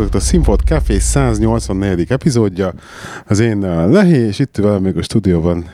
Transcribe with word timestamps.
Hallgatók! 0.00 0.22
A 0.22 0.24
Színfolt 0.24 0.60
Café 0.64 0.98
184. 0.98 2.06
epizódja. 2.08 2.72
Az 3.26 3.38
én 3.38 3.64
a 3.64 3.86
Lehi, 3.86 4.16
és 4.16 4.38
itt 4.38 4.56
velem 4.56 4.82
még 4.82 4.96
a 4.96 5.02
stúdióban 5.02 5.64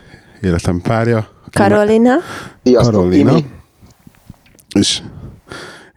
életem 0.42 0.80
párja. 0.80 1.28
Karolina. 1.52 2.14
Sziasztok, 2.62 2.92
Karolina. 2.94 3.30
Imi. 3.30 3.44
És 4.78 5.02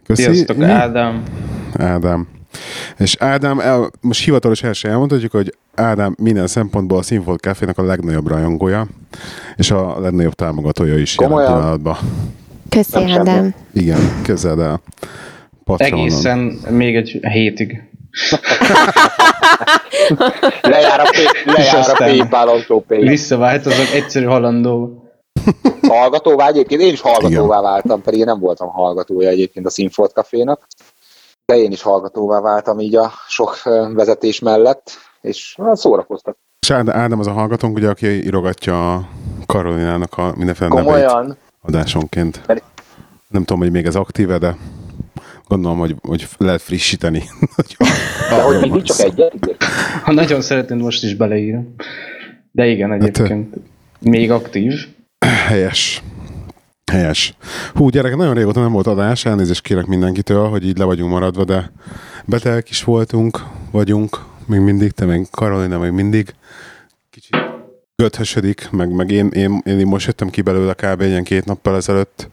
köszi. 0.06 0.22
Sziasztok, 0.22 0.56
Imi. 0.56 0.64
Ádám. 0.64 1.22
Ádám. 1.78 2.28
És 2.98 3.16
Ádám, 3.18 3.60
el, 3.60 3.90
most 4.00 4.24
hivatalos 4.24 4.62
első 4.62 4.88
elmondhatjuk, 4.88 5.32
hogy 5.32 5.54
Ádám 5.74 6.14
minden 6.18 6.46
szempontból 6.46 6.98
a 6.98 7.02
Színfolt 7.02 7.40
Cafénak 7.40 7.78
a 7.78 7.82
legnagyobb 7.82 8.28
rajongója, 8.28 8.86
és 9.56 9.70
a 9.70 10.00
legnagyobb 10.00 10.34
támogatója 10.34 10.98
is 10.98 11.16
jelen 11.16 11.32
Komolyan? 11.32 11.52
pillanatban. 11.58 11.96
Köszi. 12.68 13.10
Ádám. 13.10 13.54
Igen, 13.72 14.00
kezeld 14.22 14.58
el. 14.58 14.80
Patronon. 15.64 15.98
Egészen 15.98 16.38
még 16.70 16.96
egy 16.96 17.20
hétig. 17.22 17.89
Lejár 20.62 21.00
a, 21.00 21.10
pay, 21.10 21.54
lejár 21.54 21.88
a 21.90 21.92
PayPal 21.96 22.48
autópay. 22.48 23.00
Visszaváltozok 23.08 23.94
egyszerű 23.94 24.24
halandó. 24.24 25.04
Hallgatóvá 25.88 26.46
egyébként, 26.46 26.80
én 26.80 26.92
is 26.92 27.00
hallgatóvá 27.00 27.60
váltam, 27.60 28.02
pedig 28.02 28.18
én 28.18 28.24
nem 28.24 28.38
voltam 28.38 28.68
hallgatója 28.68 29.28
egyébként 29.28 29.66
a 29.66 29.70
Színfolt 29.70 30.12
Cafénak, 30.12 30.66
de 31.44 31.56
én 31.56 31.72
is 31.72 31.82
hallgatóvá 31.82 32.40
váltam 32.40 32.80
így 32.80 32.96
a 32.96 33.12
sok 33.28 33.62
vezetés 33.94 34.38
mellett, 34.38 34.90
és 35.20 35.56
szórakoztak. 35.72 36.36
És 36.60 36.70
Ádám, 36.70 37.18
az 37.18 37.26
a 37.26 37.32
hallgatónk, 37.32 37.76
ugye, 37.76 37.88
aki 37.88 38.06
írogatja 38.06 38.94
a 38.94 39.08
Karolinának 39.46 40.18
a 40.18 40.32
mindenféle 40.36 40.68
neveit 40.68 40.86
Komolyan, 40.86 41.36
adásonként. 41.62 42.40
Pedig- 42.46 42.62
Nem 43.28 43.44
tudom, 43.44 43.62
hogy 43.62 43.70
még 43.70 43.86
ez 43.86 43.94
aktíve, 43.94 44.38
de 44.38 44.56
gondolom, 45.50 45.78
hogy, 45.78 45.96
hogy 46.02 46.28
lehet 46.38 46.62
frissíteni. 46.62 47.22
de 48.30 48.42
hogy 48.42 48.60
mindig 48.60 48.82
csak 48.82 48.98
egyet. 48.98 49.56
Ha 50.02 50.12
nagyon 50.12 50.40
szeretnéd, 50.40 50.80
most 50.80 51.04
is 51.04 51.14
beleírom. 51.14 51.74
De 52.52 52.66
igen, 52.66 52.92
egyébként 52.92 53.54
még 54.00 54.30
aktív. 54.30 54.72
Helyes. 55.26 56.02
Helyes. 56.92 57.34
Hú, 57.74 57.88
gyerek, 57.88 58.16
nagyon 58.16 58.34
régóta 58.34 58.60
nem 58.60 58.72
volt 58.72 58.86
adás, 58.86 59.24
elnézést 59.24 59.62
kérek 59.62 59.86
mindenkitől, 59.86 60.48
hogy 60.48 60.66
így 60.66 60.78
le 60.78 60.84
vagyunk 60.84 61.10
maradva, 61.10 61.44
de 61.44 61.72
betegek 62.24 62.70
is 62.70 62.84
voltunk, 62.84 63.44
vagyunk, 63.70 64.24
még 64.46 64.60
mindig, 64.60 64.90
te 64.90 65.04
meg 65.04 65.26
Karolina 65.30 65.78
még 65.78 65.90
mindig. 65.90 66.34
Kicsit 67.10 67.36
göthösödik, 67.96 68.70
meg, 68.70 68.92
meg 68.92 69.10
én, 69.10 69.28
én, 69.28 69.62
én, 69.64 69.86
most 69.86 70.06
jöttem 70.06 70.28
ki 70.28 70.42
belőle 70.42 70.74
kb. 70.74 71.00
ilyen 71.00 71.24
két 71.24 71.44
nappal 71.44 71.76
ezelőtt, 71.76 72.28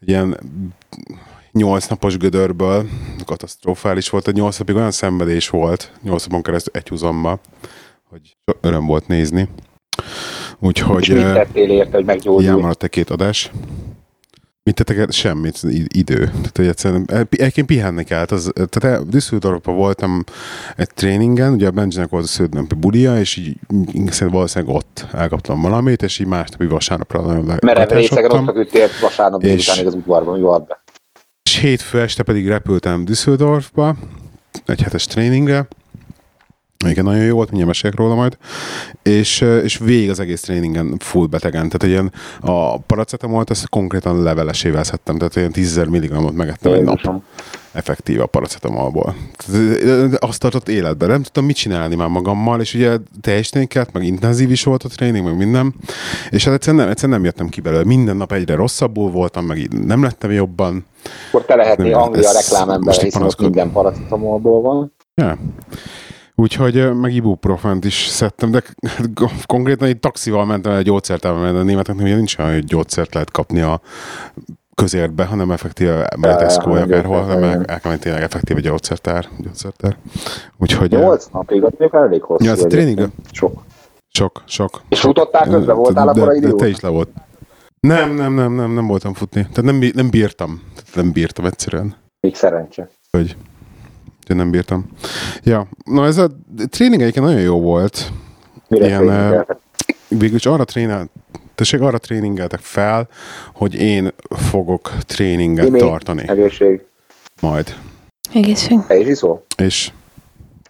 ilyen 0.00 0.36
nyolc 1.54 1.86
napos 1.86 2.16
gödörből, 2.16 2.88
katasztrofális 3.24 4.10
volt, 4.10 4.28
egy 4.28 4.34
nyolc 4.34 4.58
napig 4.58 4.74
olyan 4.74 4.90
szenvedés 4.90 5.48
volt, 5.48 5.92
nyolc 6.02 6.24
napon 6.26 6.42
keresztül 6.42 6.72
egy 6.76 6.88
húzomba, 6.88 7.38
hogy 8.10 8.36
öröm 8.60 8.86
volt 8.86 9.06
nézni. 9.08 9.48
Úgyhogy... 10.58 11.02
És 11.02 11.08
mit 11.08 11.32
tettél 11.32 11.70
érte, 11.70 11.90
hogy 11.90 11.90
Ilyen 11.90 12.04
meggyógyulj? 12.04 12.60
maradt 12.60 12.82
egy 12.82 12.90
két 12.90 13.10
adás. 13.10 13.50
Mit 14.62 14.74
tettek? 14.74 15.10
Semmit, 15.12 15.60
idő. 15.88 16.24
Tehát, 16.24 16.56
hogy 16.56 16.66
egyszerűen, 16.66 17.04
pi- 17.04 17.40
egyébként 17.40 17.66
pihenni 17.66 18.04
kellett. 18.04 18.30
Az, 18.30 18.50
tehát 18.54 18.96
el- 18.98 19.04
Düsseldorfban 19.08 19.74
voltam 19.76 20.24
egy 20.76 20.88
tréningen, 20.94 21.52
ugye 21.52 21.66
a 21.66 21.70
Benjinek 21.70 22.08
volt 22.08 22.24
a 22.24 22.26
sződnömpi 22.26 22.74
bulia, 22.74 23.18
és 23.18 23.36
így 23.36 23.56
szerintem 23.92 24.28
valószínűleg 24.30 24.74
ott 24.74 25.06
elkaptam 25.12 25.60
valamit, 25.62 26.02
és 26.02 26.18
így 26.18 26.26
másnapi 26.26 26.66
vasárnapra 26.66 27.20
nagyon 27.20 27.46
le- 27.46 27.58
Merev 27.62 27.88
részegen 27.88 28.30
ott 28.30 28.44
feküdtél 28.44 28.88
vasárnap 29.00 29.42
És- 29.42 29.48
délutánig 29.48 29.86
az 29.86 29.94
udvarban, 29.94 30.40
volt 30.40 30.66
be? 30.66 30.82
És 31.44 31.56
hétfő 31.56 32.00
este 32.00 32.22
pedig 32.22 32.48
repültem 32.48 33.04
Düsseldorfba, 33.04 33.96
egy 34.66 34.82
hetes 34.82 35.04
tréningre, 35.06 35.68
igen, 36.90 37.04
nagyon 37.04 37.24
jó 37.24 37.34
volt, 37.34 37.46
mindjárt 37.48 37.72
mesélek 37.72 37.96
róla 37.98 38.14
majd, 38.14 38.36
és, 39.02 39.40
és 39.62 39.78
végig 39.78 40.10
az 40.10 40.20
egész 40.20 40.40
tréningen 40.40 40.96
full 40.98 41.26
betegen, 41.26 41.68
tehát 41.68 41.82
ilyen 41.82 42.12
a 42.40 42.78
paracetamolt 42.78 43.50
azt 43.50 43.68
konkrétan 43.68 44.22
levelesével 44.22 44.84
szedtem, 44.84 45.18
tehát 45.18 45.36
ilyen 45.36 45.52
10 45.52 45.76
mg-ot 45.76 46.32
megettem 46.34 46.72
egy 46.72 46.82
nap. 46.82 47.22
Effektív 47.72 48.20
a 48.20 48.26
paracetamolból. 48.26 49.14
Azt 50.18 50.40
tartott 50.40 50.68
életben, 50.68 51.08
nem 51.08 51.22
tudtam 51.22 51.44
mit 51.44 51.56
csinálni 51.56 51.94
már 51.94 52.08
magammal, 52.08 52.60
és 52.60 52.74
ugye 52.74 52.96
teljesíteni 53.20 53.66
kellett, 53.66 53.92
meg 53.92 54.04
intenzív 54.04 54.50
is 54.50 54.62
volt 54.64 54.82
a 54.82 54.88
tréning, 54.88 55.24
meg 55.24 55.36
minden, 55.36 55.74
és 56.30 56.44
hát 56.44 56.54
egyszerűen 56.54 56.82
nem, 56.82 56.90
egyszerűen 56.90 57.18
nem 57.18 57.26
jöttem 57.26 57.48
ki 57.48 57.60
belőle. 57.60 57.84
Minden 57.84 58.16
nap 58.16 58.32
egyre 58.32 58.54
rosszabbul 58.54 59.10
voltam, 59.10 59.44
meg 59.44 59.68
nem 59.86 60.02
lettem 60.02 60.30
jobban, 60.30 60.84
Akkor 61.28 61.44
te 61.44 61.54
lehetnél 61.54 61.90
Nem, 61.90 62.00
Anglia 62.02 62.28
ez- 62.28 62.34
reklámember, 62.34 62.86
most 62.86 63.00
hiszen 63.00 63.22
ott 63.22 63.40
minden 63.40 63.72
paracetamolból 63.72 64.60
van. 64.62 64.92
Ja. 65.14 65.38
Úgyhogy 66.36 66.94
meg 66.94 67.14
ibuprofent 67.14 67.84
is 67.84 68.06
szedtem, 68.06 68.50
de 68.50 68.62
konkrétan 69.46 69.88
egy 69.88 69.98
taxival 69.98 70.44
mentem 70.44 70.72
egy 70.72 70.84
gyógyszertárba, 70.84 71.40
mert 71.40 71.56
a 71.56 71.62
németeknek 71.62 72.04
ugye 72.04 72.16
nincs 72.16 72.38
olyan, 72.38 72.52
hogy 72.52 72.64
gyógyszert 72.64 73.14
lehet 73.14 73.30
kapni 73.30 73.60
a 73.60 73.80
közértbe, 74.74 75.24
hanem 75.24 75.50
effektíve 75.50 76.02
a 76.02 76.16
Ja, 76.20 76.36
Tesco, 76.36 76.76
ja, 76.76 76.82
akárhol, 76.82 77.20
hanem 77.20 77.42
el, 77.42 77.50
el 77.50 77.64
kell 77.64 77.80
menni 77.82 77.98
tényleg 77.98 78.22
effektíve 78.22 78.60
gyógyszertár. 78.60 79.28
gyógyszertár. 79.38 79.96
Úgyhogy 80.58 80.94
ö, 80.94 80.98
8 80.98 81.26
napig, 81.32 81.64
az 81.64 81.72
elég 81.90 82.22
hosszú. 82.22 82.44
Ja, 82.44 82.50
ez 82.50 82.62
a 82.62 82.66
tréning. 82.66 83.08
Sok. 83.32 83.62
sok, 84.08 84.42
sok. 84.46 84.82
És 84.88 85.00
futottál 85.00 85.48
közben? 85.48 85.76
Voltál 85.76 86.04
de, 86.04 86.10
akkor 86.10 86.28
a 86.28 86.40
de, 86.40 86.46
de 86.46 86.52
te 86.52 86.68
is 86.68 86.80
le 86.80 86.88
volt. 86.88 87.08
Nem, 87.80 88.14
nem, 88.14 88.34
nem, 88.34 88.52
nem, 88.52 88.72
nem 88.72 88.86
voltam 88.86 89.14
futni. 89.14 89.40
Tehát 89.40 89.62
nem, 89.62 89.90
nem 89.94 90.10
bírtam. 90.10 90.62
Tehát 90.74 90.94
nem 90.94 91.12
bírtam 91.12 91.44
egyszerűen. 91.44 91.94
Még 92.20 92.34
szerencse. 92.34 92.90
hogy 93.10 93.36
hogy 94.26 94.36
nem 94.36 94.50
bírtam. 94.50 94.86
Ja, 95.42 95.68
na 95.84 96.04
ez 96.06 96.18
a 96.18 96.30
tréning 96.68 97.00
egyébként 97.00 97.26
nagyon 97.26 97.40
jó 97.40 97.60
volt. 97.60 98.10
Mire 98.68 98.86
Ilyen, 98.86 99.06
tréningeltek? 99.06 99.56
Végül 100.08 100.36
is 100.36 100.46
arra 100.46 100.64
trénál, 100.64 101.08
tessék, 101.54 101.80
arra 101.80 101.98
tréningeltek 101.98 102.60
fel, 102.60 103.08
hogy 103.54 103.74
én 103.74 104.12
fogok 104.28 104.92
tréninget 104.98 105.66
Imi, 105.66 105.78
tartani 105.78 106.28
Egészség. 106.28 106.80
majd. 107.40 107.74
Egészség. 108.32 108.78
Is 108.88 109.06
iszol? 109.06 109.44
És 109.56 109.90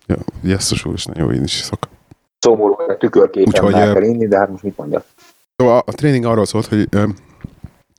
ja, 0.06 0.16
jesszus 0.42 1.04
nagyon 1.04 1.24
jó, 1.24 1.36
én 1.36 1.42
is 1.42 1.60
iszok. 1.60 1.88
Szomorú, 2.38 2.74
hogy 2.74 2.96
tükörképen 2.96 3.64
Úgyhogy, 3.64 3.72
kell 3.72 4.02
inni, 4.02 4.26
de 4.26 4.38
hát 4.38 4.50
most 4.50 4.62
mit 4.62 4.76
mondjak? 4.76 5.04
Szóval 5.56 5.76
a, 5.76 5.82
a 5.86 5.92
tréning 5.92 6.24
arról 6.24 6.46
szólt, 6.46 6.66
hogy 6.66 6.86
ö, 6.90 7.04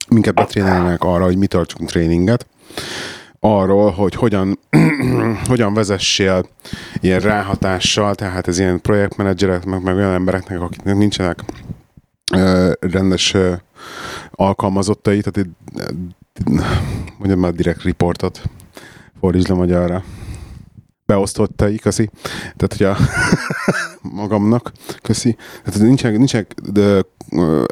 minket 0.10 0.34
betrénelnek 0.34 1.04
arra, 1.04 1.24
hogy 1.24 1.38
mi 1.38 1.48
tartsunk 1.48 1.90
tréninget, 1.90 2.48
arról, 3.46 3.92
hogy 3.92 4.16
hogyan, 4.16 4.60
hogyan 5.48 5.74
vezessél 5.74 6.46
ilyen 7.00 7.20
ráhatással, 7.20 8.16
tehát 8.16 8.48
ez 8.48 8.60
ilyen 8.60 8.82
projektmenedzserek, 8.82 9.66
meg, 9.66 9.84
meg 9.84 9.96
olyan 9.96 10.14
embereknek, 10.14 10.62
akiknek 10.62 10.96
nincsenek 10.96 11.44
ö, 12.34 12.72
rendes 12.80 13.34
ö, 13.34 13.54
alkalmazottai, 14.32 15.22
tehát 15.22 15.50
mondjam 17.18 17.40
már 17.40 17.54
direkt 17.54 17.84
reportot, 17.84 18.42
fordítsd 19.20 19.50
le 19.50 19.56
magyarra 19.56 20.04
beosztottai, 21.06 21.78
köszi. 21.78 22.10
Tehát, 22.56 22.76
hogy 22.78 22.84
a 22.86 22.98
magamnak, 24.22 24.72
köszi. 25.02 25.36
Tehát 25.64 25.80
nincsenek, 25.80 26.18
nincsenek 26.18 26.54
de, 26.72 27.02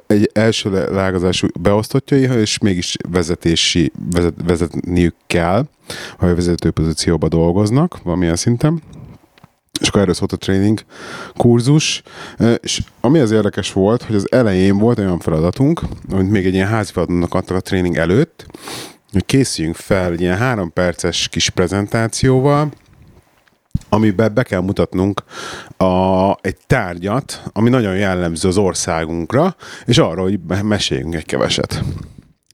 egy 0.07 0.29
első 0.33 0.87
lágazású 0.91 1.47
beosztottjai, 1.59 2.21
és 2.21 2.57
mégis 2.57 2.95
vezetési, 3.09 3.91
vezet, 4.11 4.33
vezetniük 4.45 5.15
kell, 5.27 5.65
ha 6.17 6.35
vezető 6.35 6.71
pozícióba 6.71 7.27
dolgoznak, 7.27 8.01
valamilyen 8.03 8.35
szinten. 8.35 8.81
És 9.79 9.87
akkor 9.87 10.01
erről 10.01 10.13
szólt 10.13 10.31
a 10.31 10.37
training 10.37 10.79
kurzus, 11.37 12.03
és 12.61 12.81
ami 13.01 13.19
az 13.19 13.31
érdekes 13.31 13.73
volt, 13.73 14.03
hogy 14.03 14.15
az 14.15 14.31
elején 14.31 14.77
volt 14.77 14.99
olyan 14.99 15.19
feladatunk, 15.19 15.81
amit 16.11 16.29
még 16.29 16.45
egy 16.45 16.53
ilyen 16.53 16.67
házi 16.67 16.91
feladatnak 16.91 17.33
adtak 17.33 17.57
a 17.57 17.59
tréning 17.59 17.97
előtt, 17.97 18.45
hogy 19.11 19.25
készüljünk 19.25 19.75
fel 19.75 20.11
egy 20.11 20.21
ilyen 20.21 20.37
három 20.37 20.73
perces 20.73 21.27
kis 21.27 21.49
prezentációval, 21.49 22.71
amiben 23.93 24.33
be 24.33 24.43
kell 24.43 24.61
mutatnunk 24.61 25.23
a, 25.77 26.31
egy 26.41 26.57
tárgyat, 26.67 27.41
ami 27.53 27.69
nagyon 27.69 27.95
jellemző 27.95 28.47
az 28.47 28.57
országunkra, 28.57 29.55
és 29.85 29.97
arról, 29.97 30.23
hogy 30.23 30.39
me- 30.47 30.63
meséljünk 30.63 31.15
egy 31.15 31.25
keveset. 31.25 31.83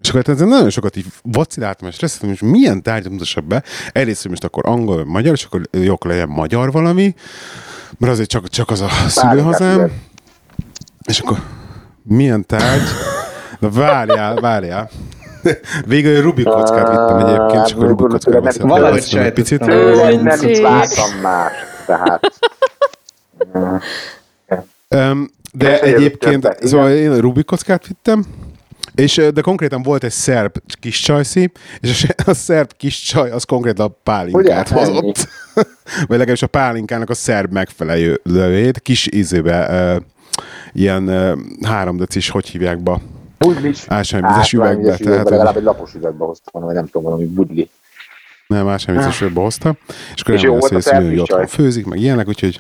És 0.02 0.10
akkor 0.10 0.30
ezen 0.30 0.48
nagyon 0.48 0.70
sokat 0.70 0.96
így 0.96 1.06
vaciláltam, 1.24 1.88
és 1.88 1.96
stresszeltem, 1.96 2.30
hogy 2.40 2.50
milyen 2.50 2.84
tárgyat 2.84 3.12
mutassak 3.12 3.44
be. 3.44 3.64
Egyrészt, 3.92 4.22
hogy 4.22 4.30
most 4.30 4.44
akkor 4.44 4.66
angol 4.66 4.96
vagy 4.96 5.06
magyar, 5.06 5.34
és 5.34 5.44
akkor 5.44 5.62
jó 5.72 5.96
legyen 6.00 6.30
magyar 6.30 6.72
valami, 6.72 7.16
mert 7.98 8.14
azért 8.14 8.30
csak, 8.30 8.50
csak 8.50 8.70
az 8.70 8.82
a 8.82 8.90
szülőhazám. 9.08 9.92
És 11.08 11.20
akkor 11.20 11.38
milyen 12.04 12.46
tárgy? 12.46 12.88
Na 13.60 13.70
várjál, 13.70 14.36
várjál. 14.36 14.90
Végül 15.86 16.22
Rubik 16.22 16.46
kockát 16.46 16.90
vittem 16.90 17.18
egyébként, 17.18 17.66
és 17.68 17.74
akkor 17.74 17.88
Rubik 17.88 18.08
kockát 18.08 18.42
beszéltem 18.42 18.70
valahogy 18.70 19.00
picit. 19.00 19.20
sejtettem. 19.20 19.68
Tőled 19.68 20.22
nem 20.22 20.50
is 20.50 20.60
vártam 20.60 21.20
más, 21.22 21.54
tehát. 21.86 22.32
De 25.54 25.82
egyébként, 25.82 26.58
szóval 26.62 26.92
én 26.92 27.12
a 27.12 27.20
Rubik 27.20 27.46
kockát 27.46 27.88
vittem, 27.88 28.26
És, 28.96 29.22
de 29.34 29.42
konkrétan 29.42 29.82
volt 29.82 30.04
egy 30.04 30.12
szerb 30.12 30.56
kis 30.80 31.00
csajszi, 31.00 31.52
és 31.80 32.08
a, 32.18 32.30
a 32.30 32.34
szerb 32.34 32.72
kis 32.78 33.00
csaj 33.02 33.32
az 33.32 33.44
konkrétan 33.44 33.86
a 33.86 33.96
pálinkát 34.04 34.70
Ugye? 34.70 34.80
hozott. 34.80 35.28
Vagy 36.08 36.18
legalábbis 36.18 36.42
a 36.42 36.48
pálinkának 36.48 37.10
a 37.10 37.14
szerb 37.14 37.52
megfelelőjét, 37.52 38.80
kis 38.80 39.10
ízébe, 39.12 39.96
uh, 39.96 40.04
ilyen 40.74 41.10
uh, 41.10 41.40
három 41.68 41.98
decis, 41.98 42.30
hogy 42.30 42.50
hívják 42.50 42.80
be, 42.84 43.02
Budlis. 43.40 43.86
ásványvizes 43.88 44.54
üvegbe. 44.54 44.82
üvegbe, 44.82 45.04
Tehát, 45.10 45.30
legalább 45.30 45.58
egy 45.58 45.64
lapos 45.64 45.94
üvegbe 45.94 46.26
hoztam, 46.26 46.64
vagy 46.64 46.74
nem 46.74 46.86
tudom, 46.86 47.04
valami 47.04 47.26
budli. 47.26 47.70
nem, 48.48 48.68
ásványvizes 48.68 49.22
üvegbe 49.22 49.42
hozta. 49.42 49.74
És 50.16 50.22
akkor 50.22 50.34
És 50.34 50.42
jó 50.42 50.52
volt 50.52 50.68
hogy 50.68 50.78
a 50.78 50.82
szerb 50.82 51.20
otthon 51.20 51.48
főzik, 51.48 51.86
meg 51.86 52.00
ilyenek, 52.00 52.28
úgyhogy 52.28 52.60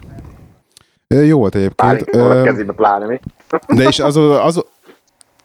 jó 1.07 1.37
volt 1.37 1.55
egyébként. 1.55 1.75
Pálinkával 1.75 2.37
a 2.39 2.43
kezében 2.43 2.75
pláne, 2.75 3.05
mi? 3.05 3.19
De 3.67 3.83
és 3.83 3.99
az, 3.99 4.15
az, 4.15 4.63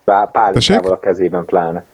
Tessék? 0.05 0.31
Pálinkával 0.33 0.93
a 0.93 0.99
kezében 0.99 1.45
pláne. 1.45 1.85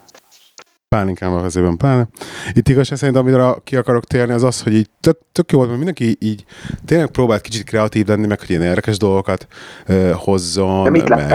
Pálinkával 0.95 1.43
vezében 1.43 1.77
pláne. 1.77 2.09
Itt 2.53 2.69
igazság 2.69 2.99
szerint, 2.99 3.17
amire 3.17 3.55
ki 3.65 3.77
akarok 3.77 4.05
térni, 4.05 4.33
az 4.33 4.43
az, 4.43 4.63
hogy 4.63 4.73
így 4.75 4.89
tök, 5.01 5.19
tök 5.33 5.53
jó 5.53 5.59
volt, 5.59 5.71
mert 5.71 5.85
mindenki 5.85 6.17
így 6.27 6.45
tényleg 6.85 7.09
próbált 7.11 7.41
kicsit 7.41 7.65
kreatív 7.65 8.07
lenni, 8.07 8.27
meg 8.27 8.39
hogy 8.39 8.51
ilyen 8.51 8.63
érdekes 8.63 8.97
dolgokat 8.97 9.47
uh, 9.89 10.11
hozzon, 10.11 10.85
De 10.85 10.91
mit 10.91 11.09
meg, 11.09 11.29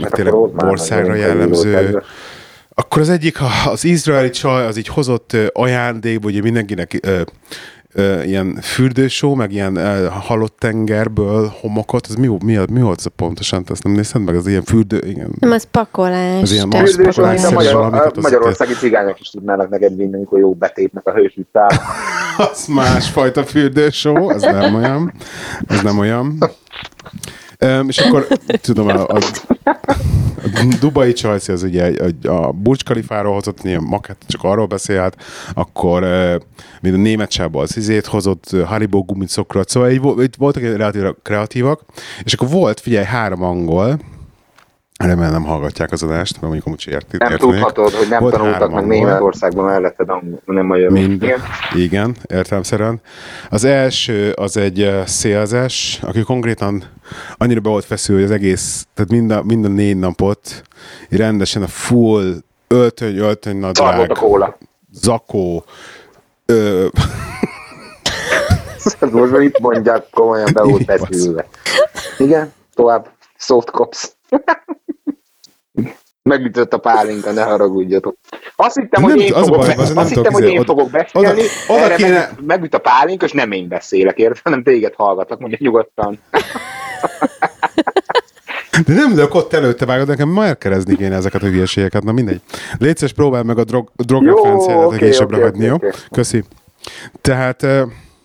meg 0.00 0.10
tényleg 0.10 0.34
országra 0.34 1.14
jellemző. 1.14 2.02
Akkor 2.74 3.00
az 3.02 3.08
egyik, 3.08 3.40
a- 3.40 3.70
az 3.70 3.84
izraeli 3.84 4.30
csaj, 4.30 4.66
az 4.66 4.76
így 4.76 4.88
hozott 4.88 5.36
ajándékba, 5.52 6.28
ugye 6.28 6.40
mindenkinek 6.40 7.00
ö, 7.92 8.22
ilyen 8.22 8.58
fürdősó, 8.62 9.34
meg 9.34 9.52
ilyen 9.52 9.76
ö, 9.76 10.06
halott 10.10 10.56
tengerből 10.58 11.52
homokot, 11.60 12.06
az 12.06 12.14
mi, 12.14 12.36
mi, 12.44 12.58
mi 12.70 12.80
volt 12.80 12.98
ez 12.98 13.06
pontosan? 13.16 13.64
Te 13.64 13.72
Azt 13.72 13.82
nem 13.82 13.92
nézted 13.92 14.22
meg? 14.22 14.34
Az 14.36 14.46
ilyen 14.46 14.62
fürdő, 14.62 14.98
igen. 15.06 15.30
Nem, 15.38 15.50
az 15.50 15.64
pakolás. 15.70 16.42
Az 16.42 16.52
ilyen 16.52 16.68
tehát- 16.70 16.86
Azt 16.86 16.94
Fürdős, 16.94 17.14
pakolás 17.14 17.44
amit 17.44 17.50
a, 17.50 17.54
magyar, 17.54 17.94
a 17.94 18.10
magyarországi 18.20 18.72
cigányok 18.72 19.20
is 19.20 19.30
tudnának 19.30 19.68
neked 19.68 19.96
vinni, 19.96 20.14
amikor 20.14 20.38
jó 20.38 20.54
betépnek 20.54 21.06
a 21.06 21.12
hősüttel. 21.12 21.70
az 22.52 22.66
másfajta 22.66 23.44
fürdősó, 23.44 24.28
az 24.28 24.42
nem 24.42 24.74
olyan. 24.74 25.12
Ez 25.66 25.82
nem 25.82 25.98
olyan. 25.98 26.38
Um, 27.64 27.88
és 27.88 27.98
akkor 27.98 28.26
tudom, 28.60 28.88
a, 28.88 29.06
a, 29.08 29.18
a 30.42 30.76
Dubai 30.80 31.12
Chelsea 31.12 31.54
az 31.54 31.62
ugye 31.62 31.84
egy- 31.84 32.26
a 32.26 32.52
Burj 32.52 32.78
Khalifáról 32.84 33.32
hozott 33.34 33.64
ilyen 33.64 33.82
makett, 33.82 34.22
csak 34.26 34.44
arról 34.44 34.66
beszélt, 34.66 35.16
akkor 35.54 36.02
uh, 36.02 36.34
mint 36.80 36.94
a 36.94 36.98
német 36.98 37.30
csába 37.30 37.60
az 37.62 37.76
izét 37.76 38.06
hozott, 38.06 38.50
Haribo 38.64 39.02
gumicokrot, 39.02 39.68
szóval 39.68 39.90
így, 39.90 40.00
így 40.20 40.34
voltak 40.38 40.62
relatív 40.62 41.02
kreatívak, 41.22 41.80
és 42.24 42.32
akkor 42.32 42.48
volt, 42.48 42.80
figyelj, 42.80 43.04
három 43.04 43.42
angol, 43.42 43.98
remélem 44.98 45.32
nem 45.32 45.44
hallgatják 45.44 45.92
az 45.92 46.02
adást, 46.02 46.32
mert 46.32 46.42
mondjuk 46.42 46.66
amúgy 46.66 46.84
értik. 46.88 47.20
Nem 47.20 47.30
értenék. 47.32 47.54
tudhatod, 47.54 47.92
hogy 47.92 48.08
nem 48.08 48.20
Volt 48.20 48.34
tanultak 48.34 48.72
meg. 48.72 48.86
Németországban 48.86 49.64
melletted, 49.64 50.06
nem 50.44 50.66
magyarul. 50.66 50.90
Mind, 50.98 51.22
Igen. 51.22 51.38
igen, 51.76 52.16
értelemszerűen. 52.28 53.00
Az 53.50 53.64
első 53.64 54.30
az 54.32 54.56
egy 54.56 54.90
szélzes, 55.06 55.98
aki 56.02 56.20
konkrétan 56.22 56.82
annyira 57.36 57.60
be 57.60 57.68
volt 57.68 57.84
feszül, 57.84 58.14
hogy 58.14 58.24
az 58.24 58.30
egész, 58.30 58.86
tehát 58.94 59.10
mind 59.10 59.30
a, 59.30 59.42
mind 59.42 59.64
a 59.64 59.68
négy 59.68 59.98
napot 59.98 60.62
rendesen 61.10 61.62
a 61.62 61.66
full 61.66 62.34
öltöny, 62.68 63.16
öltöny 63.16 63.56
nadrág, 63.56 64.18
zakó, 64.92 65.64
ö, 66.46 66.86
Most 69.10 69.30
már 69.30 69.40
itt 69.40 69.58
mondják, 69.58 70.10
komolyan 70.10 70.50
be 70.52 70.62
volt 70.62 70.80
Így 70.80 70.86
beszélve. 70.86 71.46
Igen, 72.18 72.52
tovább. 72.74 73.10
Soft 73.36 73.70
cops. 73.70 74.12
Megütött 76.22 76.72
a 76.72 76.78
pálinka, 76.78 77.32
ne 77.32 77.42
haragudjatok. 77.42 78.16
Azt 78.56 78.74
hittem, 78.78 79.02
Nem, 79.02 79.10
hogy 79.10 79.20
én 79.20 79.32
az 79.32 79.40
a 79.40 79.44
fogok, 79.44 79.58
baj, 79.58 79.74
be, 79.74 79.82
az 79.82 79.92
azt 79.96 80.14
hittem, 80.14 80.32
hogy 80.32 80.42
izé- 80.42 80.52
én 80.52 80.58
oda- 80.60 80.66
fogok 80.74 80.90
beszélni, 80.90 81.28
oda- 81.28 81.42
oda 81.68 81.80
erre 81.80 81.94
kéne- 81.94 82.18
megüt, 82.18 82.46
megüt 82.46 82.74
a 82.74 82.78
pálinka, 82.78 83.24
és 83.24 83.32
nem 83.32 83.52
én 83.52 83.68
beszélek, 83.68 84.18
érted, 84.18 84.40
hanem 84.44 84.62
téged 84.62 84.94
hallgatlak, 84.94 85.38
mondja 85.38 85.58
nyugodtan. 85.60 86.18
de 88.86 88.94
nem, 88.94 89.14
de 89.14 89.26
ott 89.30 89.52
előtte 89.52 89.86
vágod, 89.86 90.08
nekem 90.08 90.28
ma 90.28 90.44
elkerezni 90.44 90.96
kéne 90.96 91.14
ezeket 91.14 91.42
a 91.42 91.46
hülyeségeket, 91.46 92.02
na 92.02 92.12
mindegy. 92.12 92.40
Légy 92.78 92.96
szíves, 92.96 93.12
próbálj 93.12 93.44
meg 93.44 93.58
a 93.58 93.64
drog, 93.64 93.88
Jó, 93.96 94.04
drogreferenciádat 94.04 94.86
oké, 94.86 94.96
későbbre 94.96 95.36
oké, 95.36 95.44
hagyni, 95.44 95.64
jó? 95.64 95.74
oké, 95.74 95.86
oké. 95.86 95.96
Köszi. 96.10 96.44
Tehát 97.20 97.66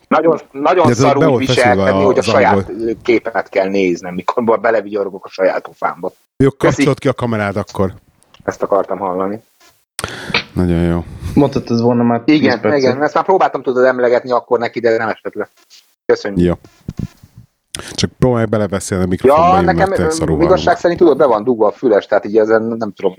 Nagyon, 0.07 0.39
nagyon 0.51 0.93
szarul 0.93 1.37
viselkedni, 1.37 2.03
hogy 2.03 2.15
a 2.15 2.19
az 2.19 2.25
saját 2.25 2.71
képemet 3.03 3.49
kell 3.49 3.67
néznem, 3.67 4.13
mikor 4.13 4.59
belevigyorogok 4.59 5.25
a 5.25 5.29
saját 5.29 5.67
ufámba. 5.67 6.11
Jó, 6.43 6.49
Köszi. 6.49 6.73
kapcsolod 6.75 6.99
ki 6.99 7.07
a 7.07 7.13
kamerád 7.13 7.55
akkor. 7.55 7.93
Ezt 8.43 8.61
akartam 8.63 8.97
hallani. 8.97 9.41
Nagyon 10.53 10.81
jó. 10.83 11.03
Mondhatod 11.33 11.81
volna 11.81 12.03
már 12.03 12.21
10 12.21 12.35
Igen, 12.39 12.61
percet. 12.61 12.79
igen, 12.79 13.03
ezt 13.03 13.13
már 13.13 13.23
próbáltam 13.23 13.61
tudod 13.61 13.83
emlegetni 13.85 14.31
akkor 14.31 14.59
neki, 14.59 14.79
de 14.79 14.97
nem 14.97 15.07
esett 15.09 15.33
le. 15.33 15.49
Köszönjük. 16.05 16.45
Jó. 16.47 16.53
Csak 17.91 18.11
próbálj 18.19 18.45
belebeszélni 18.45 19.03
a 19.03 19.07
mikrofonba, 19.07 19.47
Ja, 19.51 19.59
én, 19.59 19.65
mert 19.65 19.77
nekem 19.77 19.93
igazság 20.41 20.63
hallom. 20.63 20.79
szerint 20.79 20.99
tudod, 20.99 21.17
be 21.17 21.25
van 21.25 21.43
dugva 21.43 21.67
a 21.67 21.71
füles, 21.71 22.05
tehát 22.05 22.25
így 22.25 22.37
ezen 22.37 22.61
nem 22.63 22.91
tudom. 22.93 23.15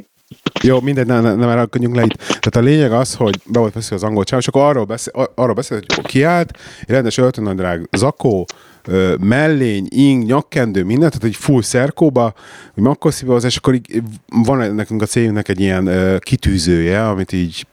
Jó, 0.63 0.81
mindegy, 0.81 1.07
ne, 1.07 1.21
ne, 1.21 1.35
nem 1.35 1.49
elakadjunk 1.49 1.97
le 1.97 2.03
itt. 2.03 2.17
Tehát 2.17 2.57
a 2.57 2.61
lényeg 2.61 2.93
az, 2.93 3.15
hogy 3.15 3.41
be 3.47 3.59
volt 3.59 3.73
beszél 3.75 3.97
az 3.97 4.03
angol 4.03 4.25
csáv, 4.25 4.39
és 4.39 4.49
akkor 4.49 4.63
arról 4.63 4.85
beszél, 4.85 5.13
arról 5.35 5.55
beszél 5.55 5.81
hogy 5.95 6.07
kiállt, 6.07 6.59
rendes 6.87 7.19
öltönadrág, 7.19 7.89
zakó, 7.93 8.47
ö, 8.89 9.15
mellény, 9.21 9.87
ing, 9.91 10.25
nyakkendő, 10.25 10.85
mindent, 10.85 11.13
tehát 11.13 11.27
egy 11.35 11.37
full 11.37 11.63
szerkóba, 11.63 12.35
hogy 12.75 12.83
makkosziba 12.83 13.35
az, 13.35 13.45
és 13.45 13.57
akkor 13.57 13.75
így 13.75 14.03
van 14.29 14.75
nekünk 14.75 15.03
a 15.03 15.07
cégünknek 15.07 15.49
egy 15.49 15.61
ilyen 15.61 16.19
kitűzője, 16.19 17.09
amit 17.09 17.33
így 17.33 17.67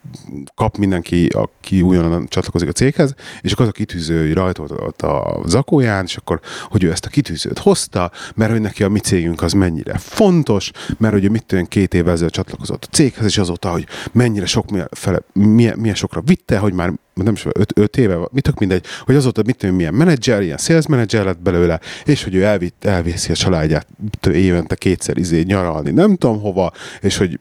kap 0.56 0.78
mindenki, 0.78 1.28
aki 1.28 1.82
újonnan 1.82 2.28
csatlakozik 2.28 2.70
a 2.70 2.72
céghez, 2.72 3.14
és 3.42 3.52
akkor 3.52 3.66
az 3.66 3.72
a 3.72 3.78
kitűző 3.78 4.34
rajta 4.34 4.64
volt 4.64 4.82
ott 4.82 5.02
a 5.02 5.42
zakóján, 5.46 6.04
és 6.06 6.16
akkor, 6.16 6.40
hogy 6.70 6.84
ő 6.84 6.92
ezt 6.92 7.06
a 7.06 7.10
kitűzőt 7.10 7.60
hozta, 7.60 8.12
mert 8.36 8.52
hogy 8.52 8.62
neki 8.62 8.84
a 8.84 8.90
mi 8.90 9.00
cégünk 9.00 9.42
az 9.42 9.54
mennyire 9.54 9.98
fontos, 9.98 10.72
mert 10.98 11.14
hogy 11.14 11.24
ő 11.24 11.30
mit 11.30 11.46
tudom, 11.46 11.66
két 11.66 11.94
évvel 11.94 12.14
ezelőtt 12.14 12.34
csatlakozott 12.34 12.84
a 12.84 12.96
céghez, 12.96 13.26
és 13.26 13.38
azóta, 13.38 13.72
hogy 13.72 13.88
mennyire 14.12 14.46
sok, 14.46 14.72
milyen, 14.72 14.90
fele, 14.92 15.20
milyen, 15.34 15.80
milyen 15.80 15.96
sokra 15.96 16.22
vitte, 16.22 16.58
hogy 16.58 16.74
már 16.74 16.94
nem 17.24 17.34
is 17.34 17.46
öt, 17.74 17.98
éve, 17.98 18.18
mit 18.32 18.44
tök 18.44 18.60
mindegy, 18.60 18.86
hogy 19.02 19.16
azóta 19.16 19.42
mit 19.46 19.58
tudom, 19.58 19.76
milyen 19.76 19.94
menedzser, 19.94 20.42
ilyen 20.42 20.58
sales 20.58 20.88
menedzser 20.88 21.26
lett 21.26 21.42
belőle, 21.42 21.80
és 22.06 22.24
hogy 22.24 22.36
ő 22.36 22.44
elvitt, 22.44 22.86
elviszi 22.86 23.32
a 23.32 23.36
családját 23.36 23.88
évente 24.32 24.76
kétszer 24.76 25.18
izé 25.18 25.42
nyaralni, 25.42 25.92
nem 25.92 26.16
tudom 26.16 26.40
hova, 26.40 26.72
és 27.02 27.18
hogy 27.18 27.40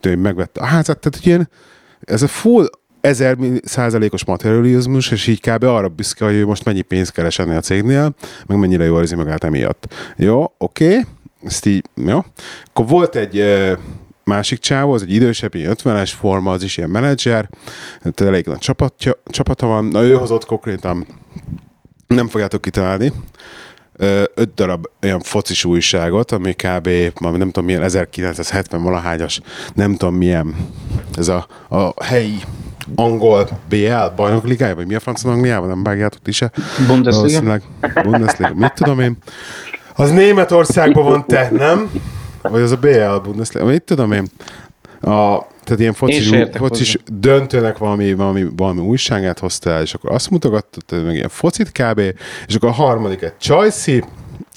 tudom, 0.00 0.20
megvette 0.20 0.60
a 0.60 0.64
házat, 0.64 0.98
tehát 0.98 1.18
hogy 1.18 1.26
ilyen, 1.26 1.48
ez 2.00 2.22
a 2.22 2.28
full 2.28 2.66
ezer 3.00 3.36
százalékos 3.64 4.24
materializmus, 4.24 5.10
és 5.10 5.26
így 5.26 5.40
kb. 5.40 5.62
arra 5.62 5.88
büszke, 5.88 6.24
hogy 6.24 6.34
ő 6.34 6.46
most 6.46 6.64
mennyi 6.64 6.82
pénzt 6.82 7.12
keres 7.12 7.38
ennél 7.38 7.56
a 7.56 7.60
cégnél, 7.60 8.14
meg 8.46 8.58
mennyire 8.58 8.84
jól 8.84 9.00
érzi 9.00 9.14
magát 9.14 9.44
emiatt. 9.44 9.94
Jó, 10.16 10.52
oké, 10.58 10.86
okay. 10.86 11.04
ezt 11.44 11.66
így, 11.66 11.84
jó. 11.94 12.24
Akkor 12.64 12.86
volt 12.86 13.16
egy 13.16 13.44
másik 14.24 14.58
csávó, 14.58 14.92
az 14.92 15.02
egy 15.02 15.12
idősebb, 15.12 15.54
ilyen 15.54 15.76
50-es 15.82 16.12
forma, 16.18 16.52
az 16.52 16.62
is 16.62 16.76
ilyen 16.76 16.90
menedzser, 16.90 17.48
tehát 17.98 18.20
elég 18.20 18.46
nagy 18.46 18.58
csapatja, 18.58 19.12
csapata 19.26 19.66
van, 19.66 19.84
na 19.84 20.02
ő 20.02 20.14
hozott 20.14 20.44
konkrétan, 20.44 21.06
nem 22.06 22.28
fogjátok 22.28 22.60
kitalálni, 22.62 23.12
öt 24.34 24.54
darab 24.54 24.86
olyan 25.02 25.20
focis 25.20 25.64
újságot, 25.64 26.32
ami 26.32 26.52
kb. 26.52 26.88
nem 27.20 27.50
tudom 27.50 27.64
milyen 27.64 27.82
1970 27.82 28.82
valahányas, 28.82 29.40
nem 29.74 29.96
tudom 29.96 30.14
milyen, 30.14 30.56
ez 31.16 31.28
a, 31.28 31.46
a 31.68 32.04
helyi 32.04 32.38
angol 32.94 33.48
BL 33.68 34.14
bajnok 34.16 34.46
ligája, 34.46 34.74
vagy 34.74 34.86
mi 34.86 34.94
a 34.94 35.00
francia 35.00 35.30
Angliában, 35.30 35.68
nem 35.68 35.82
vágjátok 35.82 36.22
ti 36.22 36.32
se? 36.32 36.50
Bundesliga? 36.86 37.60
Bundesliga, 38.02 38.54
mit 38.54 38.74
tudom 38.74 39.00
én. 39.00 39.16
Az 39.96 40.10
Németországban 40.10 41.04
van 41.04 41.26
te, 41.26 41.48
nem? 41.52 41.90
Vagy 42.50 42.62
az 42.62 42.70
a 42.70 42.76
BL 42.76 43.16
Bundesliga, 43.22 43.64
mit 43.64 43.82
tudom 43.82 44.12
én. 44.12 44.26
A, 45.00 45.46
tehát 45.64 45.80
ilyen 45.80 45.92
focis, 45.92 46.30
focis 46.52 46.98
döntőnek 47.12 47.78
valami, 47.78 48.14
valami, 48.14 48.46
valami 48.56 48.80
újságát 48.80 49.38
hozta 49.38 49.70
el, 49.70 49.82
és 49.82 49.94
akkor 49.94 50.12
azt 50.12 50.30
mutogatott, 50.30 50.92
ez 50.92 51.02
meg 51.02 51.14
ilyen 51.14 51.28
focit 51.28 51.72
kb. 51.72 52.00
És 52.46 52.54
akkor 52.54 52.68
a 52.68 52.72
harmadik 52.72 53.22
egy 53.22 53.36
Csajci, 53.36 54.04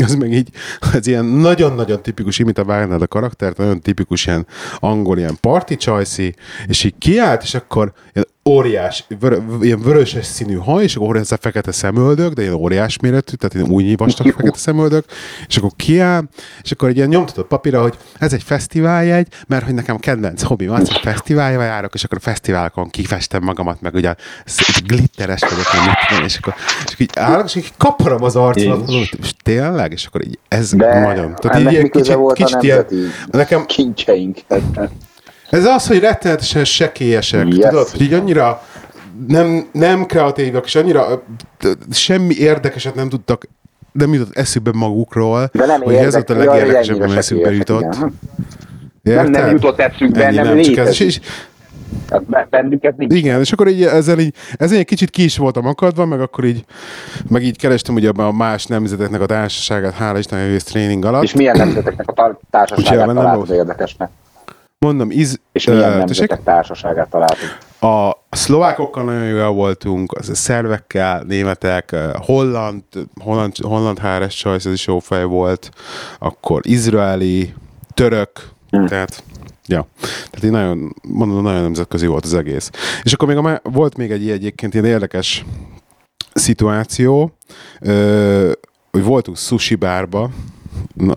az 0.03 0.15
meg 0.15 0.33
így, 0.33 0.49
az 0.93 1.07
ilyen 1.07 1.25
nagyon-nagyon 1.25 2.01
tipikus, 2.01 2.39
imita 2.39 2.63
vágnád 2.63 3.01
a 3.01 3.07
karaktert, 3.07 3.57
nagyon 3.57 3.81
tipikus 3.81 4.25
ilyen 4.25 4.47
angol, 4.79 5.17
ilyen 5.17 5.37
party 5.41 5.73
csajszi, 5.75 6.35
és 6.67 6.83
így 6.83 6.95
kiállt, 6.97 7.43
és 7.43 7.53
akkor 7.53 7.93
ilyen 8.13 8.27
óriás, 8.47 9.05
vör, 9.19 9.41
ilyen 9.61 9.81
vöröses 9.81 10.25
színű 10.25 10.55
haj, 10.55 10.83
és 10.83 10.95
akkor 10.95 11.15
ez 11.15 11.31
a 11.31 11.37
fekete 11.41 11.71
szemöldök, 11.71 12.33
de 12.33 12.41
ilyen 12.41 12.53
óriás 12.53 12.99
méretű, 12.99 13.35
tehát 13.35 13.53
ilyen 13.53 13.69
új 13.69 13.95
vastag 13.95 14.31
fekete 14.31 14.57
szemöldök, 14.57 15.05
és 15.47 15.57
akkor 15.57 15.71
kiáll, 15.75 16.23
és 16.63 16.71
akkor 16.71 16.89
egy 16.89 16.95
ilyen 16.95 17.07
nyomtatott 17.07 17.47
papírra, 17.47 17.81
hogy 17.81 17.97
ez 18.19 18.33
egy 18.33 18.43
fesztiváljegy, 18.43 19.27
mert 19.47 19.65
hogy 19.65 19.73
nekem 19.73 19.97
kedvenc 19.97 20.41
hobbim 20.41 20.71
az, 20.71 20.87
hogy 20.87 20.99
fesztiválja 21.01 21.61
járok, 21.61 21.93
és 21.93 22.03
akkor 22.03 22.17
a 22.17 22.21
fesztiválokon 22.21 22.89
kifestem 22.89 23.43
magamat, 23.43 23.81
meg 23.81 23.93
ugye 23.93 24.15
glitteres 24.85 25.41
vagyok, 25.41 25.73
meg 25.73 25.85
mit 25.85 26.07
tudom, 26.07 26.25
és 26.25 26.37
akkor, 26.37 26.53
és 26.85 26.93
akkor 26.93 27.01
így 27.01 27.11
állok, 27.13 27.45
és 27.45 27.55
így 27.55 27.73
kaparom 27.77 28.23
az 28.23 28.35
arcomat, 28.35 28.77
mondom, 28.77 29.01
és 29.21 29.33
tényleg, 29.43 29.91
és 29.91 30.05
akkor 30.05 30.25
így 30.25 30.39
ez 30.47 30.71
De 30.73 30.99
nagyon. 30.99 31.35
Tehát 31.35 31.71
így, 31.71 31.89
köze 31.89 31.89
kicsit, 31.89 32.15
volt 32.15 32.35
kicsit 32.35 32.55
a 32.55 32.59
ilyen, 32.61 32.85
nekem, 33.31 33.65
kincseink? 33.65 34.37
Ez 35.49 35.65
az, 35.65 35.87
hogy 35.87 35.99
rettenetesen 35.99 36.65
sekélyesek, 36.65 37.47
Yes. 37.47 37.69
tudod, 37.69 37.89
hogy 37.89 38.01
így 38.01 38.13
annyira 38.13 38.63
nem, 39.27 39.67
nem 39.71 40.05
kreatívak, 40.05 40.65
és 40.65 40.75
annyira 40.75 41.23
semmi 41.91 42.33
érdekeset 42.35 42.95
nem 42.95 43.09
tudtak 43.09 43.47
nem 43.91 44.13
jutott 44.13 44.35
eszükbe 44.37 44.71
magukról, 44.73 45.49
De 45.53 45.65
nem 45.65 45.81
hogy 45.81 45.93
ez 45.95 46.13
volt 46.13 46.29
a 46.29 46.33
érdekes, 46.33 46.55
legérdekesebb, 46.57 47.01
ami 47.01 47.15
eszükbe 47.17 47.51
jutott. 47.51 47.95
igen. 49.03 49.23
Nem, 49.23 49.29
nem 49.29 49.49
jutott 49.51 49.79
eszükbe, 49.79 50.25
Ennyi, 50.25 50.35
nem, 50.35 50.61
csak 50.61 50.77
ez, 50.77 50.87
és, 50.89 50.99
és, 50.99 51.19
Hát 52.09 52.23
be- 52.23 52.47
Bennük 52.49 52.83
ez 52.83 52.93
nincs. 52.97 53.13
igen, 53.13 53.39
és 53.39 53.51
akkor 53.51 53.67
így 53.67 53.83
ezzel 53.83 54.19
így, 54.19 54.33
ezzel 54.57 54.77
egy 54.77 54.85
kicsit 54.85 55.09
ki 55.09 55.23
is 55.23 55.37
voltam 55.37 55.65
akadva, 55.65 56.05
meg 56.05 56.21
akkor 56.21 56.45
így, 56.45 56.65
meg 57.29 57.43
így 57.43 57.57
kerestem 57.57 57.95
ugye 57.95 58.09
a 58.15 58.31
más 58.31 58.65
nemzeteknek 58.65 59.21
a 59.21 59.25
társaságát, 59.25 59.93
hála 59.93 60.17
Isten, 60.17 60.39
egész 60.39 60.63
tréning 60.63 61.05
alatt. 61.05 61.23
És 61.23 61.33
milyen 61.33 61.57
nemzeteknek 61.57 62.09
a 62.09 62.39
társaságát 62.49 63.05
nem 63.05 63.15
találtad 63.15 63.49
érdekesnek? 63.55 64.09
Mondom, 64.85 65.11
iz, 65.11 65.39
És 65.51 65.65
milyen 65.65 65.81
tessék? 65.81 65.97
nemzetek 65.97 66.43
társaságát 66.43 67.09
találtad? 67.09 67.37
A 67.79 68.17
szlovákokkal 68.29 69.03
nagyon 69.03 69.23
jól 69.27 69.51
voltunk, 69.53 70.11
az 70.13 70.29
a 70.29 70.35
szervekkel, 70.35 71.23
németek, 71.27 71.95
holland, 72.13 72.83
holland, 73.21 73.57
holland 73.57 73.99
HRS 73.99 74.35
Choice, 74.35 74.67
ez 74.69 74.73
is 74.75 74.87
jó 74.87 74.99
fej 74.99 75.23
volt, 75.23 75.69
akkor 76.19 76.61
izraeli, 76.63 77.53
török, 77.93 78.29
Hm. 78.69 78.85
tehát 78.85 79.23
Ja, 79.69 79.87
tehát 80.01 80.43
így 80.43 80.51
nagyon, 80.51 80.95
mondom, 81.01 81.43
nagyon 81.43 81.61
nemzetközi 81.61 82.05
volt 82.05 82.25
az 82.25 82.33
egész. 82.33 82.69
És 83.03 83.13
akkor 83.13 83.27
még 83.27 83.37
a, 83.37 83.59
volt 83.63 83.97
még 83.97 84.11
egy 84.11 84.29
egyébként 84.29 84.73
ilyen 84.73 84.85
érdekes 84.85 85.45
szituáció, 86.33 87.31
ö, 87.81 88.51
hogy 88.91 89.03
voltunk 89.03 89.37
sushi 89.37 89.75
bárba, 89.75 90.29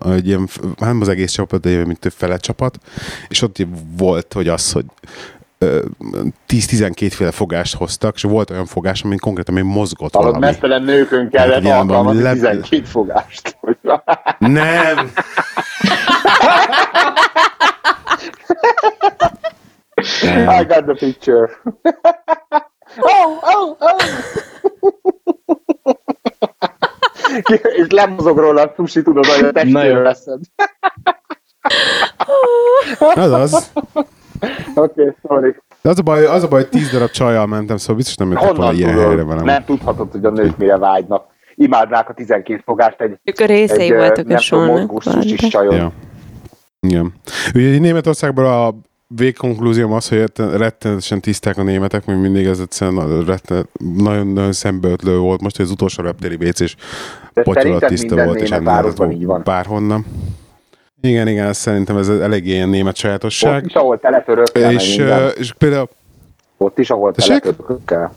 egy 0.05 0.27
ilyen, 0.27 0.47
hát 0.63 0.79
nem 0.79 1.01
az 1.01 1.07
egész 1.09 1.31
csapat, 1.31 1.61
de 1.61 1.69
ilyen, 1.69 1.85
mint 1.87 1.99
több 1.99 2.11
fele 2.11 2.37
csapat, 2.37 2.77
és 3.27 3.41
ott 3.41 3.55
volt, 3.97 4.33
hogy 4.33 4.47
az, 4.47 4.71
hogy 4.71 4.85
ö, 5.57 5.85
10-12 6.47 7.07
féle 7.11 7.31
fogást 7.31 7.75
hoztak, 7.75 8.15
és 8.15 8.21
volt 8.21 8.49
olyan 8.49 8.65
fogás, 8.65 9.01
ami 9.03 9.15
konkrétan 9.17 9.53
még 9.53 9.63
mozgott 9.63 10.13
Hallod, 10.13 10.27
valami. 10.33 10.45
mesztelen 10.45 10.83
nőkön 10.83 11.21
Hát, 11.21 11.29
kellett 11.31 11.63
ilyen 11.63 11.77
alkalmazni 11.77 12.21
valami 12.21 12.41
lep- 12.41 12.61
12 12.69 12.83
fogást. 12.83 13.57
Nem! 14.39 15.11
I 20.31 20.63
got 20.67 20.85
the 20.85 20.95
picture. 20.99 21.49
oh, 22.99 23.37
oh, 23.41 23.75
oh. 23.79 24.01
És 27.79 27.87
lemozog 27.89 28.37
róla 28.37 28.61
a 28.61 28.73
sushi, 28.75 29.01
tudod, 29.01 29.25
hogy 29.25 29.45
a 29.45 29.51
testére 29.51 29.99
veszed. 29.99 30.39
Az 33.15 33.31
az. 33.31 33.71
Oké, 34.75 35.01
okay, 35.01 35.15
sorry. 35.27 35.55
De 35.81 35.89
az 35.89 35.99
a 35.99 36.01
baj, 36.01 36.25
az 36.25 36.43
a 36.43 36.47
baj, 36.47 36.61
hogy 36.61 36.69
10 36.69 36.91
darab 36.91 37.09
csajjal 37.09 37.45
mentem, 37.45 37.77
szóval 37.77 37.95
biztos 37.95 38.15
nem 38.15 38.31
jöttek 38.31 38.55
volna 38.55 38.71
ilyen 38.71 38.97
helyre 38.97 39.23
velem. 39.23 39.45
Nem 39.45 39.65
tudhatod, 39.65 40.11
hogy 40.11 40.25
a 40.25 40.29
nők 40.29 40.57
mire 40.57 40.77
vágynak. 40.77 41.25
Imádnák 41.55 42.09
a 42.09 42.13
12 42.13 42.61
fogást 42.65 43.01
egy, 43.01 43.19
Ők 43.23 43.39
a 43.39 43.45
részei 43.45 43.91
egy 43.91 43.97
voltak 43.97 44.25
a 44.25 44.27
nem 44.27 44.39
tudom, 44.49 44.65
mozgós 44.65 45.05
csajon. 45.37 45.75
Ja. 45.75 45.91
Igen. 46.79 47.13
Ugye 47.53 47.79
Németországban 47.79 48.45
a 48.45 48.75
végkonklúzióm 49.15 49.91
az, 49.91 50.07
hogy 50.09 50.17
retten- 50.17 50.57
rettenetesen 50.57 51.21
tiszták 51.21 51.57
a 51.57 51.63
németek, 51.63 52.05
még 52.05 52.17
mindig 52.17 52.45
ez 52.45 52.59
egyszerűen 52.59 53.25
retten- 53.25 53.69
nagyon-nagyon 53.97 54.51
szembeötlő 54.53 55.17
volt. 55.17 55.41
Most, 55.41 55.55
hogy 55.55 55.65
az 55.65 55.71
utolsó 55.71 56.03
reptéri 56.03 56.47
WC-s 56.47 56.75
De 57.33 57.41
potyolat 57.41 57.85
tiszta 57.85 58.23
volt, 58.25 58.39
és 58.39 58.49
városban 58.49 58.93
lehetett 59.07 59.11
így 59.21 59.25
van. 59.25 59.41
Bárhonnan. 59.43 60.05
Igen, 61.01 61.27
igen, 61.27 61.53
szerintem 61.53 61.97
ez 61.97 62.09
eléggé 62.09 62.51
ilyen 62.51 62.69
német 62.69 62.93
Ott 62.93 62.95
sajátosság. 62.99 63.65
is, 63.65 63.73
ahol 63.73 63.99
teletörökkel, 63.99 64.71
És, 64.71 64.87
és, 64.89 64.97
minden. 64.97 65.31
és 65.37 65.53
például 65.53 65.89
Ott 66.57 66.79
is, 66.79 66.89
ahol 66.89 67.13
Tessék? 67.13 67.39
teletörökkel. 67.41 68.13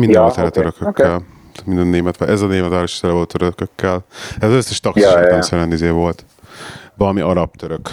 Mindenhol 0.00 0.28
Ja, 0.28 0.34
tele 0.34 0.46
oké, 0.46 0.58
törökökkel. 0.60 1.22
Minden 1.64 1.86
német, 1.86 2.20
ez 2.20 2.40
a 2.40 2.46
német 2.46 2.82
is 2.82 3.00
tele 3.00 3.12
volt 3.12 3.28
törökökkel. 3.32 4.04
Ez 4.40 4.48
az 4.48 4.54
összes 4.54 4.80
taxis 4.80 5.02
Ja, 5.04 5.20
ja, 5.84 5.92
volt. 5.92 6.24
Valami 6.96 7.20
arab-török 7.20 7.90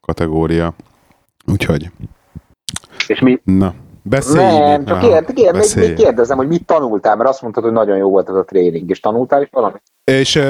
kategória. 0.00 0.74
Úgyhogy, 1.46 1.90
És 3.06 3.20
mi, 3.20 3.40
na, 3.44 3.74
beszélj 4.02 4.58
nem, 4.58 4.78
még. 4.78 4.88
csak 4.88 5.00
kérd, 5.00 5.32
kérd, 5.32 5.52
még, 5.52 5.60
beszélj. 5.60 5.86
még 5.86 5.96
kérdezem, 5.96 6.36
hogy 6.36 6.48
mit 6.48 6.64
tanultál, 6.66 7.16
mert 7.16 7.28
azt 7.28 7.42
mondtad, 7.42 7.62
hogy 7.62 7.72
nagyon 7.72 7.96
jó 7.96 8.10
volt 8.10 8.28
ez 8.28 8.34
a 8.34 8.44
tréning, 8.44 8.90
és 8.90 9.00
tanultál 9.00 9.42
is 9.42 9.48
valamit? 9.50 9.82
És 10.04 10.40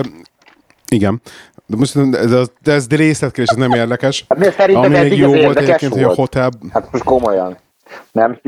igen, 0.90 1.20
de 1.66 1.76
most 1.76 1.96
ez, 1.96 2.32
ez, 2.32 2.50
de 2.62 2.72
ez 2.72 2.86
részletkérdés, 2.88 3.52
ez 3.54 3.68
nem 3.68 3.72
érdekes. 3.72 4.24
Hát 4.28 4.38
miért 4.38 4.54
szerinted 4.54 4.84
Ami 4.84 4.98
még 5.08 5.18
jó 5.18 5.32
volt 5.32 5.56
egyébként, 5.58 5.92
hogy 5.92 6.02
a 6.02 6.06
volt? 6.06 6.18
hotel... 6.18 6.50
Hát 6.72 6.88
most 6.92 7.04
komolyan. 7.04 7.56
Nem, 8.12 8.40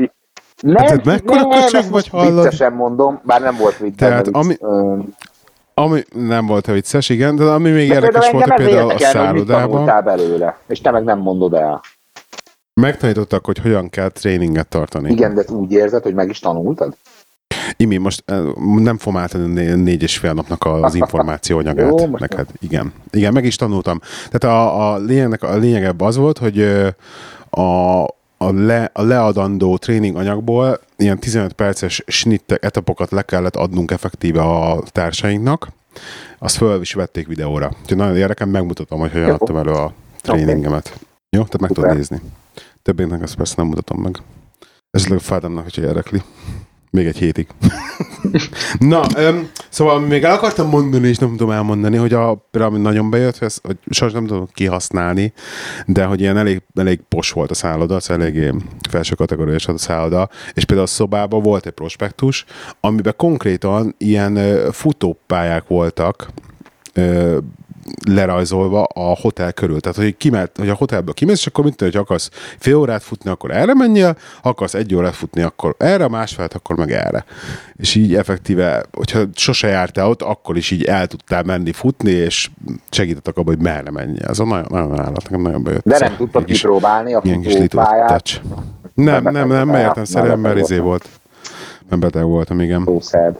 nem, 0.61 0.85
Hát 0.85 1.05
mekkora 1.05 1.41
nem, 1.41 1.49
köcsög 1.49 1.79
ezt 1.79 1.89
vagy, 1.89 2.07
hallod? 2.07 2.43
Viccesen 2.43 2.73
mondom, 2.73 3.21
bár 3.23 3.41
nem 3.41 3.55
volt 3.57 3.77
vicc. 3.77 3.95
Tehát 3.97 4.27
ami- 4.27 4.47
vicc. 4.47 4.61
Ö, 4.61 4.97
Ami 5.73 6.01
nem 6.13 6.45
volt 6.45 6.67
a 6.67 6.71
vicces, 6.71 7.09
igen, 7.09 7.35
de 7.35 7.43
ami 7.43 7.69
még 7.71 7.87
de 7.87 7.93
érdekes 7.93 8.29
volt, 8.31 8.53
például 8.53 8.91
a 8.91 8.97
szállodában. 8.99 10.03
belőle, 10.03 10.57
és 10.67 10.81
te 10.81 10.91
meg 10.91 11.03
nem 11.03 11.19
mondod 11.19 11.53
el. 11.53 11.81
Megtanítottak, 12.81 13.45
hogy 13.45 13.57
hogyan 13.57 13.89
kell 13.89 14.09
tréninget 14.09 14.67
tartani. 14.67 15.11
Igen, 15.11 15.33
de 15.35 15.43
úgy 15.47 15.71
érzed, 15.71 16.03
hogy 16.03 16.13
meg 16.13 16.29
is 16.29 16.39
tanultad? 16.39 16.97
Imi, 17.77 17.97
most 17.97 18.23
eh, 18.25 18.43
nem 18.77 18.97
fogom 18.97 19.21
átadni 19.21 19.53
né- 19.53 19.83
négy 19.83 20.03
és 20.03 20.17
fél 20.17 20.33
napnak 20.33 20.65
az 20.65 20.95
információ 20.95 21.57
anyagát 21.67 21.99
Jó, 21.99 22.17
neked. 22.17 22.47
Igen. 22.59 22.93
Igen, 23.11 23.33
meg 23.33 23.45
is 23.45 23.55
tanultam. 23.55 23.99
Tehát 24.29 24.57
a, 24.57 24.91
a, 24.93 24.97
lényegnek, 24.97 25.43
a 25.43 25.55
lényegebb 25.57 26.01
az 26.01 26.15
volt, 26.15 26.37
hogy 26.37 26.61
a, 27.49 28.03
a, 28.37 28.51
le, 28.51 28.89
a 28.93 29.01
leadandó 29.01 29.77
tréning 29.77 30.15
anyagból 30.15 30.79
ilyen 30.97 31.19
15 31.19 31.53
perces 31.53 32.03
snittek, 32.07 32.63
etapokat 32.63 33.11
le 33.11 33.21
kellett 33.21 33.55
adnunk 33.55 33.91
effektíve 33.91 34.41
a 34.41 34.83
társainknak. 34.91 35.67
Azt 36.39 36.55
föl 36.55 36.81
is 36.81 36.93
vették 36.93 37.27
videóra. 37.27 37.71
Úgyhogy 37.81 37.97
nagyon 37.97 38.17
érdekel, 38.17 38.47
megmutatom, 38.47 38.99
hogy 38.99 39.11
hogyan 39.11 39.27
Jó. 39.27 39.33
adtam 39.33 39.57
elő 39.57 39.71
a 39.71 39.93
tréningemet. 40.21 40.99
Jó, 41.29 41.43
tehát 41.43 41.59
meg 41.59 41.69
Szuper. 41.69 41.83
tudod 41.83 41.95
nézni. 41.95 42.21
Többének 42.87 43.21
ezt 43.21 43.35
persze 43.35 43.53
nem 43.57 43.67
mutatom 43.67 44.01
meg. 44.01 44.17
Esetleg 44.91 45.19
fádámnak, 45.19 45.63
hogyha 45.63 45.81
érdekli. 45.81 46.21
Még 46.91 47.05
egy 47.05 47.17
hétig. 47.17 47.47
Na, 48.79 49.03
öm, 49.15 49.49
szóval 49.69 49.99
még 49.99 50.23
el 50.23 50.33
akartam 50.33 50.69
mondani, 50.69 51.07
és 51.07 51.17
nem 51.17 51.29
tudom 51.29 51.51
elmondani, 51.51 51.97
hogy 51.97 52.13
a, 52.13 52.47
ami 52.51 52.79
nagyon 52.79 53.09
bejött, 53.09 53.37
hogy, 53.37 53.47
ezt, 53.47 53.65
hogy 53.65 53.77
sajnos 53.89 54.17
nem 54.17 54.27
tudom 54.27 54.47
kihasználni, 54.53 55.33
de 55.85 56.05
hogy 56.05 56.19
ilyen 56.19 56.37
elég, 56.37 56.61
elég 56.75 56.99
pos 57.09 57.31
volt 57.31 57.51
a 57.51 57.53
szálloda, 57.53 57.99
szóval 57.99 58.23
eléggé 58.23 58.53
felső 58.89 59.15
kategóriás 59.15 59.65
volt 59.65 59.79
a 59.79 59.81
szálloda, 59.81 60.29
és 60.53 60.65
például 60.65 60.87
a 60.87 60.91
szobában 60.91 61.41
volt 61.41 61.65
egy 61.65 61.71
prospektus, 61.71 62.45
amiben 62.79 63.13
konkrétan 63.17 63.95
ilyen 63.97 64.61
futópályák 64.71 65.67
voltak, 65.67 66.27
lerajzolva 68.07 68.83
a 68.83 69.15
hotel 69.15 69.53
körül. 69.53 69.79
Tehát, 69.79 69.97
hogy, 69.97 70.17
kimert, 70.17 70.57
hogy 70.57 70.69
a 70.69 70.73
hotelből 70.73 71.13
kimész, 71.13 71.39
és 71.39 71.47
akkor 71.47 71.63
tudod, 71.63 71.93
hogy 71.93 72.01
akarsz 72.01 72.29
fél 72.57 72.75
órát 72.75 73.03
futni, 73.03 73.29
akkor 73.29 73.51
erre 73.51 73.73
menjél, 73.73 74.17
akarsz 74.41 74.73
egy 74.73 74.95
órát 74.95 75.15
futni, 75.15 75.41
akkor 75.41 75.75
erre, 75.77 76.07
másfelet, 76.07 76.53
akkor 76.53 76.75
meg 76.75 76.91
erre. 76.91 77.25
És 77.75 77.95
így 77.95 78.15
effektíve, 78.15 78.85
hogyha 78.91 79.23
sose 79.33 79.67
jártál 79.67 80.09
ott, 80.09 80.21
akkor 80.21 80.57
is 80.57 80.71
így 80.71 80.83
el 80.83 81.07
tudtál 81.07 81.43
menni 81.43 81.71
futni, 81.71 82.11
és 82.11 82.49
segítettek 82.89 83.37
abban, 83.37 83.55
hogy 83.55 83.63
merre 83.63 83.91
menjél. 83.91 84.25
Ez 84.27 84.39
a 84.39 84.45
nagyon, 84.45 84.65
nagyon 84.69 84.99
állat, 84.99 85.23
nekem 85.23 85.41
nagyon 85.41 85.63
bejött. 85.63 85.83
De 85.83 85.93
Szóval 85.93 86.07
nem 86.07 86.17
tudtad 86.17 86.45
kipróbálni 86.45 87.13
a 87.13 87.21
Ilyen 87.23 87.41
kis 87.41 87.53
touch. 87.67 88.41
Nem, 88.93 89.23
nem, 89.23 89.33
nem, 89.33 89.47
nem, 89.47 89.67
értem, 89.69 89.83
voltál. 89.83 90.05
szerint, 90.05 90.41
mert 90.41 90.57
izé 90.57 90.77
volt. 90.77 91.07
Nem 91.89 91.99
beteg 91.99 92.23
voltam, 92.23 92.59
igen. 92.59 92.89
Sad. 93.01 93.39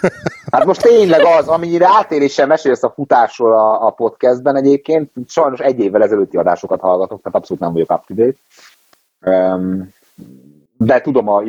Hát 0.54 0.64
most 0.64 0.82
tényleg 0.82 1.24
az, 1.24 1.48
amennyire 1.48 1.86
átéléssel 1.88 2.46
mesélsz 2.46 2.82
a 2.82 2.90
futásról 2.90 3.52
a, 3.52 3.86
a 3.86 3.90
podcastben 3.90 4.56
egyébként, 4.56 5.10
sajnos 5.26 5.60
egy 5.60 5.78
évvel 5.78 6.02
ezelőtti 6.02 6.36
adásokat 6.36 6.80
hallgatok, 6.80 7.22
tehát 7.22 7.38
abszolút 7.38 7.62
nem 7.62 7.72
vagyok 7.72 7.90
up 7.90 8.04
to 8.06 8.14
date. 8.14 8.36
Um, 9.54 9.92
de 10.76 11.00
tudom 11.00 11.28
a, 11.28 11.42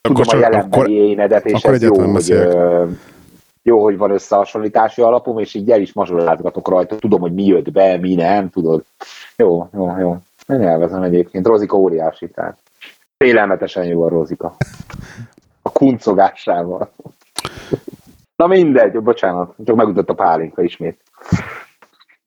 tudom 0.00 0.20
a 0.20 0.24
csak- 0.24 0.40
jelenbeli 0.40 0.92
énedet, 0.92 1.44
és 1.44 1.52
akkor 1.52 1.74
ez 1.74 1.82
jó 1.82 2.00
hogy, 2.00 2.56
jó, 3.62 3.82
hogy 3.82 3.96
van 3.96 4.10
összehasonlítási 4.10 5.02
alapom, 5.02 5.38
és 5.38 5.54
így 5.54 5.70
el 5.70 5.80
is 5.80 5.92
mazsolázgatok 5.92 6.68
rajta. 6.68 6.96
Tudom, 6.96 7.20
hogy 7.20 7.34
mi 7.34 7.44
jött 7.44 7.70
be, 7.70 7.96
mi 7.96 8.14
nem, 8.14 8.50
tudod. 8.50 8.84
Jó, 9.36 9.68
jó, 9.74 9.96
jó. 9.98 10.16
Én 10.48 10.62
elvezem 10.62 11.02
egyébként. 11.02 11.46
Rozika 11.46 11.76
óriási, 11.76 12.28
tehát 12.28 12.58
Félelmetesen 13.24 13.84
jó 13.84 14.02
a 14.02 14.08
Rózika. 14.08 14.56
A 15.62 15.70
kuncogásával. 15.70 16.90
Na 18.40 18.46
mindegy, 18.46 19.02
bocsánat, 19.02 19.54
csak 19.64 19.76
megütött 19.76 20.08
a 20.08 20.14
pálinka 20.14 20.62
ismét. 20.62 21.00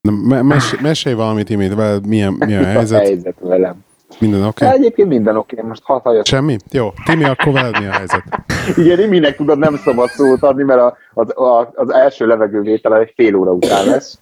Na, 0.01 0.12
me- 0.12 0.43
mes- 0.43 0.82
mesélj 0.82 1.15
valamit, 1.15 1.50
Imét, 1.50 1.75
veled 1.75 2.08
milyen, 2.08 2.34
milyen 2.34 2.63
a 2.63 2.67
a 2.70 2.72
helyzet? 2.72 3.00
helyzet 3.01 3.36
velem. 3.39 3.86
Minden 4.20 4.43
oké? 4.43 4.65
Okay. 4.65 4.77
Egyébként 4.77 5.08
minden 5.08 5.38
oké, 5.38 5.55
okay. 5.55 5.67
most 5.67 5.84
hat 5.84 6.03
hajat. 6.03 6.25
Semmi? 6.25 6.58
Jó. 6.72 6.93
Timi, 7.05 7.24
akkor 7.24 7.53
veled 7.53 7.79
mi 7.79 7.86
a 7.86 7.91
helyzet? 7.91 8.24
Igen, 8.77 9.00
Iminek 9.00 9.36
tudod 9.36 9.58
nem 9.58 9.75
szabad 9.75 10.10
szót 10.10 10.43
adni, 10.43 10.63
mert 10.63 10.79
a, 10.79 10.98
az, 11.13 11.38
a, 11.38 11.72
az 11.75 11.93
első 11.93 12.25
levegővétel 12.27 12.98
egy 12.98 13.13
fél 13.15 13.36
óra 13.36 13.51
után 13.51 13.86
lesz. 13.86 14.20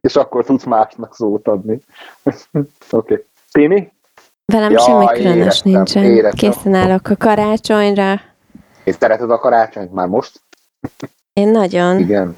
És 0.00 0.16
akkor 0.16 0.44
tudsz 0.44 0.64
másnak 0.64 1.14
szót 1.14 1.48
adni. 1.48 1.80
oké. 2.24 2.68
Okay. 2.90 3.24
Timi? 3.52 3.92
Velem 4.46 4.70
Ja, 4.70 4.78
semmi 4.78 5.06
különös 5.06 5.36
éreztem, 5.36 5.72
nincsen. 5.72 6.04
éreztem. 6.04 6.50
Készen 6.50 6.74
állok 6.74 7.08
a 7.08 7.16
karácsonyra. 7.16 8.20
És 8.84 8.94
szereted 8.98 9.30
a 9.30 9.38
karácsonyt 9.38 9.92
már 9.92 10.06
most? 10.06 10.40
Én 11.32 11.48
nagyon. 11.48 11.98
Igen. 11.98 12.36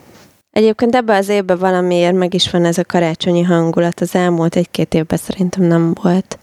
Egyébként 0.50 0.94
ebben 0.94 1.16
az 1.16 1.28
évben 1.28 1.58
valamiért 1.58 2.14
meg 2.14 2.34
is 2.34 2.50
van 2.50 2.64
ez 2.64 2.78
a 2.78 2.84
karácsonyi 2.84 3.42
hangulat. 3.42 4.00
Az 4.00 4.14
elmúlt 4.14 4.56
egy-két 4.56 4.94
évben 4.94 5.18
szerintem 5.18 5.64
nem 5.64 5.92
volt. 6.02 6.38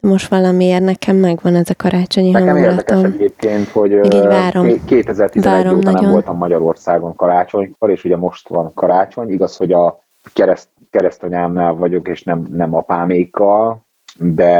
Most 0.00 0.28
valamiért 0.28 0.82
nekem 0.82 1.16
megvan 1.16 1.54
ez 1.54 1.70
a 1.70 1.74
karácsonyi 1.76 2.30
Nekem 2.30 2.56
érdekes 2.56 2.84
hangulatom. 2.94 3.12
egyébként, 3.20 3.68
hogy 3.68 3.90
Még 3.90 4.14
így 4.14 4.26
várom. 4.26 4.66
ké- 4.66 4.84
2011 4.84 5.52
Várom 5.52 5.76
óta 5.76 5.84
nem 5.84 5.92
nagyon. 5.94 6.10
voltam 6.10 6.36
Magyarországon 6.36 7.16
karácsonykor, 7.16 7.90
és 7.90 8.04
ugye 8.04 8.16
most 8.16 8.48
van 8.48 8.74
karácsony. 8.74 9.30
Igaz, 9.30 9.56
hogy 9.56 9.72
a 9.72 10.04
kereszt, 10.32 10.68
keresztanyámnál 10.90 11.74
vagyok, 11.74 12.08
és 12.08 12.22
nem, 12.22 12.46
nem 12.50 12.74
apámékkal, 12.74 13.86
de 14.18 14.50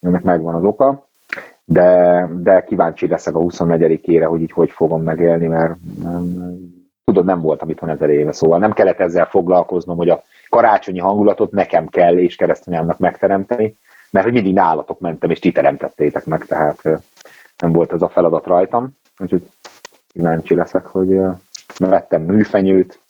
ennek 0.00 0.22
megvan 0.22 0.54
az 0.54 0.64
oka. 0.64 1.08
De, 1.72 2.28
de 2.42 2.64
kíváncsi 2.64 3.08
leszek 3.08 3.34
a 3.34 3.38
24-ére, 3.38 4.26
hogy 4.28 4.40
így 4.40 4.52
hogy 4.52 4.70
fogom 4.70 5.02
megélni, 5.02 5.46
mert 5.46 5.74
nem, 6.02 6.54
tudod, 7.04 7.24
nem 7.24 7.40
voltam 7.40 7.68
itthon 7.70 7.88
ezer 7.88 8.10
éve, 8.10 8.32
szóval 8.32 8.58
nem 8.58 8.72
kellett 8.72 9.00
ezzel 9.00 9.26
foglalkoznom, 9.26 9.96
hogy 9.96 10.08
a 10.08 10.22
karácsonyi 10.48 10.98
hangulatot 10.98 11.50
nekem 11.50 11.86
kell 11.86 12.18
és 12.18 12.36
keresztanyámnak 12.36 12.98
megteremteni, 12.98 13.76
mert 14.10 14.24
hogy 14.24 14.34
mindig 14.34 14.54
nálatok 14.54 15.00
mentem, 15.00 15.30
és 15.30 15.38
ti 15.38 15.52
teremtettétek 15.52 16.24
meg, 16.24 16.44
tehát 16.44 16.82
nem 17.56 17.72
volt 17.72 17.92
ez 17.92 18.02
a 18.02 18.08
feladat 18.08 18.46
rajtam. 18.46 18.96
Úgyhogy 19.18 19.50
kíváncsi 20.12 20.54
leszek, 20.54 20.86
hogy 20.86 21.20
vettem 21.78 22.22
műfenyőt, 22.22 23.00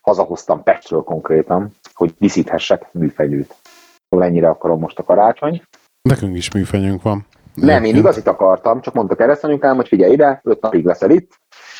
hazahoztam 0.00 0.62
Pestről 0.62 1.02
konkrétan, 1.02 1.70
hogy 1.94 2.14
díszíthessek 2.18 2.92
műfenyőt. 2.92 3.54
Szóval 4.08 4.26
ennyire 4.26 4.48
akarom 4.48 4.80
most 4.80 4.98
a 4.98 5.02
karácsony. 5.02 5.62
Nekünk 6.02 6.36
is 6.36 6.52
műfenyőnk 6.52 7.02
van. 7.02 7.26
Nem, 7.54 7.84
én 7.84 7.96
igazit 7.96 8.26
akartam, 8.26 8.80
csak 8.80 8.94
mondta 8.94 9.14
keresztanyukám, 9.14 9.76
hogy 9.76 9.88
figyelj 9.88 10.12
ide, 10.12 10.40
öt 10.44 10.60
napig 10.60 10.84
leszel 10.84 11.10
itt, 11.10 11.32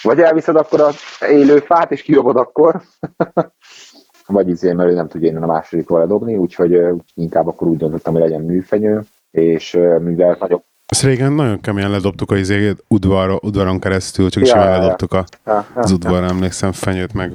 vagy 0.03 0.21
elviszed 0.21 0.57
akkor 0.57 0.81
az 0.81 0.97
élő 1.31 1.59
fát, 1.59 1.93
és 1.93 2.03
kidobod 2.03 2.37
akkor, 2.37 2.83
vagy 4.27 4.49
izé, 4.49 4.73
mert 4.73 4.91
ő 4.91 4.95
nem 4.95 5.09
tudja 5.09 5.29
innen 5.29 5.43
a 5.43 5.47
másodikról 5.47 5.99
ledobni, 5.99 6.37
úgyhogy 6.37 6.81
inkább 7.15 7.47
akkor 7.47 7.69
úgy 7.69 7.77
döntöttem, 7.77 8.13
hogy 8.13 8.23
legyen 8.23 8.41
műfenyő, 8.41 9.03
és 9.31 9.79
mivel 10.01 10.37
nagyobb... 10.41 10.63
Ezt 10.87 11.03
régen 11.03 11.33
nagyon 11.33 11.61
keményen 11.61 11.91
ledobtuk 11.91 12.31
a 12.31 12.37
izé, 12.37 12.75
udvar, 12.89 13.39
udvaron 13.43 13.79
keresztül, 13.79 14.31
csak 14.31 14.43
is 14.43 14.49
Ja, 14.49 14.57
ja, 14.57 14.65
ja, 14.65 14.71
ja. 14.71 14.79
ledobtuk 14.81 15.13
a, 15.13 15.25
Ja, 15.47 15.53
ja, 15.75 15.81
az 15.81 15.91
ja. 15.91 15.97
udvarra, 15.97 16.27
emlékszem, 16.27 16.73
fenyőt 16.73 17.15
meg. 17.15 17.33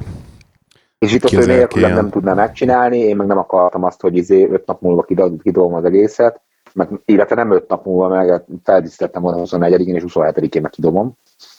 És 0.98 1.14
itt 1.14 1.24
az 1.24 1.48
erkélyen? 1.48 1.94
nem 1.94 2.10
tudná 2.10 2.34
megcsinálni, 2.34 2.98
én 2.98 3.16
meg 3.16 3.28
nem 3.28 3.38
akartam 3.38 3.84
azt, 3.84 4.02
hogy 4.02 4.18
izé 4.18 4.48
öt 4.52 4.66
nap 4.66 4.82
múlva 4.82 5.06
kidobom 5.44 5.74
az 5.74 5.84
egészet, 5.84 6.42
meg, 6.74 6.90
illetve 7.06 7.36
nem 7.36 7.52
öt 7.52 7.68
nap 7.68 7.86
múlva, 7.86 8.08
meg 8.08 8.44
feldíszítettem 8.64 9.22
volna 9.22 9.42
24-én 9.44 9.96
és 9.96 10.04
27-én 10.08 10.62
meg 10.62 10.72
kidobom. 10.72 11.14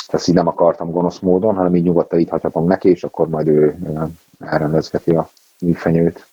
Ezt 0.09 0.29
így 0.29 0.35
nem 0.35 0.47
akartam 0.47 0.90
gonosz 0.90 1.19
módon, 1.19 1.55
hanem 1.55 1.75
így 1.75 1.85
nyugodtan 1.85 2.19
itt 2.19 2.29
hagyhatom 2.29 2.67
neki, 2.67 2.88
és 2.88 3.05
akkor 3.05 3.29
majd 3.29 3.49
ő 3.49 3.76
elrendezgeti 4.38 5.11
a 5.11 5.29
műfenyőt. 5.61 6.26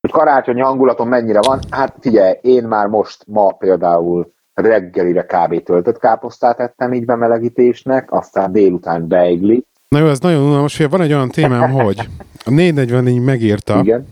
Hogy 0.00 0.10
karácsonyi 0.10 0.60
hangulatom 0.60 1.08
mennyire 1.08 1.40
van? 1.40 1.58
Hát 1.70 1.94
figyelj, 2.00 2.38
én 2.40 2.64
már 2.64 2.86
most, 2.86 3.24
ma 3.26 3.52
például 3.52 4.32
reggelire 4.54 5.22
kb. 5.22 5.62
töltött 5.62 5.98
káposztát 5.98 6.60
ettem 6.60 6.92
így 6.92 7.04
bemelegítésnek, 7.04 8.12
aztán 8.12 8.52
délután 8.52 9.08
beigli, 9.08 9.64
Na 9.94 10.00
jó, 10.00 10.06
ez 10.06 10.18
nagyon 10.18 10.42
unalmas, 10.42 10.76
van 10.76 11.00
egy 11.00 11.12
olyan 11.12 11.28
témám, 11.28 11.70
hogy 11.70 12.08
a 12.44 12.50
444 12.50 13.20
megírta, 13.20 13.80
igen. 13.82 14.06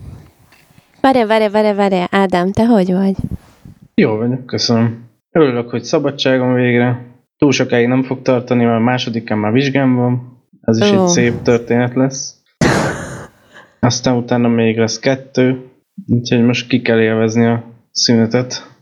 Várj, 1.00 1.24
várj, 1.24 1.48
várj, 1.48 1.74
várj, 1.74 1.96
Ádám, 2.11 2.52
te 2.52 2.66
hogy 2.66 2.92
vagy? 2.92 3.14
Jó 3.94 4.16
vagyok, 4.16 4.46
köszönöm. 4.46 5.11
Örülök, 5.31 5.70
hogy 5.70 5.83
szabadságom 5.83 6.55
végre. 6.55 7.07
Túl 7.37 7.52
sokáig 7.52 7.87
nem 7.87 8.02
fog 8.02 8.22
tartani, 8.22 8.64
mert 8.64 8.78
a 8.78 8.83
másodikán 8.83 9.38
már 9.38 9.52
vizsgám 9.52 9.94
van. 9.94 10.42
Ez 10.61 10.81
is 10.81 10.90
Ó. 10.90 11.02
egy 11.02 11.09
szép 11.09 11.42
történet 11.42 11.94
lesz. 11.94 12.42
Aztán 13.81 14.16
utána 14.16 14.48
még 14.48 14.78
lesz 14.78 14.98
kettő. 14.98 15.70
Úgyhogy 16.07 16.44
most 16.44 16.68
ki 16.68 16.83
kell 16.83 17.00
élvezni 17.00 17.46
a 17.46 17.64
szünetet, 17.90 18.76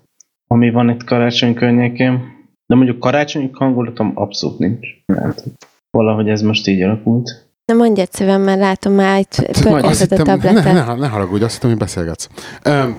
ami 0.46 0.70
van 0.70 0.90
itt 0.90 1.04
karácsony 1.04 1.54
környékén. 1.54 2.22
De 2.66 2.74
mondjuk 2.74 2.98
karácsonyi 2.98 3.50
hangulatom 3.52 4.12
abszolút 4.14 4.58
nincs. 4.58 4.88
Mert 5.06 5.44
valahogy 5.90 6.28
ez 6.28 6.42
most 6.42 6.66
így 6.66 6.82
alakult. 6.82 7.49
Na 7.70 7.76
mondj 7.76 8.00
egy 8.00 8.12
szívem, 8.12 8.42
mert 8.42 8.58
látom 8.58 8.92
már 8.92 9.18
itt 9.18 9.62
pörgeted 9.62 9.82
a 9.82 9.90
hittem, 9.90 10.16
ne, 10.16 10.24
tabletet. 10.24 10.86
ne, 10.86 10.94
ne 10.94 11.08
haragudj, 11.08 11.44
azt 11.44 11.54
hittem, 11.54 11.70
hogy 11.70 11.78
beszélgetsz. 11.78 12.28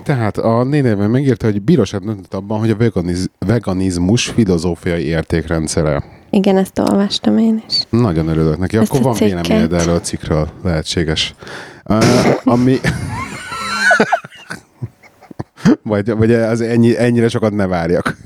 Tehát 0.04 0.38
a 0.38 0.62
444 0.62 1.08
megírta, 1.10 1.46
hogy 1.46 1.62
bíróság 1.62 2.04
döntött 2.04 2.34
abban, 2.34 2.58
hogy 2.58 2.70
a 2.70 2.76
veganiz, 2.76 3.30
veganizmus 3.38 4.26
filozófiai 4.26 5.04
értékrendszere. 5.04 6.04
Igen, 6.30 6.56
ezt 6.56 6.78
olvastam 6.78 7.38
én 7.38 7.62
is. 7.68 7.82
Nagyon 7.90 8.28
örülök 8.28 8.58
neki. 8.58 8.76
Ezt 8.76 8.90
Akkor 8.90 9.02
van 9.02 9.14
véleményed 9.14 9.72
erről 9.72 9.94
a 9.94 10.00
cikkről, 10.00 10.48
lehetséges. 10.62 11.34
Uh, 11.84 12.04
ami... 12.44 12.76
vagy, 15.82 16.10
vagy 16.16 16.32
az 16.32 16.60
ennyi, 16.60 16.98
ennyire 16.98 17.28
sokat 17.28 17.52
ne 17.52 17.66
várjak. 17.66 18.16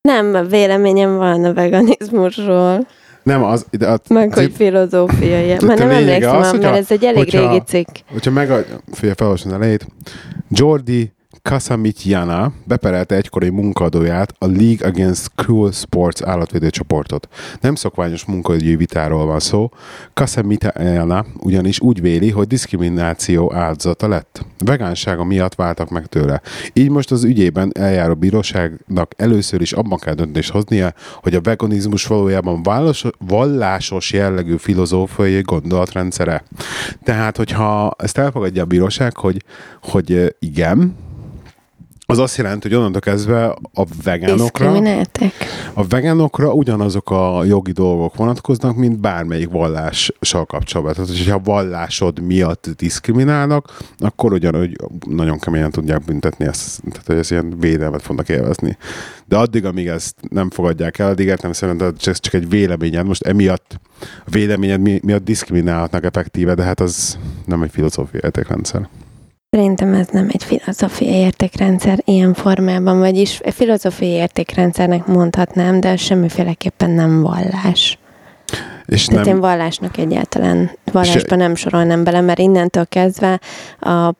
Nem, 0.00 0.48
véleményem 0.48 1.16
van 1.16 1.44
a 1.44 1.52
veganizmusról, 1.52 2.86
Nem, 3.24 3.42
az... 3.42 3.66
De 3.70 3.88
a, 3.88 4.00
meg 4.08 4.34
hogy 4.34 4.52
filozófiai. 4.56 5.48
Már 5.48 5.80
a 5.80 5.84
nem 5.84 5.90
emlékszem, 5.90 6.36
az, 6.36 6.44
az, 6.44 6.50
hogyha- 6.50 6.70
mert 6.70 6.82
ez 6.82 6.90
egy 6.90 7.04
elég 7.04 7.16
hogyha- 7.16 7.50
régi 7.50 7.62
cikk. 7.66 7.88
Hogyha 8.12 8.30
meg 8.30 8.50
a... 8.50 8.64
Figyelj, 8.92 9.14
felolvasom 9.16 9.50
az 9.52 9.56
elejét. 9.56 9.86
Jordi 10.50 11.12
Kasamitjana 11.48 12.52
beperelte 12.64 13.14
egykori 13.14 13.48
munkadóját 13.48 14.34
a 14.38 14.46
League 14.46 14.88
Against 14.88 15.30
Cruel 15.34 15.70
Sports 15.72 16.22
állatvédő 16.22 16.70
csoportot. 16.70 17.28
Nem 17.60 17.74
szokványos 17.74 18.24
munkaügyi 18.24 18.76
vitáról 18.76 19.26
van 19.26 19.40
szó. 19.40 19.70
Kasamitjana 20.14 21.24
ugyanis 21.40 21.80
úgy 21.80 22.00
véli, 22.00 22.30
hogy 22.30 22.46
diszkrimináció 22.46 23.54
áldozata 23.54 24.08
lett. 24.08 24.46
Vegánsága 24.58 25.24
miatt 25.24 25.54
váltak 25.54 25.90
meg 25.90 26.06
tőle. 26.06 26.40
Így 26.72 26.90
most 26.90 27.10
az 27.10 27.24
ügyében 27.24 27.70
eljáró 27.74 28.14
bíróságnak 28.14 29.12
először 29.16 29.60
is 29.60 29.72
abban 29.72 29.98
kell 29.98 30.14
döntést 30.14 30.50
hoznia, 30.50 30.94
hogy 31.22 31.34
a 31.34 31.40
veganizmus 31.40 32.06
valójában 32.06 32.62
vallásos, 32.62 33.10
vallásos 33.18 34.12
jellegű 34.12 34.56
filozófiai 34.56 35.40
gondolatrendszere. 35.40 36.44
Tehát, 37.02 37.36
hogyha 37.36 37.94
ezt 37.98 38.18
elfogadja 38.18 38.62
a 38.62 38.66
bíróság, 38.66 39.16
hogy, 39.16 39.42
hogy 39.80 40.36
igen, 40.38 40.96
az 42.14 42.20
azt 42.20 42.36
jelenti, 42.36 42.68
hogy 42.68 42.76
onnantól 42.76 43.00
kezdve 43.00 43.44
a 43.72 43.84
vegánokra, 44.04 44.72
a 45.72 45.86
vegánokra 45.86 46.52
ugyanazok 46.52 47.10
a 47.10 47.44
jogi 47.44 47.72
dolgok 47.72 48.16
vonatkoznak, 48.16 48.76
mint 48.76 48.98
bármelyik 48.98 49.50
vallással 49.50 50.44
kapcsolatban. 50.44 50.94
Tehát, 50.94 51.10
hogyha 51.10 51.38
vallásod 51.38 52.20
miatt 52.20 52.68
diszkriminálnak, 52.76 53.78
akkor 53.98 54.32
ugyanúgy 54.32 54.76
nagyon 55.06 55.38
keményen 55.38 55.70
tudják 55.70 56.04
büntetni 56.04 56.44
ezt. 56.44 56.82
Tehát, 56.90 57.06
hogy 57.06 57.16
ez 57.16 57.30
ilyen 57.30 57.54
védelmet 57.58 58.02
fognak 58.02 58.28
élvezni. 58.28 58.76
De 59.26 59.36
addig, 59.36 59.64
amíg 59.64 59.86
ezt 59.86 60.14
nem 60.28 60.50
fogadják 60.50 60.98
el, 60.98 61.08
addig 61.08 61.26
értem 61.26 61.52
szerintem 61.52 61.94
ez 62.04 62.20
csak 62.20 62.34
egy 62.34 62.48
véleményed. 62.48 63.06
Most 63.06 63.22
emiatt 63.22 63.80
a 64.00 64.30
véleményed 64.30 64.80
mi- 64.80 65.00
miatt 65.02 65.24
diszkriminálhatnak 65.24 66.04
effektíve, 66.04 66.54
de 66.54 66.62
hát 66.62 66.80
az 66.80 67.18
nem 67.46 67.62
egy 67.62 67.70
filozófiai 67.70 68.20
értékrendszer. 68.24 68.88
Szerintem 69.54 69.94
ez 69.94 70.08
nem 70.08 70.28
egy 70.32 70.44
filozófiai 70.44 71.14
értékrendszer 71.14 71.98
ilyen 72.04 72.34
formában, 72.34 72.98
vagyis 72.98 73.40
filozófiai 73.44 74.10
értékrendszernek 74.10 75.06
mondhatnám, 75.06 75.80
de 75.80 75.96
semmiféleképpen 75.96 76.90
nem 76.90 77.22
vallás. 77.22 77.98
És 78.86 79.04
Tehát 79.04 79.24
nem, 79.24 79.34
én 79.34 79.40
vallásnak 79.40 79.96
egyáltalán 79.96 80.70
vallásban 80.92 81.38
nem 81.38 81.54
sorolnám 81.54 82.04
bele, 82.04 82.20
mert 82.20 82.38
innentől 82.38 82.86
kezdve 82.88 83.40
a 83.80 84.14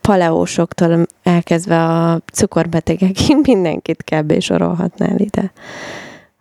paleósoktól 0.00 1.06
elkezdve 1.22 1.84
a 1.84 2.20
cukorbetegekig 2.32 3.36
mindenkit 3.52 4.04
kb. 4.04 4.40
sorolhatnál 4.40 5.18
ide, 5.18 5.52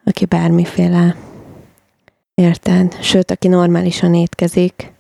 aki 0.06 0.26
bármiféle 0.26 1.16
érted? 2.34 2.98
Sőt, 3.02 3.32
aki 3.32 3.48
normálisan 3.48 4.14
étkezik, 4.14 4.94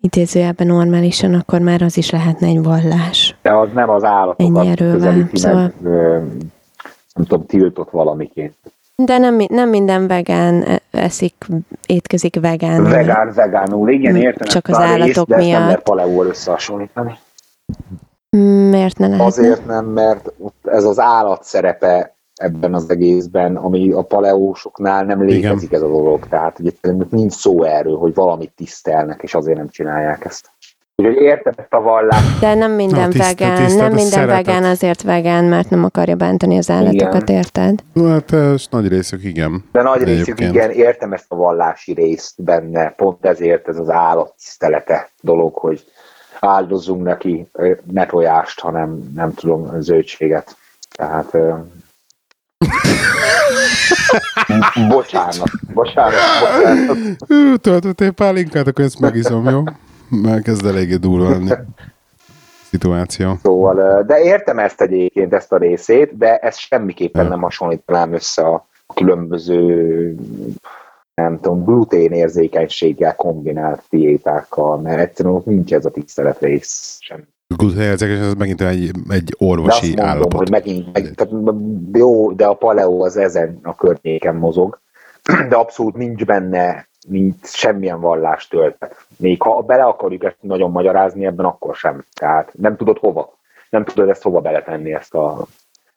idézőjelben 0.00 0.66
normálisan, 0.66 1.34
akkor 1.34 1.60
már 1.60 1.82
az 1.82 1.96
is 1.96 2.10
lehetne 2.10 2.46
egy 2.46 2.62
vallás. 2.62 3.36
De 3.42 3.52
az 3.52 3.68
nem 3.74 3.90
az 3.90 4.04
állatokat 4.04 4.56
Ennyi 4.56 4.68
erővel, 4.68 5.28
szóval- 5.32 5.72
meg, 5.80 5.92
nem 7.14 7.24
tudom, 7.26 7.46
tiltott 7.46 7.90
valamiként. 7.90 8.54
De 8.96 9.18
nem, 9.18 9.40
nem 9.48 9.68
minden 9.68 10.06
vegán 10.06 10.64
eszik, 10.90 11.34
étkezik 11.86 12.40
vegán. 12.40 12.82
Vegán, 12.82 13.32
vegánul, 13.34 13.90
igen, 13.90 14.12
Mm, 14.12 14.16
értem. 14.16 14.48
csak 14.48 14.68
az 14.68 14.74
a 14.76 14.78
részt, 14.80 14.90
állatok 14.92 15.28
de 15.28 15.36
nem 15.36 15.44
miatt. 15.44 15.60
lehet 15.60 15.82
paleóval 15.82 16.26
összehasonlítani. 16.26 17.18
Miért 18.70 18.98
ne 18.98 19.06
lehetne? 19.06 19.24
Azért 19.26 19.66
nem, 19.66 19.84
mert 19.84 20.32
ott 20.38 20.66
ez 20.66 20.84
az 20.84 20.98
állat 20.98 21.44
szerepe 21.44 22.14
ebben 22.40 22.74
az 22.74 22.90
egészben, 22.90 23.56
ami 23.56 23.90
a 23.90 24.02
paleósoknál 24.02 25.04
nem 25.04 25.24
létezik 25.24 25.72
ez 25.72 25.82
a 25.82 25.88
dolog. 25.88 26.28
Tehát 26.28 26.56
hogy 26.56 26.66
egyszerűen 26.66 27.06
nincs 27.10 27.32
szó 27.32 27.62
erről, 27.62 27.96
hogy 27.96 28.14
valamit 28.14 28.52
tisztelnek, 28.56 29.22
és 29.22 29.34
azért 29.34 29.58
nem 29.58 29.68
csinálják 29.68 30.24
ezt. 30.24 30.50
Úgyhogy 31.02 31.16
értem 31.16 31.52
ezt 31.56 31.72
a 31.72 31.80
vallást. 31.80 32.40
De 32.40 32.54
nem 32.54 32.72
minden 32.72 33.10
tiszta- 33.10 33.38
vegán, 33.38 33.56
tisztelt 33.56 33.80
nem 33.80 33.92
minden 33.92 34.10
szeretet. 34.10 34.46
vegán 34.46 34.64
azért 34.64 35.02
vegán, 35.02 35.44
mert 35.44 35.70
nem 35.70 35.84
akarja 35.84 36.14
bántani 36.14 36.58
az 36.58 36.70
állatokat, 36.70 37.22
Igen. 37.22 37.36
érted? 37.36 37.82
Hát 38.04 38.32
ez 38.32 38.66
nagy 38.70 38.88
részük 38.88 39.24
igen. 39.24 39.64
De 39.72 39.82
nagy 39.82 40.02
részük 40.02 40.40
igen, 40.40 40.70
értem 40.70 41.12
ezt 41.12 41.24
a 41.28 41.36
vallási 41.36 41.92
részt 41.92 42.42
benne, 42.42 42.90
pont 42.90 43.26
ezért 43.26 43.68
ez 43.68 43.78
az 43.78 43.90
állattisztelete 43.90 45.08
dolog, 45.20 45.54
hogy 45.54 45.84
áldozzunk 46.40 47.02
neki 47.02 47.50
ne 47.92 48.06
tojást, 48.06 48.60
hanem 48.60 49.12
nem 49.14 49.34
tudom, 49.34 49.80
zöldséget. 49.80 50.56
Tehát 50.90 51.36
bocsánat, 54.88 55.50
bocsánat, 55.74 56.14
bocsánat. 56.40 56.96
Töltöttél 57.60 58.10
pálinkát, 58.10 58.66
akkor 58.66 58.84
ezt 58.84 59.00
megizom, 59.00 59.48
jó? 59.48 59.62
Mert 60.08 60.42
kezd 60.42 60.66
eléggé 60.66 60.96
durva 60.96 61.28
lenni. 61.28 61.50
Szituáció. 62.70 63.38
Szóval, 63.42 64.02
de 64.02 64.20
értem 64.20 64.58
ezt 64.58 64.80
egyébként, 64.80 65.32
ezt 65.32 65.52
a 65.52 65.56
részét, 65.56 66.16
de 66.16 66.36
ezt 66.36 66.58
semmiképpen 66.58 67.26
nem 67.26 67.40
hasonlítanám 67.40 68.12
össze 68.12 68.42
a 68.42 68.68
különböző 68.94 70.14
nem 71.14 71.40
tudom, 71.40 71.64
gluténérzékenységgel 71.64 73.16
kombinált 73.16 73.82
diétákkal, 73.90 74.78
mert 74.78 75.00
egyszerűen 75.00 75.34
ott 75.34 75.44
nincs 75.44 75.72
ez 75.72 75.84
a 75.84 75.90
tisztelet 75.90 76.40
rész 76.40 76.98
sem. 77.00 77.28
Gluténérzékeny, 77.56 78.18
ez 78.18 78.34
megint 78.34 78.60
egy, 78.60 78.90
egy 79.08 79.24
De 79.24 79.46
orvosi 79.46 79.70
azt 79.70 79.86
mondom, 79.86 80.06
állapot. 80.06 80.34
hogy 80.36 80.50
megint, 80.50 80.92
meg, 80.92 81.14
tehát 81.14 81.54
jó, 81.92 82.32
de 82.32 82.46
a 82.46 82.54
paleo 82.54 83.04
az 83.04 83.16
ezen 83.16 83.58
a 83.62 83.74
környéken 83.74 84.34
mozog, 84.34 84.78
de 85.48 85.56
abszolút 85.56 85.94
nincs 85.96 86.24
benne 86.24 86.86
nincs 87.08 87.46
semmilyen 87.46 88.00
vallás 88.00 88.48
töltet. 88.48 89.06
Még 89.16 89.42
ha 89.42 89.60
bele 89.60 89.82
akarjuk 89.82 90.24
ezt 90.24 90.36
nagyon 90.40 90.70
magyarázni, 90.70 91.26
ebben 91.26 91.46
akkor 91.46 91.74
sem. 91.74 92.04
Tehát 92.14 92.52
nem 92.58 92.76
tudod 92.76 92.98
hova. 92.98 93.36
Nem 93.70 93.84
tudod 93.84 94.08
ezt 94.08 94.22
hova 94.22 94.40
beletenni, 94.40 94.92
ezt 94.94 95.14
a, 95.14 95.46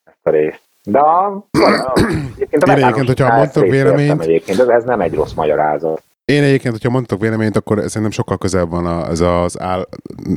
ezt 0.03 0.17
a 0.23 0.29
részt. 0.29 0.61
De 0.83 0.99
a, 0.99 1.45
egyébként 2.35 2.67
Én 2.67 2.73
egyébként, 2.75 3.07
hogyha 3.07 3.35
mondtok 3.35 3.63
véleményt- 3.63 4.21
Egyébként, 4.21 4.59
ez 4.59 4.83
nem 4.83 5.01
egy 5.01 5.13
rossz 5.13 5.33
magyarázat. 5.33 6.01
Én 6.25 6.43
egyébként, 6.43 6.73
hogyha 6.73 6.89
mondtok 6.89 7.21
véleményt, 7.21 7.55
akkor 7.57 7.77
szerintem 7.87 8.11
sokkal 8.11 8.37
közelebb 8.37 8.69
van 8.69 8.85
a- 8.85 9.09
ez 9.09 9.19
az 9.19 9.59
áll... 9.59 9.87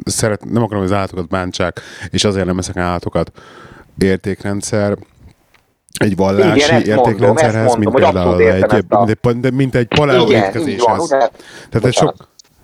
Szeret, 0.05 0.45
nem 0.45 0.63
akarom, 0.63 0.83
hogy 0.83 0.93
az 0.93 0.97
állatokat 0.99 1.29
bántsák, 1.29 1.81
és 2.11 2.25
azért 2.25 2.47
nem 2.47 2.59
eszek 2.59 2.77
állatokat 2.77 3.31
értékrendszer, 3.99 4.97
egy 6.01 6.17
vallási 6.17 6.59
Igen, 6.59 6.95
mondom, 6.95 7.13
értékrendszerhez, 7.13 7.75
mint 7.77 7.93
mondom, 7.93 7.93
hogy 7.93 8.03
például 8.03 8.43
egy, 8.43 8.85
mint 8.89 9.11
egy, 9.27 9.41
de 9.41 9.51
mint 9.51 9.75
egy 9.75 9.87
paleo 9.89 10.31
étkezéshez. 10.33 11.07
Tehát 11.09 11.85
ez 11.85 11.95
sok, 11.95 12.15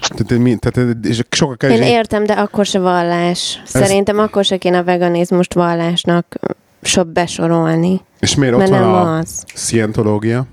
tehát, 0.08 0.42
mi- 0.42 0.56
tehát, 0.56 0.96
és 1.04 1.22
sokkal 1.30 1.52
Én 1.70 1.76
kevésbé... 1.76 1.90
értem, 1.94 2.24
de 2.24 2.32
akkor 2.32 2.66
se 2.66 2.78
vallás. 2.78 3.62
Szerintem 3.64 4.18
akkor 4.18 4.44
se 4.44 4.56
kéne 4.56 4.78
a 4.78 4.84
veganizmust 4.84 5.54
vallásnak 5.54 6.36
so 6.82 7.04
besorolni. 7.04 8.00
És 8.20 8.34
miért 8.34 8.54
ott 8.54 8.60
Mert 8.60 8.70
van 8.72 8.82
a 8.82 9.16
az. 9.18 9.44
szientológia? 9.54 10.46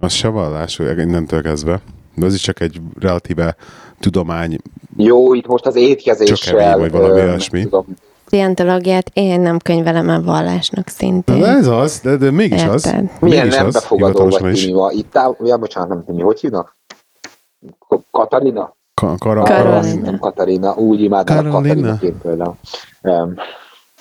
Az 0.00 0.12
se 0.12 0.28
vallás, 0.28 0.76
hogy 0.76 0.98
innentől 0.98 1.42
kezdve. 1.42 1.80
De 2.14 2.26
az 2.26 2.34
is 2.34 2.40
csak 2.40 2.60
egy 2.60 2.80
relatíve 2.98 3.56
tudomány. 4.00 4.58
Jó, 4.96 5.34
itt 5.34 5.46
most 5.46 5.66
az 5.66 5.76
étkezéssel... 5.76 6.36
Csökevény, 6.36 6.78
vagy 6.78 6.90
valami 6.90 7.20
olyasmi. 7.20 7.68
Szientológiát 8.26 9.10
én 9.12 9.40
nem 9.40 9.58
könyvelem 9.58 10.08
el 10.08 10.22
vallásnak 10.22 10.84
De 10.84 10.90
szintén. 10.90 11.44
ez 11.44 11.66
az, 11.66 12.00
de, 12.02 12.16
de 12.16 12.30
mégis 12.30 12.64
az. 12.64 12.86
Érted? 12.86 13.10
Milyen 13.20 13.42
Mégis 13.42 13.56
nem 13.56 13.66
az, 13.66 13.72
befogadó 13.72 14.28
vagy 14.28 14.52
is. 14.52 14.64
Timi 14.64 14.72
ma. 14.72 14.90
Itt 14.90 15.16
áll, 15.16 15.36
ja, 15.44 15.56
bocsánat, 15.56 15.88
nem 15.88 16.04
Timi, 16.04 16.22
hogy 16.22 16.40
hívnak? 16.40 16.76
Katarina? 18.10 18.76
Ka- 18.94 19.18
kara, 19.18 19.42
Karolina. 19.42 20.18
Katarina, 20.18 20.74
úgy 20.74 21.00
például. 22.22 22.56
Um, 23.02 23.34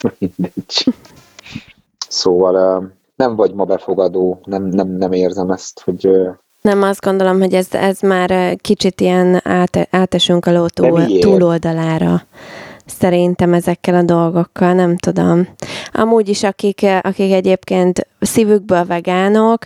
mindegy. 0.20 0.94
Szóval 2.08 2.78
um, 2.78 2.99
nem 3.20 3.36
vagy 3.36 3.54
ma 3.54 3.64
befogadó, 3.64 4.40
nem, 4.44 4.64
nem, 4.64 4.88
nem 4.88 5.12
érzem 5.12 5.50
ezt, 5.50 5.82
hogy 5.82 6.10
Nem, 6.62 6.82
azt 6.82 7.02
gondolom, 7.02 7.40
hogy 7.40 7.54
ez, 7.54 7.68
ez 7.72 8.00
már 8.00 8.56
kicsit 8.56 9.02
ilyen 9.02 9.42
át, 9.44 9.88
átesünk 9.92 10.46
a 10.46 10.52
ló 10.52 10.66
túl, 10.68 11.20
túloldalára. 11.20 12.22
Szerintem 12.86 13.54
ezekkel 13.54 13.96
a 13.96 14.02
dolgokkal, 14.02 14.74
nem 14.74 14.98
tudom. 14.98 15.48
Amúgy 15.92 16.30
is, 16.30 16.44
akik, 16.44 16.86
akik 17.02 17.32
egyébként 17.32 18.08
szívükből 18.20 18.86
vegánok, 18.86 19.66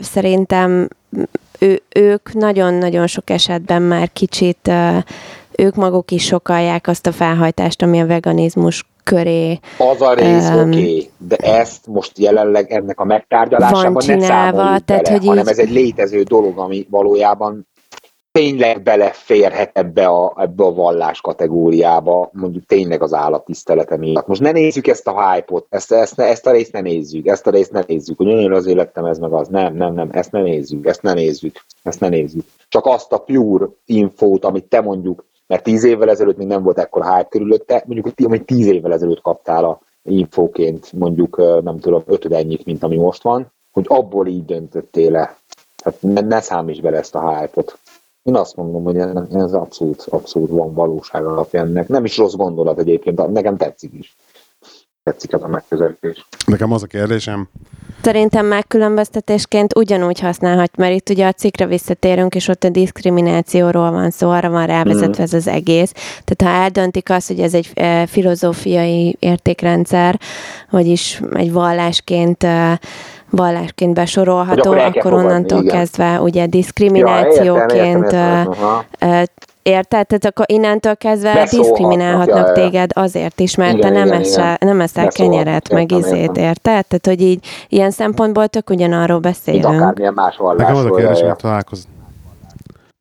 szerintem 0.00 0.88
ő, 1.58 1.82
ők 1.94 2.32
nagyon-nagyon 2.32 3.06
sok 3.06 3.30
esetben 3.30 3.82
már 3.82 4.12
kicsit, 4.12 4.70
ők 5.58 5.74
maguk 5.74 6.10
is 6.10 6.24
sokalják 6.24 6.86
azt 6.86 7.06
a 7.06 7.12
felhajtást, 7.12 7.82
ami 7.82 8.00
a 8.00 8.06
veganizmus 8.06 8.84
köré 9.04 9.58
az 9.78 10.00
a 10.00 10.14
rész 10.14 10.48
Em, 10.48 10.68
oké, 10.68 10.78
okay, 10.78 11.10
de 11.18 11.36
ezt 11.36 11.86
most 11.86 12.18
jelenleg 12.18 12.72
ennek 12.72 13.00
a 13.00 13.04
megtárgyalásában 13.04 13.92
Van 13.92 14.02
ne 14.06 14.12
csinálva, 14.12 14.56
számoljuk 14.58 14.84
tehát, 14.84 15.02
bele, 15.02 15.16
hogy 15.16 15.26
hanem 15.26 15.44
így- 15.44 15.50
ez 15.50 15.58
egy 15.58 15.70
létező 15.70 16.22
dolog, 16.22 16.58
ami 16.58 16.86
valójában 16.90 17.66
tényleg 18.36 18.82
beleférhet 18.82 19.70
ebbe 19.78 20.06
a, 20.06 20.34
ebbe 20.38 20.64
a 20.64 20.74
vallás 20.74 21.20
kategóriába, 21.20 22.30
mondjuk 22.32 22.64
tényleg 22.64 23.02
az 23.02 23.14
állattisztelete 23.14 23.96
miatt. 23.96 24.26
Most 24.26 24.40
ne 24.40 24.50
nézzük 24.50 24.86
ezt 24.86 25.06
a 25.06 25.32
hype-ot, 25.32 25.66
ezt, 25.68 25.92
ezt, 25.92 26.16
ne, 26.16 26.24
ezt 26.24 26.46
a 26.46 26.50
részt 26.50 26.72
ne 26.72 26.80
nézzük, 26.80 27.26
ezt 27.26 27.46
a 27.46 27.50
részt 27.50 27.72
ne 27.72 27.82
nézzük, 27.86 28.16
hogy 28.16 28.26
olyan 28.26 28.52
az 28.52 28.66
életem 28.66 29.04
ez 29.04 29.18
meg 29.18 29.32
az. 29.32 29.48
Nem, 29.48 29.74
nem, 29.74 29.94
nem, 29.94 30.08
ezt 30.12 30.32
ne 30.32 30.42
nézzük, 30.42 30.86
ezt 30.86 31.02
ne 31.02 31.12
nézzük, 31.12 31.64
ezt 31.82 32.00
ne 32.00 32.08
nézzük. 32.08 32.44
Csak 32.68 32.86
azt 32.86 33.12
a 33.12 33.18
pure 33.18 33.66
infót, 33.84 34.44
amit 34.44 34.64
te 34.64 34.80
mondjuk, 34.80 35.24
mert 35.46 35.62
tíz 35.62 35.84
évvel 35.84 36.10
ezelőtt 36.10 36.36
még 36.36 36.46
nem 36.46 36.62
volt 36.62 36.78
ekkor 36.78 37.04
hype 37.04 37.28
körülötte, 37.28 37.82
mondjuk, 37.86 38.14
amit 38.24 38.46
tíz 38.46 38.66
évvel 38.66 38.92
ezelőtt 38.92 39.20
kaptál 39.20 39.64
a 39.64 39.80
infóként, 40.02 40.92
mondjuk, 40.92 41.36
nem 41.62 41.78
tudom, 41.78 42.02
ötöd 42.06 42.32
ennyit, 42.32 42.64
mint 42.64 42.82
ami 42.82 42.96
most 42.96 43.22
van, 43.22 43.52
hogy 43.72 43.84
abból 43.88 44.26
így 44.26 44.44
döntöttél 44.44 45.10
le. 45.10 45.36
Tehát 45.76 46.02
ne, 46.02 46.20
ne 46.20 46.40
számíts 46.40 46.80
bele 46.80 46.98
ezt 46.98 47.14
a 47.14 47.38
hype-ot. 47.38 47.78
Én 48.22 48.34
azt 48.34 48.56
mondom, 48.56 48.84
hogy 48.84 48.96
ez 49.32 49.52
abszolút, 49.52 50.06
abszolút 50.10 50.50
van 50.50 50.74
valóság 50.74 51.24
alapján. 51.24 51.66
ennek. 51.66 51.88
Nem 51.88 52.04
is 52.04 52.16
rossz 52.16 52.34
gondolat 52.34 52.78
egyébként, 52.78 53.32
nekem 53.32 53.56
tetszik 53.56 53.92
is. 53.92 54.16
Tetszik 55.02 55.32
ez 55.32 55.42
a 55.42 55.48
megközelítés. 55.48 56.26
Nekem 56.46 56.72
az 56.72 56.82
a 56.82 56.86
kérdésem, 56.86 57.48
Szerintem 58.02 58.46
megkülönböztetésként 58.46 59.76
ugyanúgy 59.76 60.20
használhat, 60.20 60.76
mert 60.76 60.94
itt 60.94 61.08
ugye 61.08 61.26
a 61.26 61.32
cikkre 61.32 61.66
visszatérünk, 61.66 62.34
és 62.34 62.48
ott 62.48 62.64
a 62.64 62.68
diszkriminációról 62.68 63.90
van 63.90 64.10
szó, 64.10 64.30
arra 64.30 64.50
van 64.50 64.66
rávezetve 64.66 65.22
ez 65.22 65.32
az 65.32 65.48
egész. 65.48 65.92
Tehát 66.24 66.54
ha 66.56 66.62
eldöntik 66.62 67.10
azt, 67.10 67.26
hogy 67.26 67.40
ez 67.40 67.54
egy 67.54 67.70
e, 67.74 68.06
filozófiai 68.06 69.16
értékrendszer, 69.18 70.18
vagyis 70.70 71.20
egy 71.34 71.52
vallásként 71.52 72.42
e, 72.44 72.80
vallásként 73.30 73.94
besorolható, 73.94 74.70
Hogy 74.70 74.78
akkor 74.78 74.96
akkor 74.96 75.10
fogadni, 75.10 75.26
onnantól 75.26 75.62
igen. 75.62 75.76
kezdve 75.76 76.20
ugye 76.20 76.40
Ja, 76.40 76.46
diszkriminációként 76.46 78.02
értem, 78.04 78.20
e, 78.20 78.38
értem, 78.38 78.48
aha. 78.50 78.84
e, 78.98 79.26
Érted? 79.66 80.06
Tehát 80.06 80.24
akkor 80.24 80.44
innentől 80.48 80.96
kezdve 80.96 81.48
diszkriminálhatnak 81.50 82.52
téged 82.52 82.90
azért 82.94 83.40
is, 83.40 83.54
mert 83.54 83.76
Igen, 83.76 83.92
te 83.92 83.98
nem, 83.98 84.06
igen, 84.06 84.20
esel, 84.20 84.54
igen. 84.54 84.58
nem 84.60 84.80
eszel 84.80 85.08
kenyeret, 85.08 85.72
meg 85.72 85.92
értem, 85.92 85.98
izét, 85.98 86.20
értem. 86.20 86.44
érted? 86.44 86.86
Tehát, 86.86 87.06
hogy 87.06 87.20
így 87.20 87.46
ilyen 87.68 87.90
szempontból 87.90 88.48
tök 88.48 88.70
ugyanarról 88.70 89.18
beszélünk. 89.18 89.64
akármilyen 89.64 90.12
más 90.14 90.36
nekem 90.56 90.74
az 90.74 90.84
a 90.84 90.88
vallásról. 90.88 91.18
ja, 91.18 91.26
hogy 91.28 91.36
találkoz... 91.36 91.88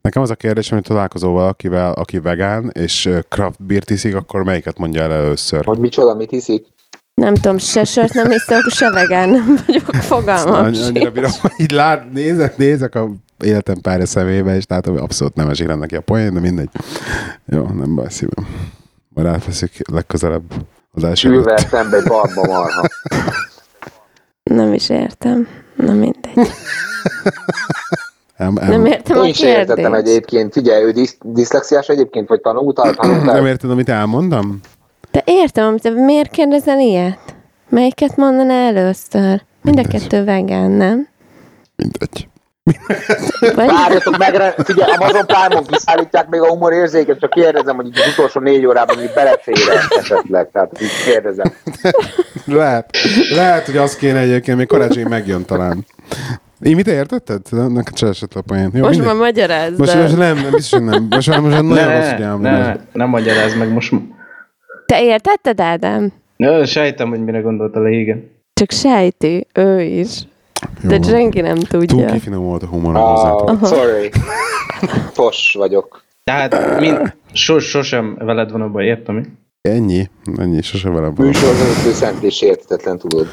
Nekem 0.01 0.21
az 0.21 0.29
a 0.29 0.35
kérdésem, 0.35 0.77
hogy 0.77 0.87
találkozol 0.87 1.31
valakivel, 1.33 1.91
aki 1.93 2.19
vegán, 2.19 2.71
és 2.73 3.09
craft 3.29 3.63
beer 3.65 3.81
iszik, 3.85 4.15
akkor 4.15 4.43
melyiket 4.43 4.77
mondja 4.77 5.01
el 5.01 5.11
először? 5.11 5.65
Hogy 5.65 5.77
micsoda, 5.79 6.15
mit 6.15 6.29
hiszik? 6.29 6.65
Nem 7.13 7.33
tudom, 7.33 7.57
se 7.57 7.83
sört 7.83 8.13
nem 8.13 8.29
hiszek, 8.29 8.61
se 8.69 8.89
vegán 8.91 9.29
nem 9.29 9.57
vagyok, 9.65 9.85
fogalmam 9.85 10.63
Annyi- 10.65 10.83
Annyira 10.83 11.11
bírom, 11.11 11.31
hogy 11.41 11.51
így 11.57 11.71
lát, 11.71 12.11
nézek, 12.13 12.57
nézek 12.57 12.95
a 12.95 13.09
életem 13.45 13.81
párja 13.81 14.05
szemébe, 14.05 14.55
és 14.55 14.63
látom, 14.67 14.93
hogy 14.93 15.03
abszolút 15.03 15.35
nem 15.35 15.49
esik 15.49 15.75
neki 15.75 15.95
a 15.95 16.01
poén, 16.01 16.33
de 16.33 16.39
mindegy. 16.39 16.69
Jó, 17.45 17.61
nem 17.67 17.95
baj 17.95 18.09
szívem. 18.09 18.47
Majd 19.09 19.27
átveszik 19.27 19.89
legközelebb 19.91 20.53
az 20.91 21.03
első 21.03 21.31
előtt. 21.31 21.57
szembe 21.57 21.97
egy 21.97 22.07
barba 22.07 22.45
marha. 22.45 22.87
Nem 24.43 24.73
is 24.73 24.89
értem. 24.89 25.47
Na 25.75 25.93
mindegy. 25.93 26.49
Nem, 28.37 28.53
Nem 28.53 28.85
értem 28.85 29.17
a 29.17 29.25
Én 29.25 29.33
sem 29.33 29.49
értettem 29.49 29.91
kérdést. 29.91 30.07
egyébként. 30.07 30.53
Figyelj, 30.53 30.83
ő 30.83 30.91
disz, 30.91 31.17
diszlexiás 31.21 31.87
egyébként, 31.87 32.27
vagy 32.27 32.41
tanultál? 32.41 32.93
tanultál? 32.93 33.33
nem 33.35 33.45
érted, 33.45 33.69
amit 33.71 33.89
elmondom? 33.89 34.59
De 35.11 35.21
értem, 35.25 35.75
de 35.81 35.89
miért 35.89 36.31
kérdezel 36.31 36.79
ilyet? 36.79 37.35
Melyiket 37.69 38.15
mondaná 38.15 38.67
először? 38.67 39.41
Mind 39.61 39.79
a 39.79 39.83
kettő 39.87 40.23
vegán, 40.23 40.71
nem? 40.71 41.07
Mindegy. 41.75 42.27
Várjatok 43.55 44.17
meg, 44.17 44.53
figyelj, 44.57 44.91
Amazon 44.91 45.25
Prime-on 45.25 45.65
kiszállítják 45.65 46.29
még 46.29 46.41
a 46.41 46.47
humor 46.47 46.73
érzéket, 46.73 47.19
csak 47.19 47.29
kérdezem, 47.29 47.75
hogy 47.75 47.85
így 47.87 47.97
az 47.99 48.11
utolsó 48.13 48.39
négy 48.39 48.65
órában 48.65 49.01
így 49.01 49.11
belefér 49.15 49.55
esetleg, 49.99 50.49
tehát 50.51 50.81
így 50.81 50.89
kérdezem. 51.05 51.53
Lehet, 52.45 52.89
lehet, 53.35 53.65
hogy 53.65 53.77
az 53.77 53.95
kéne 53.95 54.19
egyébként, 54.19 54.57
még 54.57 54.67
karácsony 54.67 55.07
megjön 55.07 55.45
talán. 55.45 55.85
Én 56.61 56.75
mit 56.75 56.87
értetted? 56.87 57.41
Neked 57.51 57.97
se 57.97 58.07
esett 58.07 58.33
a 58.33 58.41
poén. 58.41 58.69
Jó, 58.73 58.79
Most 58.81 58.89
mindegy. 58.89 59.05
már 59.07 59.15
magyarázd 59.15 59.79
most, 59.79 59.95
most 59.95 60.17
nem, 60.17 60.35
nem, 60.35 60.51
biztos, 60.51 60.79
hogy 60.79 60.83
nem. 60.89 61.07
Most 61.09 61.27
már 61.29 61.39
most 61.39 61.61
nagyon 61.61 61.91
rossz 61.91 62.05
ne, 62.07 62.15
figyelmem. 62.15 62.41
ne, 62.41 62.57
ne, 62.67 62.75
nem 62.91 63.09
magyarázz 63.09 63.55
meg 63.55 63.71
most. 63.71 63.93
Te 64.85 65.03
értetted, 65.03 65.59
Ádám? 65.59 66.13
Ja, 66.37 66.65
sejtem, 66.65 67.09
hogy 67.09 67.23
mire 67.23 67.39
gondolt 67.39 67.75
a 67.75 67.89
igen. 67.89 68.31
Csak 68.53 68.71
sejti, 68.71 69.47
ő 69.53 69.81
is. 69.81 70.19
Jó 70.81 70.89
De 70.89 71.01
senki 71.01 71.41
nem 71.41 71.57
Túl 71.57 71.85
tudja. 71.85 72.11
kifinom 72.11 72.47
a 72.47 72.65
humor. 72.65 72.95
Oh, 72.95 73.65
sorry. 73.65 74.11
Fos 75.11 75.55
vagyok. 75.57 76.03
Tehát 76.23 76.79
mind, 76.79 77.15
sos, 77.33 77.69
sosem 77.69 78.15
veled 78.19 78.51
van 78.51 78.61
abban, 78.61 78.83
értem 78.83 79.15
mi? 79.15 79.23
Ennyi, 79.61 80.09
ennyi, 80.37 80.61
sose 80.61 80.89
velem 80.89 81.13
van. 81.15 81.25
Műsorvezető 81.25 81.91
szent 81.91 82.23
és 82.23 82.41
értetetlen, 82.41 82.97
tudod. 82.97 83.27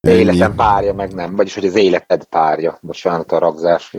Ennyi. 0.00 0.18
Életem 0.18 0.54
párja, 0.54 0.94
meg 0.94 1.14
nem. 1.14 1.36
Vagyis, 1.36 1.54
hogy 1.54 1.66
az 1.66 1.74
életed 1.74 2.24
párja. 2.24 2.78
Bocsánat 2.80 3.32
a 3.32 3.38
ragzás. 3.38 3.96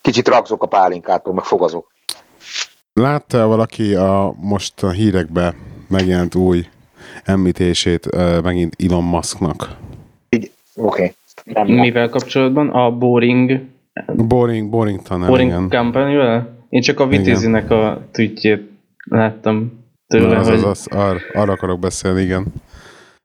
Kicsit 0.00 0.28
ragzok 0.28 0.62
a 0.62 0.66
pálinkától, 0.66 1.34
meg 1.34 1.44
fogazok. 1.44 1.92
Látta 2.92 3.46
valaki 3.46 3.94
a 3.94 4.34
most 4.36 4.82
a 4.82 4.90
hírekbe 4.90 5.54
megjelent 5.88 6.34
új 6.34 6.66
említését 7.24 8.08
megint 8.42 8.76
Elon 8.78 9.04
Musknak? 9.04 9.76
Így, 10.28 10.50
oké. 10.74 10.86
Okay. 10.86 11.14
Nem, 11.52 11.66
Mivel 11.66 12.08
kapcsolatban? 12.08 12.68
A 12.68 12.90
Boring, 12.90 13.60
Boring, 14.16 14.70
Boring 14.70 15.02
tanár, 15.02 15.28
Boring 15.28 15.50
igen. 15.50 15.68
Company-vel? 15.68 16.58
Én 16.68 16.80
csak 16.80 17.00
a 17.00 17.06
Vitézinek 17.06 17.70
a 17.70 18.02
tweetjét 18.12 18.70
láttam 19.04 19.84
tőle, 20.06 20.34
Na, 20.34 20.38
az, 20.38 20.48
hogy 20.48 20.56
az, 20.56 20.64
az, 20.64 20.86
ar, 20.90 21.16
arra 21.32 21.52
akarok 21.52 21.78
beszélni, 21.78 22.20
igen. 22.22 22.46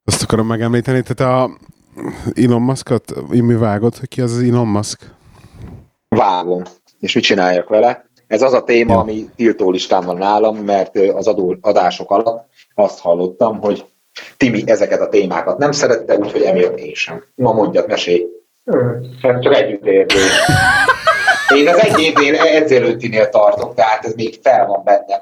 Azt 0.03 0.23
akarom 0.23 0.47
megemlíteni, 0.47 1.01
tehát 1.01 1.33
a 1.33 1.57
Elon 2.35 2.61
Muskot, 2.61 3.13
mi 3.29 3.53
vágod, 3.55 3.97
hogy 3.97 4.07
ki 4.07 4.21
az 4.21 4.31
az 4.31 4.43
Elon 4.43 4.67
Musk? 4.67 5.13
vágom. 6.09 6.61
És 6.99 7.15
mit 7.15 7.23
csináljak 7.23 7.69
vele? 7.69 8.05
Ez 8.27 8.41
az 8.41 8.53
a 8.53 8.63
téma, 8.63 8.93
Ja. 8.93 8.99
ami 8.99 9.25
tiltó 9.35 9.71
listán 9.71 10.05
van 10.05 10.17
nálam, 10.17 10.55
mert 10.57 10.97
az 10.97 11.27
adó, 11.27 11.55
adások 11.61 12.11
alatt 12.11 12.49
azt 12.75 12.99
hallottam, 12.99 13.59
hogy 13.59 13.85
Timi 14.37 14.63
ezeket 14.65 15.01
a 15.01 15.09
témákat 15.09 15.57
nem 15.57 15.71
szerette, 15.71 16.15
úgyhogy 16.17 16.41
emiatt 16.41 16.77
én 16.79 16.93
sem. 16.93 17.23
Ma 17.35 17.53
mondjad, 17.53 17.87
mesélj. 17.87 18.25
Nem 19.21 19.41
csak 19.41 19.55
együtt 19.55 19.85
érzés. 19.85 20.21
Én 21.55 21.67
az 21.67 21.77
egy 21.79 21.99
évén 21.99 22.33
edzelőttinél 22.35 23.29
tartok, 23.29 23.73
tehát 23.75 24.05
ez 24.05 24.13
még 24.13 24.39
fel 24.43 24.65
van 24.65 24.81
bennem. 24.83 25.19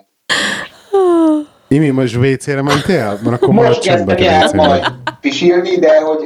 Imi, 1.67 1.89
most 1.89 2.15
WC-re 2.15 2.61
mentél? 2.61 3.19
Mert 3.23 3.41
akkor 3.41 3.53
Most 3.53 3.81
csendbe 3.81 4.15
kezdtem 4.15 4.59
kell 4.59 4.67
majd 4.67 4.85
pisilni, 5.21 5.75
de 5.79 6.01
hogy 6.01 6.19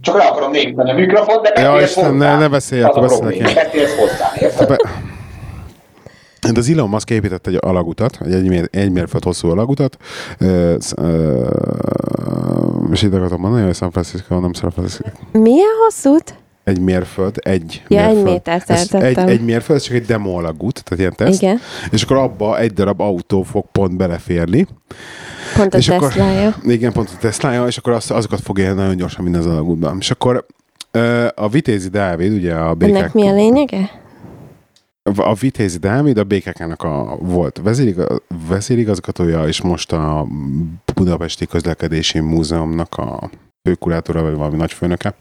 csak 0.00 0.16
le 0.16 0.22
akarom 0.24 0.50
nézni 0.50 0.90
a 0.90 0.94
mikrofon, 0.94 1.42
de 1.42 1.60
Ja, 1.62 1.72
beszélsz 1.72 1.90
Isten, 1.96 2.14
ne- 2.14 2.26
hozzá. 2.26 2.38
ne 2.38 2.48
beszélj, 2.48 2.82
akkor 2.82 2.98
a 2.98 3.06
beszélek 3.06 3.34
én. 3.34 3.54
Beszélsz 3.54 3.96
hozzá, 3.98 4.32
érted? 4.40 4.68
Be... 4.68 4.76
De 6.50 6.58
az 6.58 6.68
Elon 6.68 6.88
Musk 6.88 7.10
épített 7.10 7.46
egy 7.46 7.58
alagutat, 7.60 8.18
egy 8.24 8.32
egy, 8.32 8.48
mér, 8.48 8.68
egy 8.70 8.90
mérföld 8.90 9.24
hosszú 9.24 9.48
alagutat, 9.48 9.96
ö, 10.38 10.74
ö, 10.96 11.46
és 12.92 13.02
itt 13.02 13.14
akartam 13.14 13.40
mondani, 13.40 13.64
hogy 13.64 13.74
San 13.74 13.90
Francisco, 13.90 14.38
nem 14.40 14.52
San 14.52 14.70
Francisco. 14.70 15.08
Milyen 15.32 15.68
hosszút? 15.84 16.34
Egy 16.64 16.80
mérföld, 16.80 17.36
egy 17.38 17.82
Ja, 17.88 18.00
egy 18.00 18.06
mérföld. 18.06 18.24
métert 18.24 18.70
Ez 18.70 18.94
egy, 18.94 19.18
egy 19.18 19.44
mérföld, 19.44 19.78
ez 19.78 19.84
csak 19.84 19.94
egy 19.94 20.04
demo 20.04 20.30
alagút, 20.38 20.82
tehát 20.84 20.98
ilyen 21.00 21.14
teszt. 21.16 21.42
Igen. 21.42 21.58
És 21.90 22.02
akkor 22.02 22.16
abba 22.16 22.58
egy 22.58 22.72
darab 22.72 23.00
autó 23.00 23.42
fog 23.42 23.64
pont 23.72 23.96
beleférni. 23.96 24.66
Pont 25.56 25.74
a 25.74 25.78
és 25.78 25.88
akkor, 25.88 26.08
Teslája. 26.08 26.56
igen, 26.64 26.92
pont 26.92 27.10
a 27.14 27.18
Teslája, 27.20 27.66
és 27.66 27.76
akkor 27.76 27.92
azt, 27.92 28.10
azokat 28.10 28.40
fogja 28.40 28.74
nagyon 28.74 28.96
gyorsan 28.96 29.22
minden 29.22 29.40
az 29.40 29.46
alagútban. 29.46 29.96
És 30.00 30.10
akkor 30.10 30.46
a 31.34 31.48
Vitézi 31.48 31.88
Dávid, 31.88 32.32
ugye 32.32 32.54
a 32.54 32.74
békák... 32.74 32.96
Ennek 32.96 33.12
mi 33.12 33.28
a 33.28 33.34
lényege? 33.34 33.90
A 35.16 35.34
Vitézi 35.34 35.78
Dávid 35.78 36.18
a 36.18 36.24
BKK-nak 36.24 36.82
a 36.82 37.16
volt 37.20 37.60
vezériga- 37.62 38.22
vezérigazgatója, 38.48 39.46
és 39.46 39.60
most 39.60 39.92
a 39.92 40.26
Budapesti 40.94 41.46
Közlekedési 41.46 42.20
Múzeumnak 42.20 42.94
a 42.94 43.30
főkurátora, 43.62 44.22
vagy 44.22 44.34
valami 44.34 44.56
nagyfőnöke. 44.56 45.14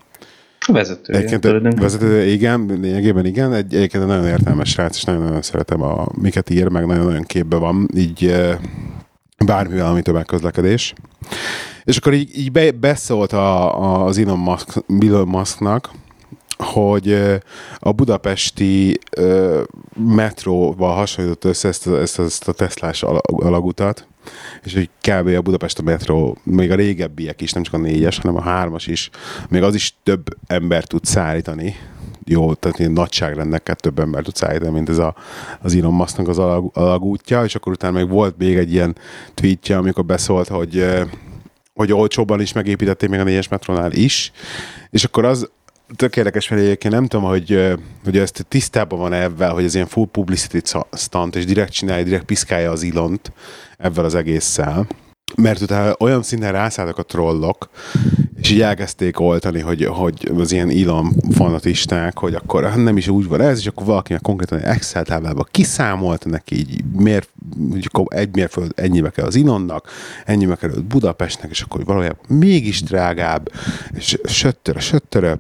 vezetője. 0.67 1.20
Egyébként 1.20 1.80
vezető, 1.80 2.26
igen, 2.26 2.78
lényegében 2.80 3.26
igen, 3.26 3.54
egy, 3.54 3.76
egyébként 3.76 4.04
egy 4.04 4.10
nagyon 4.10 4.28
értelmes 4.28 4.70
srác, 4.70 4.96
és 4.96 5.04
nagyon-nagyon 5.04 5.41
szeretem, 5.41 5.82
a, 5.82 6.08
miket 6.22 6.50
ír, 6.50 6.67
meg 6.67 6.86
nagyon-nagyon 6.86 7.24
képbe 7.24 7.56
van, 7.56 7.88
így 7.96 8.36
bármivel, 9.46 9.86
ami 9.86 10.02
tömegközlekedés. 10.02 10.94
És 11.84 11.98
akkor 11.98 12.13
így, 12.13 12.38
így 12.38 12.52
be, 12.52 12.72
beszólt 12.72 13.34
a, 13.34 13.82
a, 13.82 14.06
az 14.06 14.17
Elon, 14.17 14.39
Musk, 14.39 14.84
Elon 15.02 15.28
Musknak, 15.28 15.89
hogy 16.62 17.39
a 17.80 17.91
budapesti 17.91 19.00
metróval 19.97 20.95
hasonlított 20.95 21.43
össze 21.43 21.67
ezt, 21.67 21.88
ezt, 21.88 22.19
ezt 22.19 22.47
a 22.47 22.52
Teslás 22.52 23.04
ala- 23.04 23.26
alagutat, 23.28 24.08
és 24.63 24.74
hogy 24.74 24.89
kb. 25.02 25.28
a 25.28 25.41
Budapest 25.41 25.80
a 25.80 25.84
metró, 25.84 26.38
még 26.43 26.71
a 26.71 26.76
régebbiek 26.76 27.41
is, 27.41 27.52
nem 27.52 27.63
csak 27.63 27.74
a 27.74 27.78
négyes, 27.78 28.17
hanem 28.17 28.36
a 28.36 28.41
hármas 28.41 28.88
is, 28.88 29.10
még 29.50 29.63
az 29.63 29.76
is 29.76 29.95
több 30.04 30.26
ember 30.47 30.84
tud 30.84 31.06
szállítani. 31.06 31.76
Jó, 32.26 32.54
tehát 32.54 32.80
ilyen 32.80 32.91
nagyságrendekkel 32.91 33.76
több 33.76 34.00
ember 34.00 34.24
tud 34.24 34.36
szállítani, 34.36 34.71
mint 34.71 34.89
ez 34.89 34.97
a, 34.97 35.15
az 35.62 35.76
Elon 35.76 35.93
Musknak 35.93 36.28
az 36.28 36.39
alag, 36.39 36.71
alagútja, 36.74 37.43
és 37.43 37.56
akkor 37.56 37.71
utána 37.71 37.97
még 37.97 38.10
volt 38.10 38.38
még 38.38 38.58
egy 38.58 38.74
ilyen 38.74 38.97
tweetje, 39.34 39.78
amikor 39.78 40.06
beszólt, 40.06 40.47
hogy 40.47 40.86
hogy 41.74 41.93
olcsóbban 41.93 42.41
is 42.41 42.54
megépítették 42.54 43.10
még 43.10 43.19
a 43.19 43.24
négyes 43.24 43.47
metrónál 43.47 43.91
is, 43.91 44.32
és 44.89 45.04
akkor 45.04 45.26
az 45.26 45.50
tök 45.95 46.15
érdekes, 46.15 46.49
mert 46.49 46.62
egyébként 46.62 46.93
nem 46.93 47.08
tudom, 47.08 47.25
hogy, 47.25 47.77
hogy 48.04 48.17
ezt 48.17 48.45
tisztában 48.47 48.99
van 48.99 49.13
ebben, 49.13 49.51
hogy 49.51 49.63
ez 49.63 49.75
ilyen 49.75 49.88
full 49.88 50.08
publicity 50.12 50.75
stunt, 50.93 51.36
és 51.36 51.45
direkt 51.45 51.71
csinálja, 51.71 52.04
direkt 52.04 52.25
piszkálja 52.25 52.71
az 52.71 52.84
ilont 52.84 53.32
ebben 53.77 54.06
az 54.06 54.15
egésszel. 54.15 54.88
Mert 55.36 55.62
utána 55.62 55.95
olyan 55.99 56.23
szinten 56.23 56.51
rászálltak 56.51 56.97
a 56.97 57.04
trollok, 57.04 57.69
és 58.41 58.51
így 58.51 58.62
elkezdték 58.62 59.19
oltani, 59.19 59.60
hogy, 59.60 59.86
hogy 59.86 60.32
az 60.38 60.51
ilyen 60.51 60.69
Elon 60.69 61.13
fanatisták, 61.32 62.17
hogy 62.17 62.34
akkor 62.34 62.75
nem 62.75 62.97
is 62.97 63.08
úgy 63.08 63.27
van 63.27 63.41
ez, 63.41 63.60
és 63.60 63.67
akkor 63.67 63.86
valakinek 63.86 64.21
konkrétan 64.21 64.58
egy 64.58 64.63
Excel 64.75 65.04
táblába 65.04 65.43
kiszámolta 65.43 66.30
neki, 66.30 66.56
így 66.56 66.84
miért, 66.95 67.30
hogy 67.71 67.89
akkor 67.91 68.06
egy 68.10 68.36
mérföld 68.36 68.71
ennyibe 68.75 69.10
kell 69.10 69.25
az 69.25 69.36
Ilonnak, 69.36 69.88
ennyibe 70.25 70.56
került 70.56 70.84
Budapestnek, 70.84 71.51
és 71.51 71.62
akkor 71.62 71.86
valójában 71.86 72.25
mégis 72.27 72.82
drágább, 72.82 73.51
és 73.93 74.17
söttöre, 74.23 74.80
söttöre. 74.80 75.38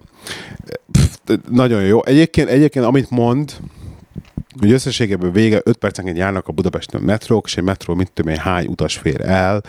Pff, 0.91 1.35
Nagyon 1.49 1.83
jó. 1.83 2.05
Egyébként, 2.05 2.49
egyébként 2.49 2.85
amit 2.85 3.09
mond, 3.09 3.53
hogy 4.59 4.71
összességében 4.71 5.31
vége 5.31 5.61
5 5.63 5.77
percenként 5.77 6.17
járnak 6.17 6.47
a 6.47 6.51
Budapesten 6.51 7.01
metrók, 7.01 7.45
és 7.45 7.57
egy 7.57 7.63
metró 7.63 7.93
mit 7.93 8.11
tudom 8.13 8.31
én 8.31 8.39
hány 8.39 8.65
utas 8.65 8.97
fér 8.97 9.21
el, 9.21 9.63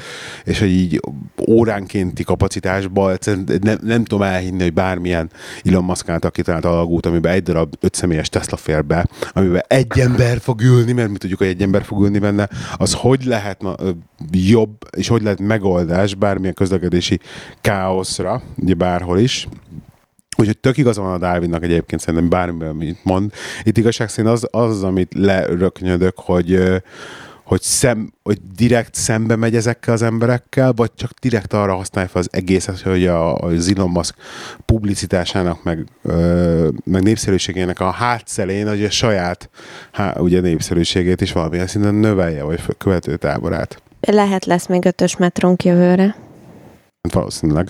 és 0.44 0.58
hogy 0.58 0.70
így 0.70 1.00
óránkénti 1.48 2.24
kapacitásban 2.24 3.18
nem, 3.60 3.78
nem 3.82 4.04
tudom 4.04 4.22
elhinni, 4.22 4.62
hogy 4.62 4.72
bármilyen 4.72 5.30
Elon 5.64 5.84
Musk 5.84 6.08
által 6.08 6.30
kitalált 6.30 6.64
alagút, 6.64 7.06
amiben 7.06 7.32
egy 7.32 7.42
darab 7.42 7.74
öt 7.80 7.94
személyes 7.94 8.28
Tesla 8.28 8.56
fér 8.56 8.84
be, 8.84 9.08
amiben 9.32 9.62
egy 9.66 9.98
ember 9.98 10.40
fog 10.40 10.60
ülni, 10.60 10.92
mert 10.92 11.10
mi 11.10 11.16
tudjuk, 11.16 11.38
hogy 11.38 11.48
egy 11.48 11.62
ember 11.62 11.84
fog 11.84 12.02
ülni 12.02 12.18
benne, 12.18 12.48
az 12.76 12.94
hogy 12.94 13.24
lehet 13.24 13.62
na, 13.62 13.74
jobb, 14.30 14.76
és 14.96 15.08
hogy 15.08 15.22
lehet 15.22 15.40
megoldás 15.40 16.14
bármilyen 16.14 16.54
közlekedési 16.54 17.20
káoszra, 17.60 18.42
ugye 18.56 18.74
bárhol 18.74 19.18
is. 19.18 19.48
Úgyhogy 20.36 20.58
tök 20.58 20.76
igaza 20.76 21.02
van 21.02 21.12
a 21.12 21.18
Dávidnak 21.18 21.62
egyébként 21.62 22.00
szerintem 22.00 22.28
bármiben, 22.28 22.68
amit 22.68 23.04
mond. 23.04 23.32
Itt 23.62 23.76
igazság 23.76 24.08
szerint 24.08 24.34
az, 24.34 24.46
az, 24.50 24.82
amit 24.82 25.14
leröknyödök, 25.14 26.18
hogy, 26.18 26.82
hogy, 27.44 27.62
szem, 27.62 28.12
hogy 28.22 28.38
direkt 28.56 28.94
szembe 28.94 29.36
megy 29.36 29.56
ezekkel 29.56 29.94
az 29.94 30.02
emberekkel, 30.02 30.72
vagy 30.72 30.90
csak 30.94 31.10
direkt 31.20 31.52
arra 31.52 31.74
használja 31.74 32.10
fel 32.10 32.20
az 32.20 32.28
egészet, 32.32 32.80
hogy 32.80 33.06
a, 33.06 33.34
a 33.34 33.50
Elon 33.76 33.90
Musk 33.90 34.14
publicitásának, 34.64 35.62
meg, 35.62 35.86
ö, 36.02 36.68
meg 36.84 37.02
népszerűségének 37.02 37.80
a 37.80 37.90
hátszelén, 37.90 38.68
hogy 38.68 38.84
a 38.84 38.90
saját 38.90 39.50
há, 39.92 40.16
ugye 40.18 40.40
népszerűségét 40.40 41.20
is 41.20 41.32
valamilyen 41.32 41.66
szinten 41.66 41.94
növelje, 41.94 42.42
vagy 42.42 42.60
fő- 42.60 42.74
követő 42.78 43.16
táborát. 43.16 43.82
Lehet 44.00 44.44
lesz 44.44 44.66
még 44.66 44.84
ötös 44.84 45.16
metrónk 45.16 45.64
jövőre. 45.64 46.16
Hát 47.02 47.12
valószínűleg. 47.12 47.68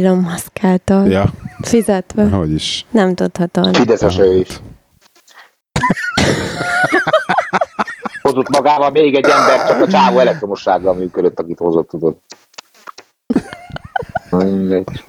Elon 0.00 0.18
Musk 0.18 0.64
által. 0.64 1.06
Ja, 1.06 1.24
Fizetve. 1.62 2.28
hogy 2.28 2.52
is. 2.52 2.86
Nem 2.90 3.14
tudhatod. 3.14 3.76
Fideszes 3.76 4.18
ő 4.18 4.38
is. 4.38 4.60
Hozott 8.22 8.48
magával 8.48 8.90
még 8.90 9.14
egy 9.14 9.24
ember, 9.24 9.66
csak 9.66 9.80
a 9.80 9.86
csávó 9.86 10.18
elektromossággal 10.18 10.94
működött, 10.94 11.38
akit 11.38 11.58
hozott, 11.58 11.88
tudod. 11.88 12.16
Mindegy. 14.30 15.04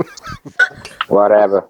Whatever. 1.08 1.66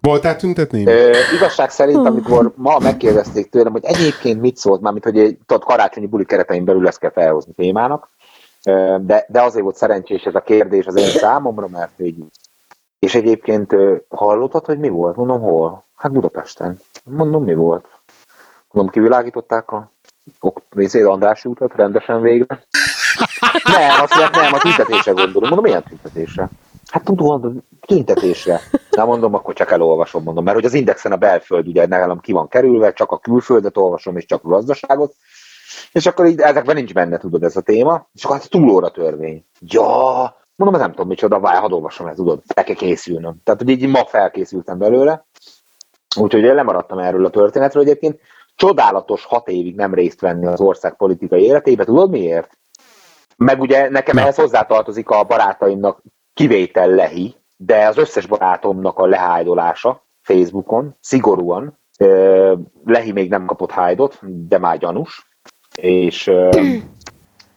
Voltál 0.00 0.36
tüntetni? 0.36 0.86
Ö, 0.86 1.16
igazság 1.34 1.70
szerint, 1.70 2.06
amikor 2.06 2.52
ma 2.56 2.78
megkérdezték 2.78 3.50
tőlem, 3.50 3.72
hogy 3.72 3.84
egyébként 3.84 4.40
mit 4.40 4.56
szólt, 4.56 4.80
mármint, 4.80 5.04
hogy 5.04 5.18
egy 5.18 5.38
tudod, 5.46 5.64
karácsonyi 5.64 6.06
buli 6.06 6.24
keretein 6.24 6.64
belül 6.64 6.86
ezt 6.86 6.98
kell 6.98 7.12
felhozni 7.12 7.52
témának, 7.52 8.08
de, 9.00 9.26
de 9.28 9.42
azért 9.42 9.64
volt 9.64 9.76
szerencsés 9.76 10.22
ez 10.22 10.34
a 10.34 10.40
kérdés 10.40 10.86
az 10.86 10.96
én 10.96 11.08
számomra, 11.08 11.68
mert 11.68 12.00
így. 12.00 12.24
És 12.98 13.14
egyébként 13.14 13.74
hallottad, 14.08 14.64
hogy 14.64 14.78
mi 14.78 14.88
volt? 14.88 15.16
Mondom, 15.16 15.40
hol? 15.40 15.84
Hát 15.94 16.12
Budapesten. 16.12 16.80
Mondom, 17.04 17.44
mi 17.44 17.54
volt? 17.54 17.86
Mondom, 18.70 18.92
kivilágították 18.92 19.70
a 19.70 19.90
részét 20.70 21.04
Andrási 21.04 21.48
utat 21.48 21.74
rendesen 21.74 22.20
végre. 22.20 22.66
Nem, 23.64 24.00
azt 24.00 24.14
mondják, 24.14 24.34
nem, 24.34 24.52
a 24.52 24.58
tüntetésre 24.58 25.12
gondolom. 25.12 25.48
Mondom, 25.48 25.62
milyen 25.62 25.82
tüntetésre? 25.82 26.48
Hát 26.90 27.04
tudom, 27.04 27.62
tüntetésre. 27.86 28.60
Na 28.90 29.04
mondom, 29.04 29.34
akkor 29.34 29.54
csak 29.54 29.70
elolvasom, 29.70 30.22
mondom, 30.22 30.44
mert 30.44 30.56
hogy 30.56 30.64
az 30.64 30.74
indexen 30.74 31.12
a 31.12 31.16
belföld 31.16 31.66
ugye 31.66 31.86
nekem 31.86 32.20
ki 32.20 32.32
van 32.32 32.48
kerülve, 32.48 32.92
csak 32.92 33.10
a 33.10 33.18
külföldet 33.18 33.76
olvasom, 33.76 34.16
és 34.16 34.26
csak 34.26 34.44
a 34.44 34.48
gazdaságot. 34.48 35.14
És 35.94 36.06
akkor 36.06 36.26
így 36.26 36.40
ezekben 36.40 36.74
nincs 36.74 36.92
benne, 36.92 37.16
tudod, 37.16 37.42
ez 37.42 37.56
a 37.56 37.60
téma. 37.60 38.08
És 38.12 38.24
akkor 38.24 38.36
hát 38.36 38.50
túlóra 38.50 38.90
törvény. 38.90 39.44
Ja, 39.60 40.36
mondom, 40.56 40.80
nem 40.80 40.90
tudom 40.90 41.08
micsoda, 41.08 41.40
várj, 41.40 41.58
hadd 41.58 41.72
olvasom 41.72 42.06
ezt, 42.06 42.16
tudod, 42.16 42.42
el 42.54 42.64
kell 42.64 42.74
készülnöm. 42.74 43.36
Tehát, 43.44 43.60
hogy 43.60 43.68
így 43.68 43.88
ma 43.88 44.04
felkészültem 44.04 44.78
belőle. 44.78 45.26
Úgyhogy 46.16 46.42
lemaradtam 46.42 46.98
erről 46.98 47.24
a 47.24 47.30
történetről 47.30 47.82
egyébként. 47.82 48.20
Csodálatos 48.54 49.24
hat 49.24 49.48
évig 49.48 49.74
nem 49.74 49.94
részt 49.94 50.20
venni 50.20 50.46
az 50.46 50.60
ország 50.60 50.96
politikai 50.96 51.42
életébe. 51.42 51.84
Tudod 51.84 52.10
miért? 52.10 52.58
Meg 53.36 53.60
ugye 53.60 53.90
nekem 53.90 54.16
ehhez 54.16 54.36
hozzátartozik 54.36 55.10
a 55.10 55.24
barátaimnak 55.24 56.02
kivétel 56.34 56.88
Lehi, 56.88 57.34
de 57.56 57.86
az 57.86 57.96
összes 57.96 58.26
barátomnak 58.26 58.98
a 58.98 59.06
lehájdolása 59.06 60.04
Facebookon, 60.22 60.96
szigorúan. 61.00 61.78
Lehi 62.84 63.12
még 63.12 63.30
nem 63.30 63.46
kapott 63.46 63.70
hájdot, 63.70 64.18
de 64.22 64.58
már 64.58 64.78
gyanús. 64.78 65.32
És 65.80 66.24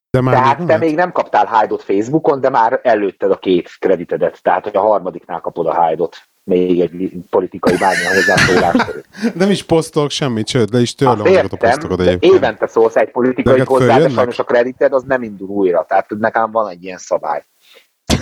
De 0.10 0.22
már 0.22 0.34
tehát 0.34 0.58
még 0.58 0.68
te 0.68 0.78
még 0.78 0.96
nem 0.96 1.12
kaptál 1.12 1.46
hájdot 1.46 1.84
Facebookon, 1.84 2.42
de 2.42 2.50
már 2.50 2.80
előtted 2.84 3.32
a 3.32 3.38
két 3.38 3.70
kreditedet. 3.80 4.42
Tehát, 4.42 4.64
hogy 4.64 4.76
a 4.76 4.82
harmadiknál 4.82 5.40
kapod 5.40 5.68
a 5.68 5.74
hájdot 5.74 6.18
még 6.48 6.80
egy 6.80 7.12
politikai 7.30 7.78
bármilyen 7.78 8.14
hozzászólást. 8.14 9.06
Nem 9.42 9.50
is 9.50 9.64
posztolok 9.64 10.10
semmit, 10.10 10.48
sőt, 10.48 10.72
le 10.72 10.80
is 10.80 10.96
törlöm 10.96 11.26
azokat 11.26 11.54
a 11.54 11.58
posztokat 11.58 11.98
de 11.98 12.04
egyébként. 12.04 12.34
évente 12.34 12.68
szólsz 12.68 12.96
egy 12.96 13.12
politikai 13.12 13.60
hozzá, 13.60 13.98
de 13.98 14.10
sajnos 14.10 14.40
a 14.40 14.44
kredited 14.44 14.94
az 14.94 15.04
nem 15.04 15.24
indul 15.24 15.48
újra. 15.48 15.86
Tehát 15.88 16.10
nekem 16.10 16.52
van 16.52 16.70
egy 16.70 16.84
ilyen 16.84 16.98
szabály. 16.98 17.44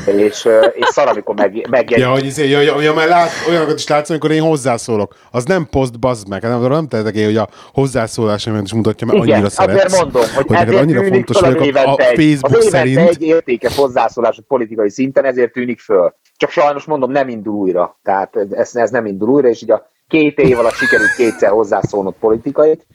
És, 0.05 0.47
és 0.73 0.85
szar, 0.85 1.07
amikor 1.07 1.35
meg, 1.35 1.67
megjegy, 1.69 1.99
Ja, 1.99 2.11
hogy, 2.11 2.25
izé, 2.25 2.49
ja, 2.49 2.61
ja, 2.61 2.81
ja, 2.81 2.93
mert 2.93 3.09
lát, 3.09 3.29
olyanokat 3.49 3.77
is 3.77 3.87
látsz, 3.87 4.09
amikor 4.09 4.31
én 4.31 4.41
hozzászólok. 4.41 5.15
Az 5.31 5.45
nem 5.45 5.67
poszt, 5.69 5.99
bazd 5.99 6.27
meg. 6.27 6.41
Nem, 6.41 6.61
nem 6.61 6.87
tehetek 6.87 7.15
én, 7.15 7.25
hogy 7.25 7.37
a 7.37 7.47
hozzászólásomat 7.73 8.63
is 8.63 8.73
mutatja, 8.73 9.07
mert 9.07 9.19
Igen, 9.19 9.33
annyira 9.33 9.47
azért 9.47 9.69
szeretsz. 9.69 9.99
mondom, 9.99 10.21
hogy, 10.21 10.45
hogy 10.45 10.57
neked 10.57 10.75
annyira 10.75 11.03
fontos 11.03 11.39
vagyok 11.39 11.75
a, 11.75 11.93
a 11.93 11.97
Facebook 11.97 12.55
az 12.57 12.67
szerint. 12.67 13.09
egy 13.09 13.21
értékes 13.21 13.75
hozzászólás 13.75 14.41
politikai 14.47 14.89
szinten, 14.89 15.25
ezért 15.25 15.51
tűnik 15.51 15.79
föl. 15.79 16.13
Csak 16.37 16.49
sajnos 16.49 16.85
mondom, 16.85 17.11
nem 17.11 17.27
indul 17.29 17.53
újra. 17.53 17.99
Tehát 18.03 18.35
ez, 18.51 18.75
ez 18.75 18.89
nem 18.89 19.05
indul 19.05 19.29
újra, 19.29 19.47
és 19.47 19.61
így 19.61 19.71
a 19.71 19.91
két 20.07 20.39
év 20.39 20.59
alatt 20.59 20.73
sikerült 20.73 21.15
kétszer 21.15 21.49
hozzászólnod 21.49 22.13
politikait, 22.19 22.87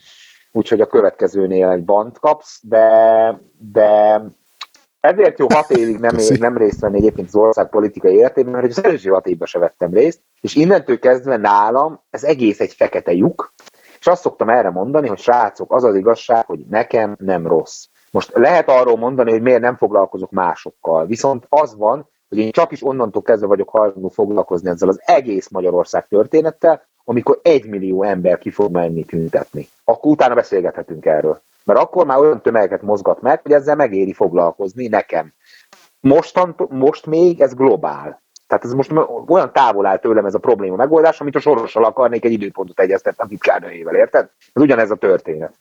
úgyhogy 0.53 0.81
a 0.81 0.87
következőnél 0.87 1.68
egy 1.68 1.85
bant 1.85 2.18
kapsz, 2.18 2.61
de, 2.62 2.88
de 3.72 4.20
ezért 5.01 5.39
jó 5.39 5.47
hat 5.55 5.71
évig 5.71 5.99
nem, 5.99 6.11
Köszi. 6.11 6.39
nem 6.39 6.57
részt 6.57 6.81
venni 6.81 6.97
egyébként 6.97 7.29
az 7.29 7.35
ország 7.35 7.69
politikai 7.69 8.15
életében, 8.15 8.53
mert 8.53 8.67
az 8.67 8.85
első 8.85 9.11
hat 9.11 9.27
évben 9.27 9.47
se 9.47 9.59
vettem 9.59 9.93
részt, 9.93 10.21
és 10.41 10.55
innentől 10.55 10.99
kezdve 10.99 11.37
nálam 11.37 12.01
ez 12.11 12.25
egész 12.25 12.61
egy 12.61 12.73
fekete 12.73 13.13
lyuk, 13.13 13.53
és 14.01 14.07
azt 14.07 14.23
szoktam 14.23 14.49
erre 14.49 14.71
mondani, 14.71 15.09
hogy 15.09 15.19
srácok, 15.19 15.73
az 15.73 15.85
az 15.85 15.95
igazság, 15.95 16.47
hogy 16.47 16.61
nekem 16.71 17.17
nem 17.19 17.47
rossz. 17.47 17.85
Most 18.11 18.31
lehet 18.35 18.69
arról 18.69 18.97
mondani, 18.97 19.31
hogy 19.31 19.43
miért 19.43 19.61
nem 19.61 19.77
foglalkozok 19.77 20.31
másokkal, 20.31 21.07
viszont 21.07 21.47
az 21.49 21.77
van, 21.77 22.09
hogy 22.29 22.39
én 22.39 22.51
csak 22.51 22.73
is 22.73 22.83
onnantól 22.83 23.23
kezdve 23.23 23.47
vagyok 23.47 23.69
hajlandó 23.69 24.09
foglalkozni 24.09 24.71
ezzel 24.71 24.89
az 24.89 25.01
egész 25.05 25.49
Magyarország 25.49 26.07
történettel, 26.09 26.83
amikor 27.05 27.39
egy 27.43 27.67
millió 27.67 28.03
ember 28.03 28.39
ki 28.39 28.51
fog 28.51 28.73
menni 28.73 29.05
tüntetni. 29.05 29.69
Akkor 29.85 30.11
utána 30.11 30.35
beszélgethetünk 30.35 31.07
erről. 31.07 31.43
Mert 31.64 31.79
akkor 31.81 32.07
már 32.07 32.18
olyan 32.18 32.42
tömegeket 32.42 32.83
mozgat 32.83 33.20
meg, 33.20 33.40
hogy 33.42 33.53
ezzel 33.53 33.77
megéri 33.77 34.12
foglalkozni 34.12 34.87
nekem. 34.87 35.33
Mostant, 36.01 36.70
most 36.70 37.07
még 37.07 37.40
ez 37.40 37.55
globál. 37.55 38.23
Tehát 38.46 38.64
ez 38.64 38.73
most 38.73 38.92
olyan 39.27 39.53
távol 39.53 39.87
áll 39.87 39.99
tőlem 39.99 40.25
ez 40.25 40.35
a 40.35 40.38
probléma 40.38 40.77
megoldás, 40.77 41.20
amit 41.20 41.37
a 41.37 41.40
sorossal 41.40 41.85
akarnék 41.85 42.25
egy 42.25 42.33
időpontot 42.33 42.81
egyeztetni 42.81 43.25
a 43.25 43.29
titkárnőjével, 43.29 43.94
érted? 43.94 44.29
Ez 44.53 44.62
ugyanez 44.62 44.90
a 44.90 44.96
történet. 44.96 45.55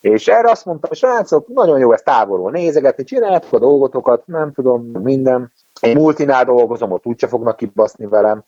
És 0.00 0.28
erre 0.28 0.50
azt 0.50 0.64
mondtam, 0.64 0.88
hogy 0.88 0.98
srácok, 0.98 1.48
nagyon 1.48 1.78
jó 1.78 1.92
ezt 1.92 2.04
távolról 2.04 2.50
nézegetni, 2.50 3.04
csináljátok 3.04 3.52
a 3.52 3.58
dolgotokat, 3.58 4.26
nem 4.26 4.52
tudom, 4.52 4.90
minden. 5.02 5.52
Egy 5.80 5.96
multinál 5.96 6.44
dolgozom, 6.44 6.90
ott 6.90 7.06
úgyse 7.06 7.26
fognak 7.26 7.56
kibaszni 7.56 8.06
velem. 8.06 8.44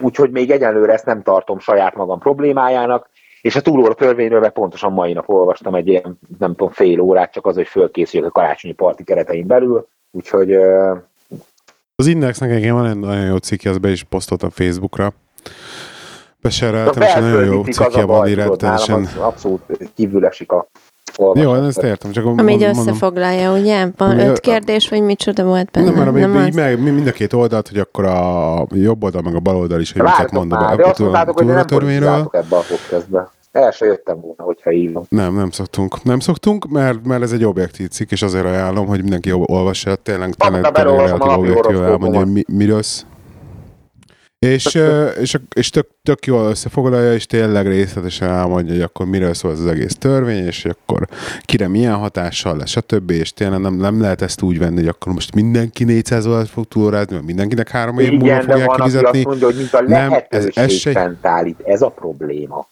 Úgyhogy 0.00 0.30
még 0.30 0.50
egyenlőre 0.50 0.92
ezt 0.92 1.06
nem 1.06 1.22
tartom 1.22 1.58
saját 1.58 1.94
magam 1.94 2.18
problémájának, 2.18 3.08
és 3.44 3.56
a 3.56 3.60
túlóra 3.60 3.94
törvényről 3.94 4.40
meg 4.40 4.52
pontosan 4.52 4.92
mai 4.92 5.12
nap 5.12 5.28
olvastam 5.28 5.74
egy 5.74 5.88
ilyen, 5.88 6.18
nem 6.38 6.50
tudom, 6.54 6.72
fél 6.72 7.00
órát, 7.00 7.32
csak 7.32 7.46
az, 7.46 7.54
hogy 7.54 7.66
fölkészüljek 7.66 8.28
a 8.28 8.32
karácsonyi 8.32 8.74
parti 8.74 9.04
keretein 9.04 9.46
belül, 9.46 9.88
úgyhogy 10.10 10.52
ö, 10.52 10.94
Az 11.96 12.06
Indexnek 12.06 12.50
egyébként 12.50 12.72
van 12.72 12.86
egy 12.86 12.98
nagyon 12.98 13.24
jó 13.24 13.36
cikkje, 13.36 13.70
azt 13.70 13.80
be 13.80 13.90
is 13.90 14.02
posztoltam 14.02 14.50
Facebookra. 14.50 15.12
Besereltem, 16.40 17.02
és 17.02 17.14
nagyon 17.14 17.44
jó 17.44 17.64
cikkje 17.64 18.04
van 18.04 18.34
rendszeresen. 18.34 19.00
az 19.00 19.16
abszolút 19.16 19.62
kívül 19.94 20.26
esik 20.26 20.52
a 20.52 20.68
Jó, 21.18 21.26
olvasás. 21.26 21.66
ezt 21.68 21.82
értem, 21.82 22.10
csak 22.10 22.24
Ami 22.26 22.52
így 22.52 22.62
összefoglalja, 22.62 23.52
ugye? 23.52 23.86
Van 23.96 24.18
öt 24.18 24.40
kérdés, 24.40 24.88
vagy 24.88 25.02
micsoda 25.02 25.44
volt 25.44 25.70
benne? 25.70 25.90
Nem, 25.90 26.12
mert 26.12 26.32
nem, 26.32 26.46
így 26.46 26.54
meg, 26.54 26.82
mind 26.82 27.06
a 27.06 27.12
két 27.12 27.32
oldalt, 27.32 27.68
hogy 27.68 27.78
akkor 27.78 28.04
a 28.04 28.66
jobb 28.70 29.04
oldal, 29.04 29.22
meg 29.22 29.34
a 29.34 29.40
bal 29.40 29.56
oldal 29.56 29.80
is, 29.80 29.92
hogy 29.92 30.02
miket 30.02 30.30
mond 30.30 30.52
a 30.52 30.60
már, 30.60 30.76
de 30.76 30.86
azt 30.86 30.96
túl- 30.96 31.08
mondtátok, 31.08 31.36
hogy 31.36 31.46
nem 31.46 31.54
túlóratörvényről. 31.66 32.08
politizáltok 32.10 32.34
ebbe 32.34 32.56
a 32.56 32.62
podcastbe. 32.68 33.30
El 33.52 33.70
se 33.70 33.86
jöttem 33.86 34.20
volna, 34.20 34.42
hogyha 34.42 34.70
hívom. 34.70 35.04
Nem, 35.08 35.34
nem 35.34 35.50
szoktunk. 35.50 36.02
Nem 36.02 36.20
szoktunk, 36.20 36.68
mert, 36.68 37.04
mert 37.06 37.22
ez 37.22 37.32
egy 37.32 37.44
objektív 37.44 37.88
cikk, 37.88 38.10
és 38.10 38.22
azért 38.22 38.44
ajánlom, 38.44 38.86
hogy 38.86 39.00
mindenki 39.00 39.28
jobb 39.28 39.50
olvassa. 39.50 39.94
Tényleg, 39.94 40.34
tényleg, 40.34 40.72
tényleg 40.72 41.38
objektív 41.38 41.82
elmondja, 41.82 42.18
hogy 42.18 42.32
mi, 42.32 42.42
miről 42.46 42.82
és, 44.44 44.78
és, 45.20 45.36
és 45.54 45.70
tök, 45.70 45.86
tök 46.02 46.26
jól 46.26 46.48
összefoglalja, 46.48 47.12
és 47.14 47.26
tényleg 47.26 47.66
részletesen 47.66 48.28
elmondja, 48.30 48.72
hogy 48.72 48.82
akkor 48.82 49.06
miről 49.06 49.34
szól 49.34 49.52
ez 49.52 49.60
az 49.60 49.66
egész 49.66 49.94
törvény, 49.96 50.46
és 50.46 50.64
akkor 50.64 51.08
kire 51.40 51.68
milyen 51.68 51.94
hatással 51.94 52.56
lesz, 52.56 52.70
stb. 52.70 53.10
És 53.10 53.32
tényleg 53.32 53.60
nem, 53.60 53.74
nem 53.74 54.00
lehet 54.00 54.22
ezt 54.22 54.42
úgy 54.42 54.58
venni, 54.58 54.76
hogy 54.76 54.88
akkor 54.88 55.12
most 55.12 55.34
mindenki 55.34 55.84
400 55.84 56.24
dollárt 56.24 56.48
fog 56.48 56.64
túlórázni, 56.64 57.14
mert 57.14 57.26
mindenkinek 57.26 57.68
három 57.68 57.98
év 57.98 58.10
múlva 58.10 58.24
Igen, 58.26 58.38
de 58.46 58.52
fogják 58.52 58.66
van, 58.66 58.74
aki 58.80 58.90
kifizetni. 58.90 59.18
azt 59.18 59.26
mondja, 59.26 59.46
hogy 59.46 59.56
mint 59.56 59.72
a 59.74 59.82
Nem, 59.82 60.12
ez- 60.28 60.48
ez 60.54 60.72
se- 60.72 61.18
állít. 61.22 61.60
Ez 61.64 61.82
a 61.82 61.88
probléma. 61.88 62.66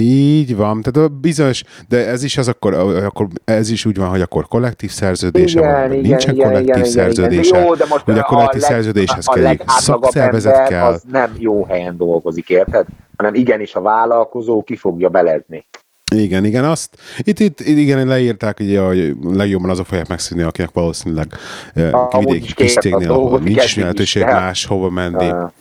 Így 0.00 0.56
van, 0.56 0.82
tehát 0.82 1.10
a 1.10 1.14
bizonyos, 1.14 1.62
de 1.88 2.06
ez 2.06 2.22
is 2.22 2.36
az 2.38 2.48
akkor, 2.48 2.74
akkor 2.74 3.26
ez 3.44 3.70
is 3.70 3.84
úgy 3.84 3.96
van, 3.96 4.08
hogy 4.08 4.20
akkor 4.20 4.48
kollektív 4.48 4.90
szerződése 4.90 5.60
van, 5.60 5.88
vagy 5.88 6.00
nincsen 6.00 6.36
kollektív 6.36 6.84
szerződése. 6.84 7.58
Jó, 7.58 7.74
de 7.74 7.84
most 7.88 8.08
Ugye 8.08 8.20
a 8.20 8.24
kollektív 8.24 8.60
leg- 8.60 8.70
szerződéshez 8.70 9.26
a 9.26 9.32
kell 9.32 9.56
szakszervezet 9.66 10.68
kell. 10.68 10.84
Az 10.86 11.02
nem 11.10 11.32
jó 11.38 11.64
helyen 11.64 11.96
dolgozik, 11.96 12.48
érted? 12.48 12.86
Hanem 13.16 13.34
igenis 13.34 13.74
a 13.74 13.80
vállalkozó 13.80 14.62
ki 14.62 14.76
fogja 14.76 15.08
belezni. 15.08 15.66
Igen, 16.14 16.44
igen, 16.44 16.64
azt, 16.64 16.96
itt, 17.18 17.38
itt 17.40 17.60
igen, 17.60 18.06
leírták, 18.06 18.60
ugye, 18.60 18.80
hogy 18.80 19.14
legjobban 19.22 19.70
azok 19.70 19.86
fogják 19.86 20.08
megszűnni, 20.08 20.42
akinek 20.42 20.70
valószínűleg 20.72 21.26
eh, 21.74 21.90
vidéki 22.18 22.54
kis 22.54 22.76
a 22.76 22.80
cégnél, 22.80 23.10
ahol 23.10 23.38
nincs 23.38 23.76
lehetőség 23.76 24.24
de- 24.24 24.32
más 24.32 24.64
hova 24.64 24.90
menni. 24.90 25.28
A, 25.28 25.52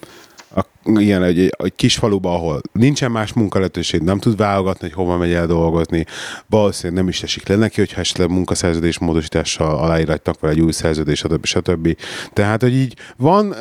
igen, 0.86 1.24
egy, 1.24 1.40
egy 1.58 1.76
kis 1.76 1.96
faluba, 1.96 2.34
ahol 2.34 2.62
nincsen 2.72 3.12
más 3.12 3.34
munkalehetőség, 3.34 4.02
nem 4.02 4.20
tud 4.20 4.38
válogatni, 4.38 4.88
hogy 4.88 4.94
hova 4.96 5.18
megy 5.18 5.32
el 5.32 5.48
dolgozni. 5.48 6.06
Valószínűleg 6.48 7.02
nem 7.02 7.10
is 7.10 7.24
esik 7.24 7.48
le 7.48 7.56
neki, 7.56 7.80
hogyha 7.80 8.00
esetleg 8.00 8.30
munkaszerződés 8.30 9.00
módosítással 9.00 9.78
aláírattak 9.78 10.40
vele 10.40 10.54
egy 10.54 10.62
új 10.62 10.72
szerződés, 10.72 11.20
stb. 11.20 11.46
stb. 11.46 11.98
Tehát, 12.34 12.62
hogy 12.62 12.74
így 12.74 12.98
van, 13.18 13.56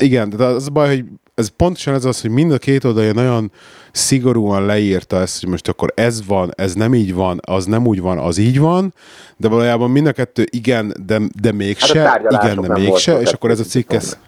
igen, 0.00 0.28
de 0.28 0.44
az 0.44 0.66
a 0.66 0.70
baj, 0.70 0.88
hogy 0.88 1.04
ez 1.34 1.48
pontosan 1.48 1.94
ez 1.94 2.04
az, 2.04 2.20
hogy 2.20 2.30
mind 2.30 2.52
a 2.52 2.58
két 2.58 2.84
oldalja 2.84 3.12
nagyon 3.12 3.52
szigorúan 3.92 4.66
leírta 4.66 5.20
ezt, 5.20 5.40
hogy 5.40 5.50
most 5.50 5.68
akkor 5.68 5.92
ez 5.94 6.26
van, 6.26 6.52
ez 6.54 6.74
nem 6.74 6.94
így 6.94 7.14
van, 7.14 7.40
az 7.46 7.64
nem 7.64 7.86
úgy 7.86 8.00
van, 8.00 8.18
az 8.18 8.38
így 8.38 8.58
van, 8.58 8.94
de 9.36 9.48
valójában 9.48 9.90
mind 9.90 10.06
a 10.06 10.12
kettő 10.12 10.46
igen, 10.50 10.94
de, 11.06 11.18
de 11.18 11.48
hát 11.48 11.52
mégse, 11.52 12.02
tárgyalások 12.02 12.50
igen, 12.50 12.60
de 12.60 12.82
mégse, 12.82 13.20
és 13.20 13.32
akkor 13.32 13.50
ez 13.50 13.60
a 13.60 13.64
cikk, 13.64 13.92
ez. 13.92 14.18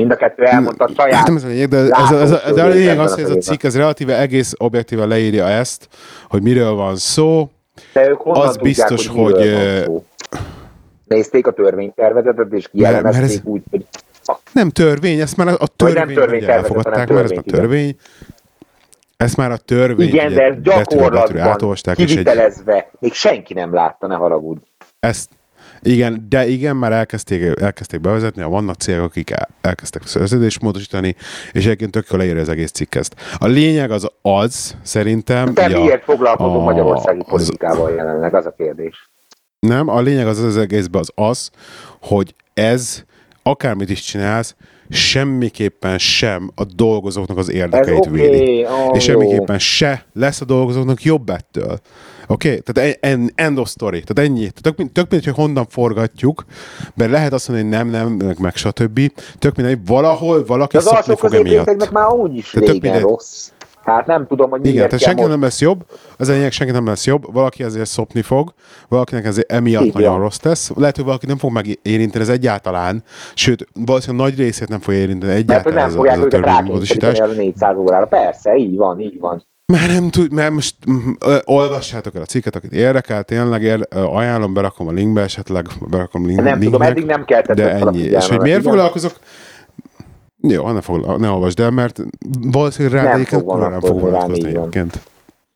Mind 0.00 0.10
a 0.10 0.16
kettő 0.16 0.44
elmondta 0.44 0.84
a 0.84 0.88
Hát 0.88 0.96
saját 0.96 1.26
nem 1.26 1.36
ez 1.36 1.44
a 1.44 1.46
lényeg, 1.46 1.68
de, 1.68 1.76
ez, 1.76 2.10
ez, 2.10 2.30
ez, 2.30 2.54
de 2.54 2.62
a 2.62 2.68
lényeg 2.68 2.98
az, 2.98 3.14
hogy 3.14 3.22
ez 3.22 3.30
a 3.30 3.36
cikk 3.36 3.62
ez 3.62 3.76
relatíve 3.76 4.18
egész 4.18 4.52
objektíven 4.56 5.08
leírja 5.08 5.48
ezt, 5.48 5.88
hogy 6.28 6.42
miről 6.42 6.74
van 6.74 6.96
szó. 6.96 7.50
De 7.92 8.08
ők 8.08 8.20
honnan 8.20 8.46
az 8.46 8.54
tudják, 8.54 8.74
biztos, 8.74 9.06
hogy, 9.06 9.34
miről 9.34 9.74
van 9.74 9.84
szó? 9.84 10.04
Nézték 11.04 11.46
a 11.46 11.52
törvénytervezetet, 11.52 12.52
és 12.52 12.68
kielemezték 12.68 13.38
ez... 13.38 13.40
úgy, 13.44 13.62
hogy... 13.70 13.86
Nem 14.52 14.70
törvény, 14.70 15.20
ezt 15.20 15.36
már 15.36 15.48
a 15.48 15.66
törvény, 15.76 16.14
törvény 16.14 16.44
elfogadták, 16.44 17.08
mert 17.08 17.30
ez 17.30 17.38
a 17.38 17.42
törvény. 17.42 17.96
Ezt 19.16 19.36
már 19.36 19.50
a 19.50 19.56
törvény. 19.56 20.08
Igen, 20.08 20.34
de 20.34 20.42
ez 20.42 20.54
gyakorlatban 20.62 21.76
kivitelezve, 21.94 22.90
még 22.98 23.12
senki 23.12 23.54
nem 23.54 23.74
látta, 23.74 24.06
ne 24.06 24.14
haragudj. 24.14 24.60
Ezt, 25.00 25.30
igen, 25.86 26.26
de 26.28 26.46
igen, 26.46 26.76
már 26.76 26.92
elkezdték, 26.92 27.60
elkezdték 27.60 28.00
bevezetni, 28.00 28.42
a 28.42 28.48
vannak 28.48 28.76
cégek, 28.76 29.02
akik 29.02 29.30
elkezdtek 29.60 30.06
szerződést 30.06 30.62
módosítani, 30.62 31.16
és 31.52 31.64
egyébként 31.64 31.90
tök 31.90 32.06
jól 32.10 32.20
leírja 32.20 32.40
az 32.40 32.48
egész 32.48 32.70
cikk 32.70 32.94
ezt. 32.94 33.14
A 33.38 33.46
lényeg 33.46 33.90
az 33.90 34.08
az, 34.22 34.76
szerintem... 34.82 35.54
Te 35.54 35.68
miért 35.68 36.04
foglalkozom 36.04 36.62
magyarországi 36.62 37.24
politikával 37.28 37.86
az, 37.86 37.96
jelenleg, 37.96 38.34
az 38.34 38.46
a 38.46 38.54
kérdés. 38.56 39.10
Nem, 39.58 39.88
a 39.88 40.00
lényeg 40.00 40.26
az 40.26 40.38
az 40.38 40.56
egészben 40.56 41.00
az 41.00 41.10
az, 41.14 41.50
hogy 42.00 42.34
ez, 42.54 43.04
akármit 43.42 43.90
is 43.90 44.00
csinálsz, 44.00 44.54
semmiképpen 44.90 45.98
sem 45.98 46.50
a 46.54 46.64
dolgozóknak 46.64 47.38
az 47.38 47.50
érdekeit 47.50 48.06
okay. 48.06 48.20
védi. 48.20 48.64
Oh, 48.64 48.96
és 48.96 49.02
semmiképpen 49.02 49.58
se 49.58 50.04
lesz 50.12 50.40
a 50.40 50.44
dolgozóknak 50.44 51.02
jobb 51.02 51.28
ettől. 51.28 51.80
Oké? 52.26 52.48
Okay? 52.48 52.60
Tehát 52.60 52.98
en, 53.00 53.30
end 53.34 53.58
of 53.58 53.68
story. 53.68 54.02
Tehát 54.02 54.30
ennyi. 54.30 54.50
Tök, 54.60 54.76
tök 54.76 55.10
mindegy, 55.10 55.24
hogy 55.24 55.34
honnan 55.44 55.66
forgatjuk, 55.68 56.44
mert 56.94 57.10
lehet 57.10 57.32
azt 57.32 57.48
mondani, 57.48 57.68
hogy 57.68 57.78
nem, 57.78 57.90
nem, 57.90 58.26
meg, 58.26 58.38
meg 58.38 58.56
stb. 58.56 59.00
Tök 59.38 59.56
mindegy, 59.56 59.78
valahol 59.86 60.44
valaki 60.44 60.78
szokni 60.80 61.16
fog 61.16 61.34
emiatt. 61.34 61.90
már 61.90 62.12
úgy 62.12 62.36
is 62.36 62.54
régen 62.54 63.00
rossz. 63.00 63.50
Hát 63.86 64.06
nem 64.06 64.26
tudom, 64.26 64.50
hogy 64.50 64.66
Igen, 64.66 64.84
tehát 64.84 65.00
senki 65.00 65.20
most... 65.20 65.32
nem 65.32 65.42
lesz 65.42 65.60
jobb, 65.60 65.84
az 66.16 66.28
enyének 66.28 66.52
senki 66.52 66.72
nem 66.72 66.86
lesz 66.86 67.06
jobb, 67.06 67.32
valaki 67.32 67.62
azért 67.62 67.88
szopni 67.88 68.22
fog, 68.22 68.52
valakinek 68.88 69.24
ezért 69.24 69.52
emiatt 69.52 69.84
Igen. 69.84 70.02
nagyon 70.02 70.20
rossz 70.20 70.36
tesz, 70.36 70.70
lehet, 70.76 70.96
hogy 70.96 71.04
valaki 71.04 71.26
nem 71.26 71.36
fog 71.36 71.52
megérinteni 71.52 72.24
ez 72.24 72.30
egyáltalán, 72.30 73.02
sőt, 73.34 73.68
valószínűleg 73.86 74.26
nagy 74.26 74.38
részét 74.38 74.68
nem 74.68 74.80
fogja 74.80 75.00
érinteni 75.00 75.32
egyáltalán 75.32 75.74
Mert, 75.74 75.94
nem 75.94 76.06
ez, 76.06 76.18
ez 76.18 76.24
a 76.24 76.28
törvénymódosítás. 76.28 77.18
A 77.18 77.26
400 77.26 77.76
órára, 77.76 78.06
persze, 78.06 78.56
így 78.56 78.76
van, 78.76 79.00
így 79.00 79.20
van. 79.20 79.44
Már 79.72 79.88
nem 79.88 80.10
tud, 80.10 80.32
mert 80.32 80.52
most 80.52 80.76
ö, 81.24 81.36
olvassátok 81.44 82.14
el 82.14 82.22
a 82.22 82.24
cikket, 82.24 82.56
akit 82.56 82.72
érdekel, 82.72 83.22
tényleg 83.22 83.62
ér, 83.62 83.86
ö, 83.90 84.00
ajánlom, 84.00 84.54
berakom 84.54 84.88
a 84.88 84.92
linkbe, 84.92 85.22
esetleg 85.22 85.66
berakom 85.90 86.26
link, 86.26 86.42
Nem 86.42 86.60
tudom, 86.60 86.82
eddig 86.82 87.04
nem 87.04 87.24
kellett 87.24 87.52
De 87.52 87.70
ennyi. 87.70 87.98
És 87.98 88.28
hogy 88.28 88.40
miért 88.40 88.62
foglalkozok? 88.62 89.12
Jó, 90.40 90.70
ne, 90.70 90.80
foglal, 90.80 91.16
ne 91.16 91.28
olvasd 91.28 91.60
el, 91.60 91.70
mert 91.70 92.02
valószínűleg 92.40 93.02
rá 93.04 93.10
nem 93.12 93.24
fog 93.24 93.58
nem 93.58 93.80
fog 93.80 94.00
vonatkozni 94.00 94.48
egyébként. 94.48 95.00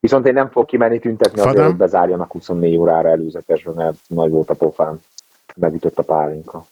Viszont 0.01 0.27
én 0.27 0.33
nem 0.33 0.51
fog 0.51 0.67
kimenni 0.67 0.99
tüntetni 0.99 1.41
azért, 1.41 1.65
hogy 1.65 1.77
bezárjanak 1.77 2.33
24 2.33 2.77
órára 2.77 3.09
előzetesben, 3.09 3.75
mert 3.75 3.97
nagy 4.07 4.31
volt 4.31 4.51
a 4.51 4.55
pofám. 4.55 5.01
Megütött 5.57 5.99
a 5.99 6.03
pálinka. 6.03 6.67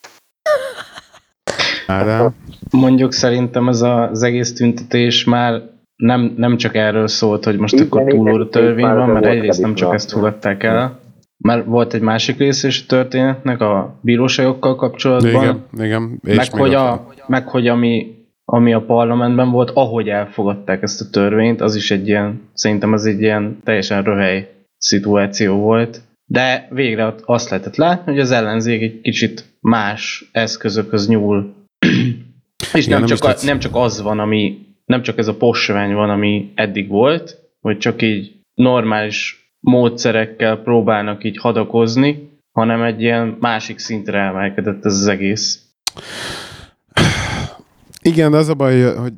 Ádám? 1.86 2.34
Mondjuk 2.70 3.12
szerintem 3.12 3.68
ez 3.68 3.80
az 3.80 4.22
egész 4.22 4.52
tüntetés 4.54 5.24
már 5.24 5.62
nem, 5.98 6.34
nem 6.36 6.56
csak 6.56 6.74
erről 6.74 7.08
szólt, 7.08 7.44
hogy 7.44 7.58
most 7.58 7.74
igen, 7.74 7.86
akkor 7.86 8.04
túlóra 8.04 8.48
törvény 8.48 8.94
van, 8.94 9.08
mert 9.08 9.26
egyrészt 9.26 9.60
nem 9.60 9.74
csak 9.74 9.94
ezt 9.94 10.12
fogadták 10.12 10.62
el, 10.62 11.00
mert 11.38 11.66
volt 11.66 11.94
egy 11.94 12.00
másik 12.00 12.38
rész 12.38 12.62
is 12.62 12.82
a 12.82 12.86
történetnek 12.86 13.60
a 13.60 13.98
bíróságokkal 14.00 14.76
kapcsolatban. 14.76 15.42
Igen, 15.42 15.64
igen. 15.78 16.20
És 16.22 16.36
meg, 16.36 16.52
hogy, 16.52 16.74
a, 16.74 17.06
meg 17.26 17.48
hogy 17.48 17.66
ami, 17.66 18.14
ami 18.44 18.72
a 18.72 18.84
parlamentben 18.84 19.50
volt, 19.50 19.70
ahogy 19.74 20.08
elfogadták 20.08 20.82
ezt 20.82 21.00
a 21.00 21.10
törvényt, 21.10 21.60
az 21.60 21.74
is 21.74 21.90
egy 21.90 22.08
ilyen, 22.08 22.40
szerintem 22.52 22.92
az 22.92 23.06
egy 23.06 23.20
ilyen 23.20 23.60
teljesen 23.64 24.02
röhely 24.02 24.50
szituáció 24.76 25.56
volt. 25.56 26.00
De 26.24 26.68
végre 26.70 27.14
azt 27.24 27.50
lehetett 27.50 27.76
látni, 27.76 28.12
hogy 28.12 28.20
az 28.20 28.30
ellenzék 28.30 28.82
egy 28.82 29.00
kicsit 29.00 29.44
más 29.60 30.28
eszközökhöz 30.32 31.08
nyúl. 31.08 31.54
és 32.74 32.86
Igen, 32.86 32.98
nem, 32.98 32.98
nem, 32.98 33.16
csak 33.16 33.24
a, 33.24 33.34
nem 33.44 33.58
csak 33.58 33.76
az 33.76 34.02
van, 34.02 34.18
ami, 34.18 34.67
nem 34.88 35.02
csak 35.02 35.18
ez 35.18 35.28
a 35.28 35.36
posvány 35.36 35.94
van, 35.94 36.10
ami 36.10 36.52
eddig 36.54 36.88
volt, 36.88 37.38
hogy 37.60 37.78
csak 37.78 38.02
így 38.02 38.32
normális 38.54 39.50
módszerekkel 39.60 40.56
próbálnak 40.56 41.24
így 41.24 41.38
hadakozni, 41.38 42.28
hanem 42.52 42.82
egy 42.82 43.02
ilyen 43.02 43.36
másik 43.40 43.78
szintre 43.78 44.18
emelkedett 44.18 44.84
ez 44.84 44.92
az 44.92 45.06
egész. 45.06 45.62
Igen, 48.02 48.30
de 48.30 48.36
az 48.36 48.48
a 48.48 48.54
baj, 48.54 48.94
hogy 48.94 49.12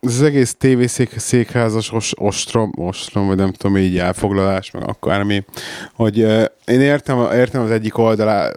az 0.00 0.22
egész 0.22 0.54
tévészékházas 0.54 1.92
os, 1.92 2.12
ostrom, 2.18 2.72
ostrom, 2.76 3.26
vagy 3.26 3.36
nem 3.36 3.52
tudom, 3.52 3.76
így 3.76 3.98
elfoglalás, 3.98 4.70
meg 4.70 4.88
akármi, 4.88 5.44
hogy 5.94 6.22
uh, 6.22 6.44
én 6.64 6.80
értem, 6.80 7.18
értem 7.32 7.62
az 7.62 7.70
egyik 7.70 7.98
oldalát 7.98 8.56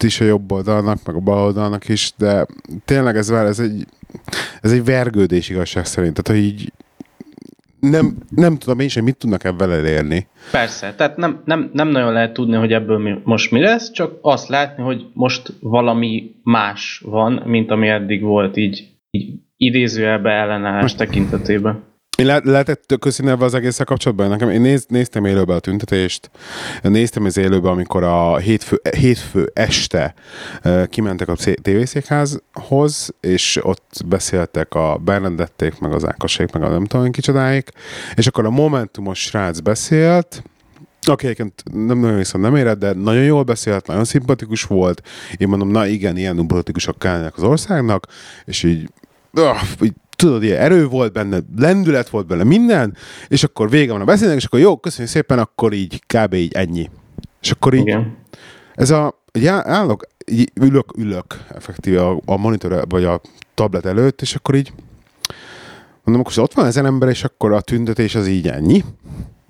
is 0.00 0.20
a 0.20 0.24
jobb 0.24 0.52
oldalnak, 0.52 0.98
meg 1.04 1.16
a 1.16 1.20
bal 1.20 1.44
oldalnak 1.44 1.88
is, 1.88 2.12
de 2.16 2.46
tényleg 2.84 3.16
ez, 3.16 3.30
ez 3.30 3.58
egy, 3.58 3.86
ez 4.60 4.72
egy 4.72 4.84
vergődés 4.84 5.48
igazság 5.48 5.86
szerint. 5.86 6.22
Tehát, 6.22 6.40
hogy 6.40 6.50
így 6.50 6.72
nem, 7.80 8.16
nem 8.28 8.58
tudom 8.58 8.80
én 8.80 8.88
sem, 8.88 9.04
mit 9.04 9.16
tudnak 9.16 9.44
ebben 9.44 9.70
elérni. 9.70 10.26
Persze, 10.50 10.94
tehát 10.94 11.16
nem, 11.16 11.42
nem, 11.44 11.70
nem 11.72 11.88
nagyon 11.88 12.12
lehet 12.12 12.32
tudni, 12.32 12.56
hogy 12.56 12.72
ebből 12.72 12.98
mi, 12.98 13.14
most 13.24 13.50
mi 13.50 13.60
lesz, 13.60 13.90
csak 13.90 14.18
azt 14.22 14.48
látni, 14.48 14.82
hogy 14.82 15.06
most 15.12 15.52
valami 15.60 16.34
más 16.42 17.02
van, 17.04 17.42
mint 17.46 17.70
ami 17.70 17.88
eddig 17.88 18.22
volt 18.22 18.56
így, 18.56 18.88
így 19.10 19.32
idézőjelbe 19.56 20.30
ellenállás 20.30 20.94
tekintetében. 20.94 21.82
Én 22.20 22.26
le- 22.26 22.40
lehetett 22.44 22.94
köszönelve 23.00 23.44
az 23.44 23.54
egészen 23.54 23.86
kapcsolatban. 23.86 24.28
Nekem, 24.28 24.50
én 24.50 24.60
néz, 24.60 24.84
néztem 24.88 25.24
élőbe 25.24 25.54
a 25.54 25.58
tüntetést, 25.58 26.30
néztem 26.82 27.24
az 27.24 27.36
élőbe, 27.36 27.68
amikor 27.68 28.02
a 28.02 28.36
hétfő, 28.36 28.80
hétfő 28.96 29.50
este 29.54 30.14
uh, 30.64 30.86
kimentek 30.86 31.28
a 31.28 31.36
tévészékházhoz, 31.62 33.14
és 33.20 33.58
ott 33.62 34.02
beszéltek 34.06 34.74
a 34.74 35.00
Bernadették, 35.04 35.78
meg 35.78 35.92
az 35.92 36.06
Ákosék, 36.06 36.52
meg 36.52 36.62
a 36.62 36.68
nem 36.68 36.84
tudom 36.84 37.10
kicsodáik, 37.10 37.70
és 38.14 38.26
akkor 38.26 38.44
a 38.44 38.50
Momentumos 38.50 39.20
srác 39.20 39.58
beszélt, 39.58 40.42
aki 41.02 41.24
egyébként 41.24 41.62
nem 41.72 41.98
nagyon 41.98 42.16
hiszem 42.16 42.40
nem 42.40 42.56
éred, 42.56 42.78
de 42.78 42.92
nagyon 42.92 43.24
jól 43.24 43.42
beszélt, 43.42 43.86
nagyon 43.86 44.04
szimpatikus 44.04 44.62
volt. 44.62 45.02
Én 45.36 45.48
mondom, 45.48 45.70
na 45.70 45.86
igen, 45.86 46.16
ilyen 46.16 46.46
politikusok 46.46 46.98
kellene 46.98 47.32
az 47.36 47.42
országnak, 47.42 48.06
és 48.44 48.62
így, 48.62 48.90
uh, 49.32 49.60
így 49.82 49.94
tudod, 50.20 50.42
ilyen 50.42 50.60
erő 50.60 50.86
volt 50.86 51.12
benne, 51.12 51.38
lendület 51.56 52.08
volt 52.08 52.26
benne, 52.26 52.44
minden, 52.44 52.96
és 53.28 53.44
akkor 53.44 53.70
vége 53.70 53.92
van 53.92 54.00
a 54.00 54.04
beszélnek, 54.04 54.36
és 54.36 54.44
akkor 54.44 54.60
jó, 54.60 54.76
köszönjük 54.76 55.12
szépen, 55.12 55.38
akkor 55.38 55.72
így 55.72 56.02
kb. 56.06 56.34
így 56.34 56.52
ennyi. 56.52 56.90
És 57.42 57.50
akkor 57.50 57.74
így, 57.74 57.80
Igen. 57.80 58.16
ez 58.74 58.90
a, 58.90 59.22
így 59.32 59.46
állok, 59.46 60.06
így 60.26 60.50
ülök, 60.54 60.96
ülök 60.96 61.44
effektíve 61.48 62.06
a, 62.06 62.20
a 62.24 62.36
monitor 62.36 62.84
vagy 62.88 63.04
a 63.04 63.20
tablet 63.54 63.86
előtt, 63.86 64.20
és 64.20 64.34
akkor 64.34 64.54
így 64.54 64.72
mondom, 66.04 66.24
akkor 66.26 66.44
ott 66.44 66.54
van 66.54 66.66
ezen 66.66 66.86
ember, 66.86 67.08
és 67.08 67.24
akkor 67.24 67.52
a 67.52 67.60
tüntetés 67.60 68.14
az 68.14 68.26
így 68.26 68.48
ennyi 68.48 68.84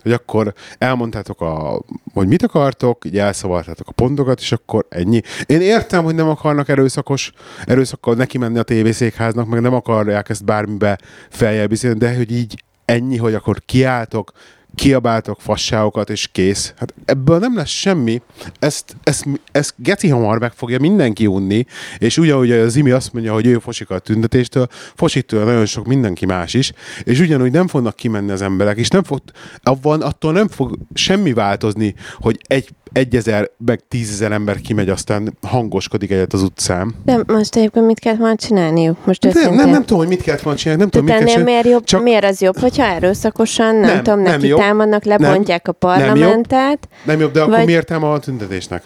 hogy 0.03 0.13
akkor 0.13 0.55
elmondtátok, 0.79 1.41
a, 1.41 1.83
hogy 2.15 2.29
mit 2.29 2.43
akartok, 2.43 3.05
így 3.05 3.19
elszavartátok 3.19 3.89
a 3.89 3.93
pontokat, 3.93 4.41
és 4.41 4.53
akkor 4.53 4.87
ennyi. 4.89 5.21
Én 5.47 5.61
értem, 5.61 6.05
hogy 6.05 6.15
nem 6.15 6.29
akarnak 6.29 6.69
erőszakos, 6.69 7.33
erőszakkal 7.65 8.15
neki 8.15 8.39
menni 8.39 8.59
a 8.59 8.63
tévészékháznak, 8.63 9.49
meg 9.49 9.61
nem 9.61 9.75
akarják 9.75 10.29
ezt 10.29 10.45
bármibe 10.45 10.99
feljebb 11.29 11.73
de 11.99 12.17
hogy 12.17 12.33
így 12.33 12.65
ennyi, 12.85 13.17
hogy 13.17 13.35
akkor 13.35 13.63
kiálltok, 13.67 14.33
kiabáltok 14.75 15.41
fasságokat, 15.41 16.11
és 16.11 16.29
kész. 16.33 16.75
Hát 16.77 16.95
ebből 17.05 17.39
nem 17.39 17.57
lesz 17.57 17.69
semmi. 17.69 18.23
Ezt, 18.59 18.97
ezt, 19.03 19.27
ezt 19.53 19.75
geci 19.77 20.09
hamar 20.09 20.39
meg 20.39 20.53
fogja 20.53 20.79
mindenki 20.79 21.27
unni, 21.27 21.65
és 21.99 22.19
ugyanúgy 22.19 22.51
az 22.51 22.77
Imi 22.77 22.91
azt 22.91 23.13
mondja, 23.13 23.33
hogy 23.33 23.47
ő 23.47 23.59
fosik 23.59 23.91
a 23.91 23.99
tüntetéstől, 23.99 24.67
fosítól 24.95 25.45
nagyon 25.45 25.67
sok 25.67 25.87
mindenki 25.87 26.27
más 26.27 26.55
is, 26.55 26.73
és 27.03 27.21
ugyanúgy 27.21 27.51
nem 27.51 27.69
fognak 27.69 27.97
kimenni 27.97 28.31
az 28.31 28.43
emberek, 28.43 28.79
és 28.79 28.89
nem 28.89 29.03
fog, 29.03 29.21
abban 29.63 30.03
attól 30.03 30.33
nem 30.33 30.49
fog 30.49 30.79
semmi 30.95 31.33
változni, 31.33 31.95
hogy 32.19 32.41
egy 32.47 32.69
egyezer, 32.93 33.51
meg 33.67 33.81
tízezer 33.89 34.33
ember 34.33 34.61
kimegy, 34.61 34.89
aztán 34.89 35.37
hangoskodik 35.43 36.11
egyet 36.11 36.33
az 36.33 36.43
utcán. 36.43 36.95
De 37.05 37.19
most 37.27 37.57
egyébként 37.57 37.87
mit 37.87 37.99
kellett 37.99 38.19
volna 38.19 38.37
csinálniuk? 38.37 39.07
Most 39.07 39.23
nem, 39.23 39.33
nem, 39.35 39.55
nem, 39.55 39.71
nem 39.71 39.81
tudom, 39.81 39.99
hogy 39.99 40.09
mit 40.09 40.23
kellett 40.23 40.41
volna 40.41 40.59
csinálni. 40.59 40.81
Nem 40.83 40.91
tudom, 40.91 41.07
mit 41.07 41.25
kellett 41.25 41.45
miért, 41.45 41.67
jobb, 41.67 41.85
csak... 41.85 42.03
miért 42.03 42.25
az 42.25 42.41
jobb, 42.41 42.59
hogyha 42.59 42.85
erőszakosan, 42.85 43.75
nem, 43.75 43.91
nem 43.95 44.03
tudom, 44.03 44.21
neki 44.21 44.49
támadnak, 44.49 45.05
lebontják 45.05 45.67
nem, 45.67 45.75
a 45.75 45.87
parlamentet? 45.87 46.59
Nem 46.59 46.69
jobb, 46.71 47.05
nem 47.05 47.21
jobb 47.21 47.33
de 47.33 47.41
akkor 47.41 47.57
vagy... 47.57 47.67
miért 47.67 47.87
támad 47.87 48.15
a 48.15 48.19
tüntetésnek? 48.19 48.83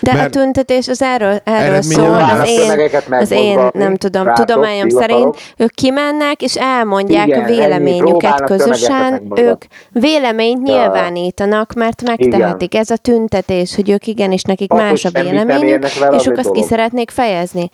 De 0.00 0.12
Mert 0.12 0.36
a 0.36 0.38
tüntetés 0.38 0.88
az 0.88 1.02
erről, 1.02 1.40
erről 1.44 1.82
szól, 1.82 2.14
az 2.14 2.48
én, 2.48 2.90
az 3.10 3.30
én, 3.30 3.68
nem 3.72 3.96
tudom, 3.96 4.24
rátok, 4.24 4.46
tudományom 4.46 4.88
szerint 4.88 5.36
ők 5.56 5.74
kimennek, 5.74 6.42
és 6.42 6.54
elmondják 6.54 7.26
Igen, 7.26 7.42
a 7.42 7.46
véleményüket 7.46 8.44
közösen, 8.44 9.32
ők 9.34 9.64
véleményt 9.90 10.68
ja. 10.68 10.74
nyilvánítanak, 10.74 11.72
mert 11.72 12.02
megtehetik. 12.02 12.74
Ez 12.74 12.90
a 12.90 12.96
tüntetés, 12.96 13.74
hogy 13.74 13.90
ők 13.90 14.06
igenis 14.06 14.42
nekik 14.42 14.72
Azt, 14.72 14.82
más 14.82 15.04
a 15.04 15.10
véleményük, 15.22 15.84
és 16.10 16.26
ők 16.26 16.38
azt 16.38 16.50
ki 16.50 16.62
szeretnék 16.62 17.10
fejezni. 17.10 17.70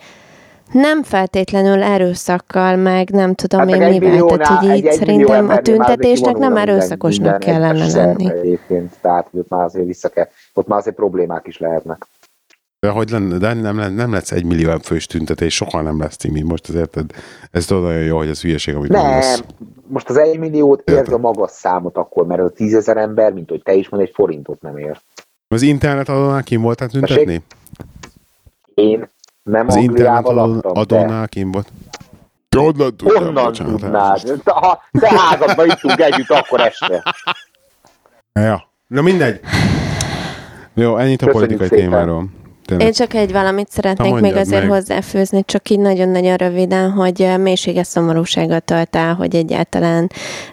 Nem 0.71 1.03
feltétlenül 1.03 1.83
erőszakkal, 1.83 2.75
meg 2.75 3.09
nem 3.09 3.33
tudom 3.33 3.59
hát 3.59 3.69
én 3.69 3.99
mivel, 3.99 4.25
tehát 4.25 4.47
hogy 4.47 4.77
így 4.77 4.85
egy, 4.85 4.93
szerintem 4.93 5.49
a 5.49 5.61
tüntetésnek 5.61 6.37
nem 6.37 6.57
erőszakosnak 6.57 7.39
kellene 7.39 7.87
lenni. 7.87 8.31
Egyébként, 8.31 8.93
tehát 9.01 9.27
ott 9.31 9.49
már 9.49 9.63
azért 9.63 9.85
vissza 9.85 10.09
kell, 10.09 10.27
ott 10.53 10.67
már 10.67 10.79
azért 10.79 10.95
problémák 10.95 11.47
is 11.47 11.57
lehetnek. 11.57 12.07
De 12.79 12.89
hogy 12.89 13.09
lenne, 13.09 13.37
de 13.37 13.53
nem, 13.53 13.75
nem, 13.75 13.93
nem 13.93 14.11
lesz 14.11 14.31
egy 14.31 14.45
millió 14.45 14.77
fős 14.81 15.05
tüntetés, 15.05 15.55
soha 15.55 15.81
nem 15.81 15.99
lesz 15.99 16.17
Timi. 16.17 16.41
Most 16.41 16.69
azért 16.69 17.03
ez 17.51 17.65
tudod 17.65 17.83
nagyon 17.83 18.03
jó, 18.03 18.17
hogy 18.17 18.27
ez 18.27 18.41
hülyeség, 18.41 18.75
amit 18.75 18.89
Nem, 18.89 19.05
mondasz. 19.05 19.43
most 19.87 20.09
az 20.09 20.17
egy 20.17 20.39
milliót 20.39 20.79
Értem. 20.79 20.95
érd 20.95 21.13
a 21.13 21.17
magas 21.17 21.51
számot 21.51 21.97
akkor, 21.97 22.25
mert 22.25 22.41
a 22.41 22.49
tízezer 22.49 22.97
ember, 22.97 23.33
mint 23.33 23.49
hogy 23.49 23.61
te 23.63 23.73
is 23.73 23.89
mond, 23.89 24.03
egy 24.03 24.11
forintot 24.13 24.61
nem 24.61 24.77
ér. 24.77 25.01
Az 25.47 25.61
internet 25.61 26.09
adónál 26.09 26.43
kim 26.43 26.61
voltál 26.61 26.89
tüntetni? 26.89 27.41
Én 28.73 29.09
nem 29.43 29.67
Az 29.67 29.75
internet 29.75 30.25
Angliában 30.25 30.37
adó- 30.37 30.53
laktam, 30.53 30.73
de 30.73 30.79
adónál 30.79 31.27
kim 31.27 31.51
volt? 31.51 31.67
Honnan 32.57 32.95
tudjam, 32.97 33.23
honnan 33.23 33.43
bocsánat, 33.43 33.79
tudnád? 33.79 34.21
Te- 34.43 34.51
Ha 34.51 34.81
te 34.99 35.09
házadban 35.17 35.65
ittunk 35.69 35.99
együtt, 35.99 36.29
akkor 36.29 36.59
este. 36.61 37.03
Ja. 38.33 38.69
Na 38.87 39.01
mindegy. 39.01 39.39
Jó, 40.73 40.97
ennyit 40.97 41.21
a 41.21 41.25
Köszönjük 41.25 41.31
politikai 41.57 41.67
szépen. 41.79 41.91
témáról. 41.91 42.25
Tényleg. 42.65 42.87
Én 42.87 42.93
csak 42.93 43.13
egy 43.13 43.31
valamit 43.31 43.69
szeretnék 43.69 44.13
Na, 44.13 44.19
még 44.19 44.35
azért 44.35 44.61
meg. 44.61 44.71
hozzáfőzni, 44.71 45.43
csak 45.45 45.69
így 45.69 45.79
nagyon-nagyon 45.79 46.35
röviden, 46.35 46.91
hogy 46.91 47.21
ö, 47.21 47.37
mélységes 47.37 47.87
szomorúsággal 47.87 48.59
tölt 48.59 48.95
el, 48.95 49.13
hogy 49.13 49.35
egyáltalán 49.35 50.11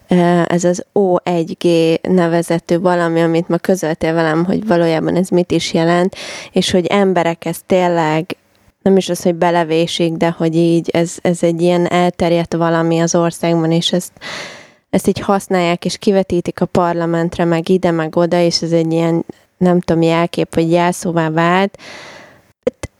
ö, 0.08 0.42
ez 0.46 0.64
az 0.64 0.84
O1G 0.94 1.64
nevezetű 2.02 2.78
valami, 2.78 3.20
amit 3.20 3.48
ma 3.48 3.56
közöltél 3.56 4.14
velem, 4.14 4.44
hogy 4.44 4.66
valójában 4.66 5.16
ez 5.16 5.28
mit 5.28 5.50
is 5.50 5.72
jelent, 5.72 6.16
és 6.52 6.70
hogy 6.70 6.86
emberek 6.86 7.44
ezt 7.44 7.64
tényleg 7.66 8.36
nem 8.86 8.96
is 8.96 9.08
az, 9.08 9.22
hogy 9.22 9.34
belevésik, 9.34 10.12
de 10.12 10.30
hogy 10.30 10.56
így 10.56 10.90
ez, 10.90 11.16
ez 11.22 11.42
egy 11.42 11.62
ilyen 11.62 11.86
elterjedt 11.86 12.54
valami 12.54 12.98
az 12.98 13.14
országban, 13.14 13.70
és 13.72 13.92
ezt, 13.92 14.12
ezt 14.90 15.06
így 15.06 15.18
használják, 15.18 15.84
és 15.84 15.98
kivetítik 15.98 16.60
a 16.60 16.66
parlamentre, 16.66 17.44
meg 17.44 17.68
ide, 17.68 17.90
meg 17.90 18.16
oda, 18.16 18.40
és 18.40 18.62
ez 18.62 18.72
egy 18.72 18.92
ilyen, 18.92 19.24
nem 19.56 19.80
tudom, 19.80 20.02
jelkép, 20.02 20.54
vagy 20.54 20.70
jelszóvá 20.70 21.30
vált. 21.30 21.78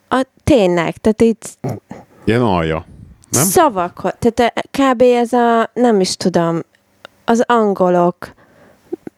A, 0.09 0.27
tényleg, 0.45 0.97
tehát 0.97 1.21
itt 1.21 1.59
Ilyen 2.25 2.43
alja. 2.43 2.85
Nem? 3.31 3.45
szavak, 3.45 4.17
tehát 4.19 4.53
kb. 4.71 5.03
ez 5.03 5.33
a, 5.33 5.71
nem 5.75 6.01
is 6.01 6.17
tudom, 6.17 6.61
az 7.25 7.45
angolok 7.47 8.35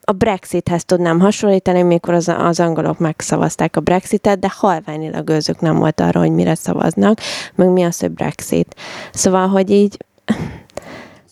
a 0.08 0.12
Brexithez 0.12 0.84
tudnám 0.84 1.20
hasonlítani, 1.20 1.82
mikor 1.82 2.14
az, 2.14 2.28
az 2.38 2.60
angolok 2.60 2.98
megszavazták 2.98 3.76
a 3.76 3.80
Brexitet, 3.80 4.38
de 4.38 4.52
halványilag 4.56 5.30
őzük 5.30 5.60
nem 5.60 5.76
volt 5.76 6.00
arra, 6.00 6.20
hogy 6.20 6.30
mire 6.30 6.54
szavaznak, 6.54 7.18
meg 7.54 7.68
mi 7.68 7.82
az, 7.82 8.00
hogy 8.00 8.10
Brexit. 8.10 8.74
Szóval, 9.12 9.48
hogy 9.48 9.70
így 9.70 9.96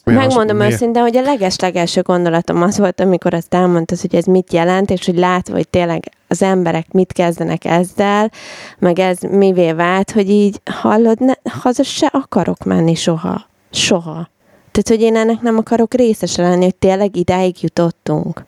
Mi 0.04 0.12
a 0.12 0.16
Megmondom 0.16 0.56
mi- 0.56 0.64
őszintén, 0.64 1.02
hogy 1.02 1.16
a 1.16 1.22
leges-legelső 1.22 2.02
gondolatom 2.02 2.62
az 2.62 2.78
volt, 2.78 3.00
amikor 3.00 3.34
azt 3.34 3.54
elmondtad, 3.54 4.00
hogy 4.00 4.14
ez 4.14 4.24
mit 4.24 4.52
jelent, 4.52 4.90
és 4.90 5.06
hogy 5.06 5.18
látva, 5.18 5.54
hogy 5.54 5.68
tényleg 5.68 6.08
az 6.28 6.42
emberek 6.42 6.92
mit 6.92 7.12
kezdenek 7.12 7.64
ezzel, 7.64 8.30
meg 8.78 8.98
ez 8.98 9.18
mivé 9.20 9.72
vált, 9.72 10.10
hogy 10.10 10.30
így 10.30 10.60
hallod, 10.64 11.20
ne, 11.20 11.32
haza 11.50 11.82
se 11.82 12.08
akarok 12.12 12.64
menni 12.64 12.94
soha. 12.94 13.46
Soha. 13.70 14.28
Tehát, 14.70 14.88
hogy 14.88 15.00
én 15.00 15.16
ennek 15.16 15.40
nem 15.40 15.56
akarok 15.56 15.94
részese 15.94 16.42
lenni, 16.42 16.64
hogy 16.64 16.76
tényleg 16.76 17.16
idáig 17.16 17.62
jutottunk. 17.62 18.44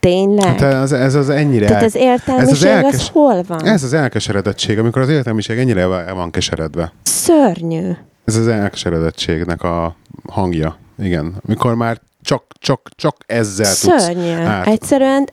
Tényleg? 0.00 0.44
Hát 0.44 0.62
ez, 0.62 0.92
ez 0.92 1.14
az 1.14 1.28
ennyire... 1.28 1.66
Tehát 1.66 1.82
az 1.82 1.94
értelmiség 1.94 2.52
az, 2.52 2.64
elkes- 2.64 2.94
az 2.94 3.08
hol 3.08 3.42
van? 3.46 3.64
Ez 3.66 3.82
az 3.82 3.92
elkeseredettség, 3.92 4.78
amikor 4.78 5.02
az 5.02 5.08
értelmiség 5.08 5.58
ennyire 5.58 5.80
el 5.80 6.14
van 6.14 6.30
keseredve. 6.30 6.92
Szörnyű. 7.02 7.90
Ez 8.24 8.36
az 8.36 8.48
elkeseredettségnek 8.48 9.62
a 9.62 9.96
hangja. 10.28 10.76
Igen. 11.02 11.34
Mikor 11.40 11.74
már 11.74 12.00
csak, 12.22 12.42
csak, 12.58 12.88
csak 12.96 13.16
ezzel 13.26 13.74
tudsz. 13.74 14.02
Szörnyű. 14.02 14.30
át- 14.30 14.66
Egyszerűen 14.66 15.28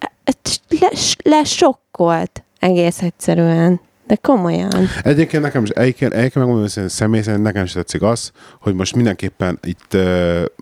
le, 0.79 0.89
lesokkolt 1.23 2.43
egész 2.59 3.01
egyszerűen. 3.01 3.79
De 4.07 4.15
komolyan. 4.15 4.87
Egyébként 5.03 5.43
nekem 5.43 5.63
is, 5.63 5.69
egyébként, 5.69 6.11
egyébként 6.11 6.35
megmondom 6.35 6.63
őszintén, 6.63 6.89
személy 6.91 7.21
szerint 7.21 7.43
nekem 7.43 7.63
is 7.63 7.71
tetszik 7.71 8.01
az, 8.01 8.31
hogy 8.61 8.73
most 8.73 8.95
mindenképpen 8.95 9.59
itt 9.63 9.97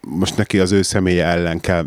most 0.02 0.38
neki 0.38 0.60
az 0.60 0.72
ő 0.72 0.82
személye 0.82 1.26
ellen 1.26 1.60
kell 1.60 1.86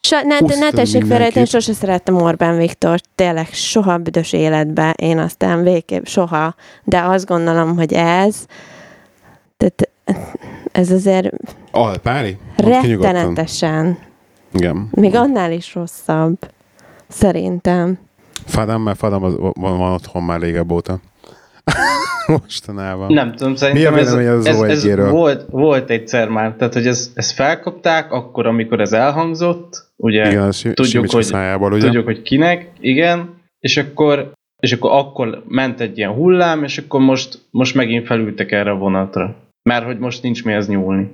So, 0.00 0.16
ne, 0.26 0.38
ne 0.58 0.70
tessék 0.70 1.04
félre, 1.04 1.28
én 1.28 1.44
sose 1.44 1.72
szerettem 1.72 2.16
Orbán 2.16 2.56
Viktor, 2.56 3.00
tényleg 3.14 3.46
soha 3.52 3.98
büdös 3.98 4.32
életben, 4.32 4.94
én 4.96 5.18
aztán 5.18 5.62
végképp 5.62 6.04
soha, 6.04 6.54
de 6.84 7.00
azt 7.00 7.26
gondolom, 7.26 7.76
hogy 7.76 7.92
ez, 7.92 8.46
tehát 9.56 9.88
ez 10.72 10.90
azért 10.90 11.30
alpári. 11.70 12.38
Rettenetesen, 12.56 13.98
Igen. 14.52 14.88
még 14.90 15.14
annál 15.14 15.52
is 15.52 15.74
rosszabb, 15.74 16.38
szerintem. 17.08 17.98
Fadam, 18.44 18.82
mert 18.82 18.98
Fadam 18.98 19.22
az, 19.22 19.34
van, 19.38 19.78
van 19.78 19.92
otthon 19.92 20.22
már 20.22 20.40
régebb 20.40 20.70
óta. 20.70 21.00
Mostanában. 22.26 23.12
Nem 23.12 23.34
tudom, 23.34 23.54
szerintem 23.54 23.92
Mi 23.92 23.98
a 23.98 24.02
ez, 24.02 24.12
az 24.12 24.46
ez, 24.46 24.60
ez 24.60 24.84
O1-ről? 24.84 25.08
volt, 25.10 25.44
volt 25.50 25.90
egyszer 25.90 26.28
már, 26.28 26.54
tehát 26.58 26.74
hogy 26.74 26.86
ez, 26.86 27.10
ezt 27.14 27.32
felkapták, 27.32 28.12
akkor, 28.12 28.46
amikor 28.46 28.80
ez 28.80 28.92
elhangzott, 28.92 29.86
ugye 29.96 30.30
Igen, 30.30 30.52
tudjuk, 30.74 31.10
hogy, 31.10 31.22
szájából, 31.24 31.72
ugye? 31.72 31.84
tudjuk, 31.84 32.04
hogy 32.04 32.22
kinek, 32.22 32.70
igen, 32.80 33.34
és 33.60 33.76
akkor, 33.76 34.32
és 34.62 34.72
akkor 34.72 34.90
akkor 34.92 35.42
ment 35.48 35.80
egy 35.80 35.98
ilyen 35.98 36.10
hullám, 36.12 36.64
és 36.64 36.78
akkor 36.78 37.00
most, 37.00 37.38
most 37.50 37.74
megint 37.74 38.06
felültek 38.06 38.52
erre 38.52 38.70
a 38.70 38.74
vonatra. 38.76 39.34
Mert 39.62 39.84
hogy 39.84 39.98
most 39.98 40.22
nincs 40.22 40.44
mihez 40.44 40.68
nyúlni. 40.68 41.10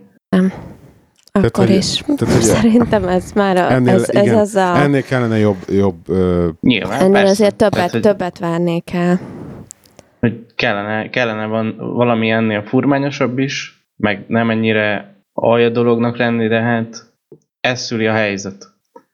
Akkor 1.33 1.67
hogy- 1.67 1.75
is. 1.77 1.97
tehát, 2.17 2.35
hogy- 2.35 2.43
Szerintem 2.43 3.09
ez 3.09 3.33
már 3.35 3.57
a, 3.57 3.71
Ennél, 3.73 3.95
ez, 3.95 4.09
ez 4.09 4.23
igen, 4.25 4.39
az 4.39 4.55
a... 4.55 4.77
ennél 4.77 5.03
kellene 5.03 5.39
jobb, 5.39 5.57
jobb 5.69 6.09
ö, 6.09 6.49
Nyilván, 6.61 7.01
Ennél 7.01 7.13
persze. 7.13 7.31
azért 7.31 7.55
többet, 7.55 7.75
Tehát, 7.75 7.91
hogy, 7.91 8.01
többet 8.01 8.39
várnék 8.39 8.95
el. 8.95 9.21
Hogy 10.21 10.47
kellene, 10.55 11.11
kellene 11.11 11.47
van 11.47 11.77
valami 11.77 12.31
ennél 12.31 12.63
furmányosabb 12.63 13.39
is, 13.39 13.87
meg 13.97 14.25
nem 14.29 14.51
ennyire 14.51 15.15
alja 15.33 15.69
dolognak 15.69 16.17
lenni, 16.17 16.49
de 16.49 16.61
hát 16.61 17.13
ez 17.61 17.81
szüli 17.81 18.07
a 18.07 18.13
helyzet. 18.13 18.69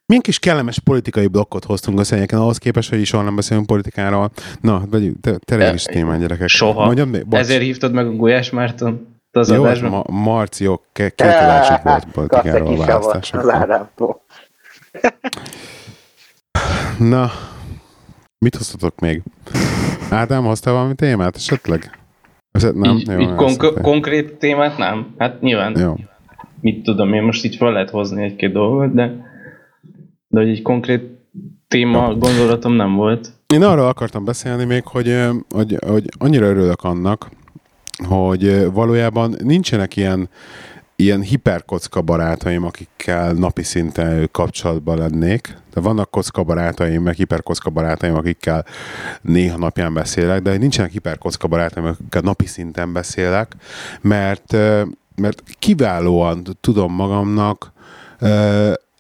milyen 0.07 0.23
kis 0.23 0.39
kellemes 0.39 0.79
politikai 0.79 1.27
blokkot 1.27 1.65
hoztunk 1.65 1.99
össze 1.99 2.17
egyébként 2.17 2.41
ahhoz 2.41 2.59
képest, 2.59 2.91
hogy 2.91 3.01
is 3.01 3.09
soha 3.09 3.23
nem 3.23 3.37
beszélünk 3.37 3.67
politikáról. 3.67 4.31
Na, 4.61 4.83
vegyük, 4.91 5.21
te, 5.21 5.37
te 5.39 5.73
is 5.73 5.83
témán, 5.83 6.21
gyerekek. 6.21 6.49
Soha. 6.49 6.85
Mondjam? 6.85 7.11
Bocs. 7.11 7.41
Ezért 7.41 7.63
hívtad 7.63 7.93
meg 7.93 8.07
a 8.07 8.11
Gulyás 8.13 8.51
Márton 8.51 9.07
az 9.31 9.51
Jó, 9.51 9.63
adásban? 9.65 9.91
ma, 9.91 10.05
Marci, 10.21 10.65
jó, 10.65 10.77
ke- 10.93 11.15
két 11.15 11.27
adásig 11.27 11.77
volt 11.85 12.05
politikáról 12.13 12.61
a 12.61 12.65
Kasszaki 12.65 12.91
savat 12.91 13.03
választások. 13.05 13.41
az 13.41 13.49
Ádámtól. 13.49 14.21
Na, 16.99 17.31
mit 18.39 18.57
hoztatok 18.57 18.99
még? 19.01 19.23
Ádám, 20.15 20.45
hoztál 20.45 20.75
valami 20.75 20.95
témát 20.95 21.37
esetleg? 21.37 21.99
Ez, 22.53 22.63
nem? 22.75 22.97
így, 22.97 23.07
Jó, 23.09 23.19
így 23.19 23.35
konk- 23.35 23.81
konkrét 23.81 24.33
témát 24.33 24.79
nem. 24.79 25.15
Hát 25.19 25.41
nyilván, 25.41 25.79
Jó. 25.79 25.95
mit 26.61 26.83
tudom 26.83 27.13
én, 27.13 27.23
most 27.23 27.45
így 27.45 27.57
fel 27.57 27.73
lehet 27.73 27.91
hozni 27.91 28.25
egy-két 28.25 28.53
dolgot, 28.53 28.95
de, 28.95 29.05
de 30.29 30.41
hogy 30.41 30.49
egy 30.49 30.63
konkrét 30.63 31.03
téma 31.69 32.15
gondolatom 32.15 32.73
nem 32.73 32.95
volt. 32.95 33.33
Én 33.55 33.63
arról 33.63 33.87
akartam 33.87 34.25
beszélni 34.25 34.65
még, 34.65 34.85
hogy, 34.87 35.19
hogy, 35.55 35.79
hogy 35.87 36.05
annyira 36.19 36.47
örülök 36.47 36.83
annak, 36.83 37.31
hogy 38.09 38.73
valójában 38.73 39.35
nincsenek 39.43 39.97
ilyen, 39.97 40.29
ilyen 40.97 41.21
hiperkocka 41.21 42.01
barátaim, 42.01 42.65
akikkel 42.65 43.33
napi 43.33 43.63
szinten 43.63 44.29
kapcsolatban 44.33 44.99
lennék. 44.99 45.57
De 45.75 45.81
vannak 45.81 46.11
kocka 46.11 46.43
barátaim, 46.43 47.03
meg 47.03 47.15
hiperkocka 47.15 47.71
barátaim, 47.71 48.15
akikkel 48.15 48.65
néha 49.23 49.59
napján 49.59 49.95
beszélek, 49.95 50.43
de 50.43 50.57
nincsenek 50.57 50.93
hiperkocka 50.93 51.49
barátaim, 51.49 51.87
akikkel 51.87 52.21
napi 52.21 52.47
szinten 52.47 52.93
beszélek, 52.93 53.57
mert, 54.01 54.53
mert 55.17 55.43
kiválóan 55.59 56.47
tudom 56.61 56.93
magamnak 56.93 57.73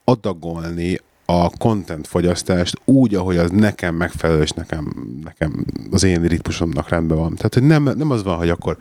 adagolni 0.05 1.01
a 1.25 1.51
content 1.51 2.07
fogyasztást 2.07 2.81
úgy, 2.85 3.15
ahogy 3.15 3.37
az 3.37 3.51
nekem 3.51 3.95
megfelelő, 3.95 4.43
és 4.43 4.51
nekem, 4.51 4.95
nekem 5.25 5.65
az 5.91 6.03
én 6.03 6.23
ritmusomnak 6.23 6.89
rendben 6.89 7.19
van. 7.19 7.35
Tehát, 7.35 7.55
hogy 7.55 7.63
nem, 7.63 7.83
nem 7.83 8.11
az 8.11 8.23
van, 8.23 8.37
hogy 8.37 8.51
akkor 8.51 8.77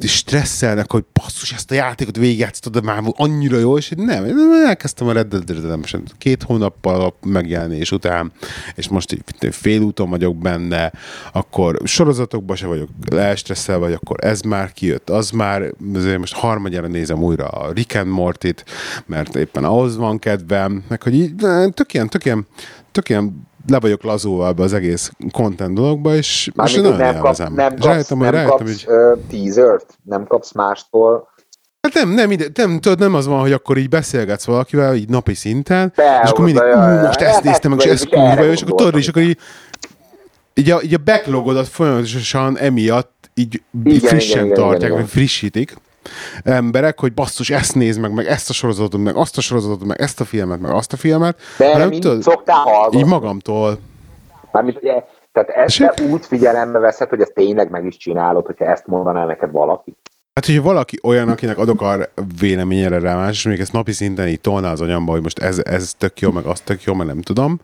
stresszelnek, 0.00 0.90
hogy 0.90 1.04
basszus, 1.12 1.52
ezt 1.52 1.70
a 1.70 1.74
játékot 1.74 2.16
végigjátsztad, 2.16 2.84
már 2.84 3.02
annyira 3.06 3.58
jó, 3.58 3.76
és 3.76 3.92
nem, 3.96 4.24
én 4.24 4.36
elkezdtem 4.66 5.08
a 5.08 5.12
Red 5.12 5.26
Dead 5.26 5.50
Redemption 5.50 6.02
két 6.18 6.42
hónappal 6.42 7.00
a 7.00 7.14
megjelenés 7.28 7.92
után, 7.92 8.32
és 8.74 8.88
most 8.88 9.24
félúton 9.50 10.10
vagyok 10.10 10.36
benne, 10.36 10.92
akkor 11.32 11.80
sorozatokban 11.84 12.56
se 12.56 12.66
vagyok 12.66 12.88
elstresszelve, 13.10 13.84
vagy 13.84 13.92
akkor 13.92 14.24
ez 14.24 14.40
már 14.40 14.72
kijött, 14.72 15.10
az 15.10 15.30
már, 15.30 15.74
azért 15.94 16.18
most 16.18 16.34
harmadjára 16.34 16.86
nézem 16.86 17.22
újra 17.22 17.48
a 17.48 17.72
Rick 17.72 17.94
and 17.94 18.08
Mortit, 18.08 18.64
mert 19.06 19.36
éppen 19.36 19.64
ahhoz 19.64 19.96
van 19.96 20.18
kedvem, 20.18 20.84
meg 20.88 21.02
hogy 21.02 21.14
így 21.14 21.29
tök 21.74 21.94
ilyen, 21.94 22.08
tök 22.08 22.24
ilyen, 22.24 22.46
tök 22.92 23.08
ilyen 23.08 23.48
le 23.68 23.80
vagyok 23.80 24.04
ebbe 24.24 24.62
az 24.62 24.72
egész 24.72 25.10
content 25.32 25.74
dologba, 25.74 26.14
és, 26.14 26.46
és 26.46 26.52
Mármint, 26.54 26.80
hogy 26.80 26.90
nagyon 26.90 27.06
nem, 27.06 27.14
kap, 27.14 27.22
élvezem. 27.22 27.54
nem 27.54 27.66
És 27.66 27.72
kapsz, 27.72 27.84
rájöttem, 27.86 28.18
nem 28.18 28.30
rájöttem, 28.30 28.66
kapsz 28.66 28.84
hogy 28.84 29.18
teasert, 29.30 29.98
nem 30.04 30.26
kapsz 30.26 30.52
mástól. 30.52 31.28
Hát 31.80 31.94
nem, 31.94 32.08
nem, 32.08 32.30
ide, 32.30 32.46
nem, 32.54 32.80
tudod, 32.80 32.98
nem 32.98 33.14
az 33.14 33.26
van, 33.26 33.40
hogy 33.40 33.52
akkor 33.52 33.76
így 33.76 33.88
beszélgetsz 33.88 34.44
valakivel, 34.44 34.94
így 34.94 35.08
napi 35.08 35.34
szinten, 35.34 35.92
Behozza, 35.96 36.22
és 36.22 36.30
akkor 36.30 36.44
mindig, 36.44 36.62
ú, 36.62 37.06
most 37.06 37.20
ezt 37.20 37.42
néztem 37.42 37.70
meg, 37.70 37.80
és 37.80 37.86
ezt 37.86 38.04
ez 38.04 38.10
vagy, 38.10 38.28
kurva 38.28 38.52
és 38.52 38.62
akkor 38.62 38.74
tudod, 38.74 38.96
és 38.96 39.08
akkor 39.08 39.22
így, 39.22 39.38
így 40.54 40.70
a, 40.70 40.82
így 40.82 40.94
a 40.94 40.98
backlogodat 41.04 41.68
folyamatosan 41.68 42.58
emiatt 42.58 43.30
így 43.34 43.62
Igen, 43.84 43.98
frissen 43.98 44.44
igen, 44.44 44.56
tartják, 44.56 44.80
igen, 44.80 44.90
vagy 44.90 44.98
igen. 44.98 45.06
frissítik 45.06 45.74
emberek, 46.42 47.00
hogy 47.00 47.12
basszus, 47.14 47.50
ezt 47.50 47.74
nézd 47.74 48.00
meg, 48.00 48.12
meg 48.12 48.26
ezt 48.26 48.50
a 48.50 48.52
sorozatot, 48.52 49.00
meg 49.00 49.16
azt 49.16 49.36
a 49.36 49.40
sorozatot, 49.40 49.84
meg 49.84 50.00
ezt 50.00 50.20
a 50.20 50.24
filmet, 50.24 50.60
meg 50.60 50.72
azt 50.72 50.92
a 50.92 50.96
filmet. 50.96 51.38
De 51.58 51.72
hanem 51.72 51.88
mind 51.88 52.02
tudod, 52.02 52.22
szoktál 52.22 52.56
hallgatni. 52.56 52.98
így 52.98 53.06
magamtól. 53.06 53.78
Mármint, 54.52 54.76
ugye, 54.82 55.02
tehát 55.32 55.48
ezt 55.48 55.78
te 55.78 56.02
úgy 56.10 56.26
figyelembe 56.26 56.78
veszed, 56.78 57.08
hogy 57.08 57.20
ezt 57.20 57.34
tényleg 57.34 57.70
meg 57.70 57.84
is 57.84 57.96
csinálod, 57.96 58.46
hogyha 58.46 58.64
ezt 58.64 58.86
mondaná 58.86 59.24
neked 59.24 59.50
valaki. 59.50 59.96
Hát, 60.34 60.46
hogyha 60.46 60.62
valaki 60.62 60.98
olyan, 61.02 61.28
akinek 61.28 61.58
adok 61.58 61.82
a 61.82 61.96
véleményére 62.40 62.98
rá 62.98 63.14
más, 63.16 63.30
és 63.30 63.42
még 63.42 63.60
ezt 63.60 63.72
napi 63.72 63.92
szinten 63.92 64.28
így 64.28 64.40
tolná 64.40 64.72
az 64.72 64.80
anyamba, 64.80 65.12
hogy 65.12 65.22
most 65.22 65.38
ez, 65.38 65.58
ez 65.64 65.94
tök 65.98 66.20
jó, 66.20 66.30
meg 66.30 66.44
az 66.44 66.60
tök 66.60 66.82
jó, 66.82 66.94
mert 66.94 67.08
nem 67.08 67.22
tudom, 67.22 67.60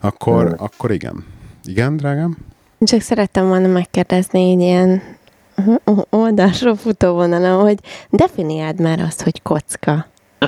akkor, 0.00 0.42
Hmm. 0.46 0.54
akkor 0.58 0.90
igen. 0.90 1.24
Igen, 1.64 1.96
drágám? 1.96 2.36
Csak 2.80 3.00
szerettem 3.00 3.48
volna 3.48 3.66
megkérdezni 3.66 4.40
így 4.40 4.60
ilyen 4.60 5.02
oldalsó 6.10 6.74
futóvonalon, 6.74 7.60
hogy 7.60 7.78
definiáld 8.10 8.80
már 8.80 9.00
azt, 9.00 9.22
hogy 9.22 9.42
kocka. 9.42 10.06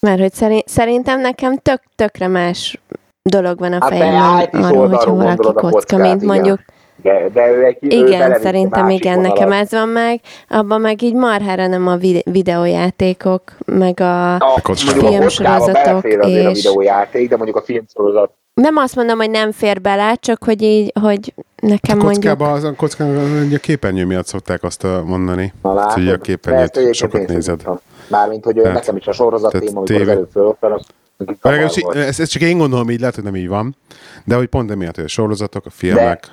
Mert 0.00 0.20
hogy 0.20 0.32
szerint, 0.32 0.68
szerintem 0.68 1.20
nekem 1.20 1.56
tök, 1.56 1.80
tökre 1.94 2.26
más 2.26 2.80
dolog 3.22 3.58
van 3.58 3.72
a 3.72 3.78
Hát 3.80 3.88
fejemben 3.90 4.40
IT-s 4.40 4.64
arról, 4.66 4.88
hogyha 4.88 5.14
valaki 5.14 5.36
kocka, 5.42 5.70
kockát, 5.70 6.00
mint 6.00 6.22
igen. 6.22 6.34
mondjuk 6.34 6.58
De, 7.02 7.28
de 7.32 7.50
ő 7.50 7.64
egy, 7.64 7.76
ő 7.80 7.88
Igen, 7.88 8.18
belevitte 8.18 8.40
szerintem 8.40 8.88
igen, 8.88 9.14
vonalat. 9.14 9.38
nekem 9.38 9.52
ez 9.52 9.70
van 9.70 9.88
meg. 9.88 10.20
Abban 10.48 10.80
meg 10.80 11.02
így 11.02 11.14
marhára 11.14 11.66
nem 11.66 11.86
a 11.86 11.96
vi- 11.96 12.22
videójátékok, 12.24 13.42
meg 13.66 14.00
a... 14.00 14.34
A, 14.34 14.60
Filmsorozatok 14.74 16.04
azért 16.04 16.24
a 16.24 16.28
és- 16.28 16.62
videójáték, 16.62 17.28
de 17.28 17.36
mondjuk 17.36 17.56
a 17.56 17.62
filmsorozat 17.62 18.32
Nem 18.62 18.76
azt 18.76 18.94
mondom, 18.96 19.18
hogy 19.18 19.30
nem 19.30 19.52
fér 19.52 19.80
bele, 19.80 20.14
csak 20.14 20.44
hogy 20.44 20.62
így, 20.62 20.92
hogy 21.00 21.34
nekem 21.62 21.98
A 22.00 22.02
mondjuk... 22.02 22.22
kockába, 22.24 22.52
az 22.52 22.64
a 22.64 22.74
kockában 22.74 23.42
ugye 23.46 23.56
a 23.56 23.60
képernyő 23.60 24.04
miatt 24.06 24.26
szokták 24.26 24.62
azt 24.62 24.86
mondani. 25.04 25.52
Na 25.62 25.70
hogy 25.92 26.02
a? 26.02 26.04
De 26.04 26.12
ezt 26.12 26.20
képernyőt 26.22 26.76
egyébként 26.76 26.94
sokat 26.94 27.26
nézed. 27.26 27.62
Mármint, 28.08 28.44
hogy 28.44 28.54
Tehát- 28.54 28.72
nekem 28.72 28.96
is 28.96 29.06
a 29.06 29.12
sorozat 29.12 29.50
téma, 29.52 29.64
amikor 29.64 29.82
az 29.82 29.88
tévé- 29.88 30.08
előbb 30.08 30.56
az 30.60 30.82
Vagy 31.16 31.36
legalábbis 31.42 31.82
ez, 31.94 32.20
ez 32.20 32.28
csak 32.28 32.42
én 32.42 32.58
gondolom, 32.58 32.90
így 32.90 33.00
lehet, 33.00 33.14
hogy 33.14 33.24
nem 33.24 33.36
így 33.36 33.48
van. 33.48 33.76
De 34.24 34.34
hogy 34.36 34.46
pont 34.46 34.70
emiatt, 34.70 34.94
hogy 34.94 35.04
a 35.04 35.08
sorozatok, 35.08 35.66
a 35.66 35.70
filmek, 35.70 36.32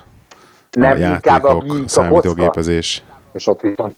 nem 0.70 0.90
a 0.90 0.94
a, 0.94 0.98
játékok, 0.98 1.44
a 1.44 1.54
kocka, 1.66 1.88
számítógépezés. 1.88 3.02
és 3.32 3.46
ott 3.46 3.60
viszont 3.60 3.96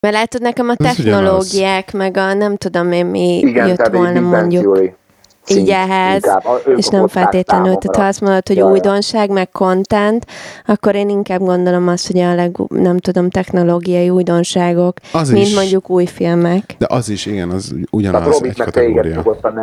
Mert 0.00 0.14
látod, 0.14 0.40
nekem 0.42 0.68
a 0.68 0.74
Ez 0.78 0.94
technológiák, 0.94 1.92
meg 1.92 2.16
a 2.16 2.34
nem 2.34 2.56
tudom 2.56 2.92
én 2.92 3.06
mi 3.06 3.38
igen, 3.38 3.68
jött 3.68 3.86
volna 3.86 4.20
mondjuk 4.20 4.78
Big 5.48 5.56
így 5.56 5.68
ehhez, 5.68 6.22
és 6.76 6.86
nem 6.86 7.08
feltétlenül, 7.08 7.74
tehát 7.74 7.96
ha 7.96 8.02
azt 8.06 8.20
mondod, 8.20 8.46
hogy 8.48 8.56
Ja, 8.56 8.70
újdonság, 8.70 9.30
meg 9.30 9.50
content, 9.50 10.26
akkor 10.66 10.94
én 10.94 11.08
inkább 11.08 11.40
gondolom 11.40 11.88
azt, 11.88 12.06
hogy 12.06 12.20
a 12.20 12.34
leg, 12.34 12.56
nem 12.68 12.98
tudom, 12.98 13.30
technológiai 13.30 14.10
újdonságok, 14.10 14.96
Az 15.12 15.30
mint 15.30 15.46
is. 15.46 15.54
mondjuk 15.54 15.90
új 15.90 16.06
filmek. 16.06 16.74
De 16.78 16.86
az 16.88 17.08
is, 17.08 17.26
igen, 17.26 17.50
az 17.50 17.68
Tehát 17.68 17.86
ugyanaz 17.90 18.24
Robit 18.24 18.50
egy 18.50 18.56
kategória. 18.64 19.22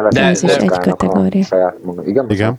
De- 0.09 0.21
Ez 0.23 0.43
is 0.43 0.55
egy 0.55 0.69
kategória. 0.69 1.43
saját. 1.43 1.75
Igen? 2.05 2.25
Igen. 2.29 2.55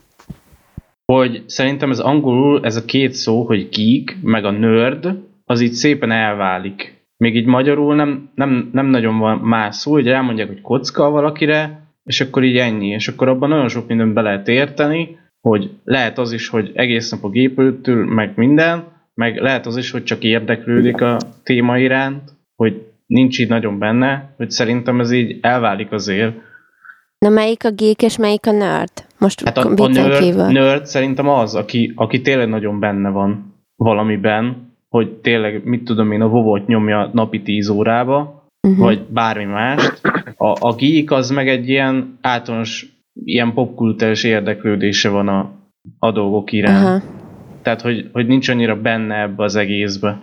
hogy 1.07 1.43
szerintem 1.47 1.91
ez 1.91 1.99
angolul, 1.99 2.61
ez 2.65 2.77
a 2.77 2.85
két 2.85 3.13
szó, 3.13 3.43
hogy 3.45 3.69
geek, 3.69 4.17
meg 4.23 4.45
a 4.45 4.51
nerd, 4.51 5.09
az 5.45 5.61
így 5.61 5.73
szépen 5.73 6.11
elválik. 6.11 6.97
Még 7.17 7.37
így 7.37 7.47
magyarul 7.47 7.95
nem, 7.95 8.31
nem, 8.35 8.71
nem 8.73 8.87
nagyon 8.87 9.19
van 9.19 9.39
más 9.39 9.77
szó, 9.77 9.93
hogy 9.93 10.09
elmondják, 10.09 10.49
hogy 10.49 10.61
kocka 10.61 11.11
valakire, 11.11 11.81
és 12.09 12.21
akkor 12.21 12.45
így 12.45 12.57
ennyi. 12.57 12.87
És 12.89 13.09
akkor 13.09 13.29
abban 13.29 13.49
nagyon 13.49 13.69
sok 13.69 13.89
mindent 13.89 14.15
be 14.15 14.21
lehet 14.21 14.49
érteni, 14.49 15.19
hogy 15.41 15.71
lehet 15.85 16.19
az 16.19 16.33
is, 16.33 16.49
hogy 16.49 16.71
egész 16.75 17.11
nap 17.11 17.25
a 17.25 17.29
gép 17.31 17.59
előtt 17.59 17.87
meg 18.15 18.33
minden, 18.37 18.85
meg 19.15 19.37
lehet 19.37 19.67
az 19.67 19.77
is, 19.77 19.91
hogy 19.91 20.05
csak 20.05 20.23
érdeklődik 20.25 21.01
a 21.01 21.17
téma 21.43 21.79
iránt, 21.79 22.23
hogy 22.57 22.83
nincs 23.07 23.39
így 23.39 23.49
nagyon 23.49 23.79
benne, 23.79 24.35
hogy 24.37 24.51
szerintem 24.51 25.01
ez 25.01 25.11
így 25.13 25.39
elválik 25.41 25.93
azért. 25.93 26.35
Na 27.19 27.29
melyik 27.29 27.65
a 27.65 27.71
geek 27.71 28.03
és 28.03 28.17
melyik 28.19 28.47
a 28.47 28.53
nerd? 28.53 28.91
Most 29.19 29.45
Hát 29.45 29.59
a, 29.59 29.71
a 29.77 29.89
nerd, 29.89 30.19
kívül. 30.19 30.47
nerd 30.47 30.87
szerintem 30.87 31.29
az, 31.29 31.55
aki, 31.55 31.93
aki 31.95 32.21
tényleg 32.21 32.49
nagyon 32.49 32.81
benne 32.81 33.09
van 33.11 33.55
valamiben, 33.77 34.73
hogy 34.89 35.13
tényleg, 35.13 35.65
mit 35.65 35.85
tudom 35.85 36.13
én, 36.13 36.21
a 36.21 36.29
vovot 36.29 36.67
nyomja 36.67 37.11
napi 37.13 37.43
10 37.43 37.69
órába, 37.69 38.37
Mhm. 38.69 38.81
vagy 38.81 39.01
bármi 39.09 39.45
más. 39.45 39.93
A, 40.41 40.67
a 40.67 40.75
geek 40.75 41.11
az 41.11 41.31
meg 41.31 41.49
egy 41.49 41.69
ilyen 41.69 42.19
általános 42.21 42.87
ilyen 43.25 43.53
popkultúrás 43.53 44.25
érdeklődése 44.25 45.09
van 45.09 45.29
a, 45.29 45.51
a 45.99 46.13
dolgok 46.13 46.53
iránt. 46.53 46.85
Aha. 46.85 47.03
Tehát, 47.63 47.81
hogy, 47.81 48.09
hogy 48.13 48.27
nincs 48.27 48.49
annyira 48.49 48.81
benne 48.81 49.21
ebbe 49.21 49.45
az 49.45 49.57
egészbe. 49.57 50.21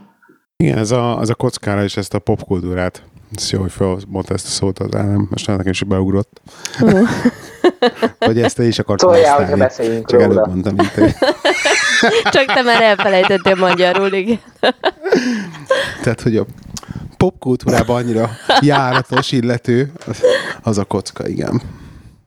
Igen, 0.57 0.77
ez 0.77 0.91
a, 0.91 1.17
az 1.17 1.29
a 1.29 1.35
kockára 1.35 1.83
is 1.83 1.97
ezt 1.97 2.13
a 2.13 2.19
popkultúrát. 2.19 3.03
Ez 3.35 3.49
jó, 3.49 3.61
hogy 3.61 3.71
felmondta 3.71 4.33
ezt 4.33 4.45
a 4.45 4.49
szót 4.49 4.79
az 4.79 4.95
állam, 4.95 5.27
most 5.29 5.47
nekem 5.47 5.71
is 5.71 5.83
beugrott. 5.83 6.41
Vagy 8.19 8.41
ezt 8.41 8.55
te 8.55 8.63
is 8.63 8.79
akartad 8.79 9.09
Szóljál, 9.09 9.35
hogyha 9.35 9.49
használni. 9.49 9.61
beszéljünk 9.61 10.09
Csak 10.09 10.21
előbb 10.21 10.47
mondtam, 10.47 10.75
mint 10.75 10.93
te. 10.93 11.15
Csak 12.35 12.45
te 12.45 12.61
már 12.61 12.81
elfelejtettél 12.81 13.55
magyarul, 13.55 14.13
igen. 14.13 14.39
Tehát, 16.03 16.21
hogy 16.21 16.37
a 16.37 16.45
popkultúrában 17.17 17.95
annyira 17.95 18.29
járatos, 18.61 19.31
illető, 19.31 19.91
az, 20.07 20.21
az 20.61 20.77
a 20.77 20.83
kocka, 20.83 21.27
igen. 21.27 21.61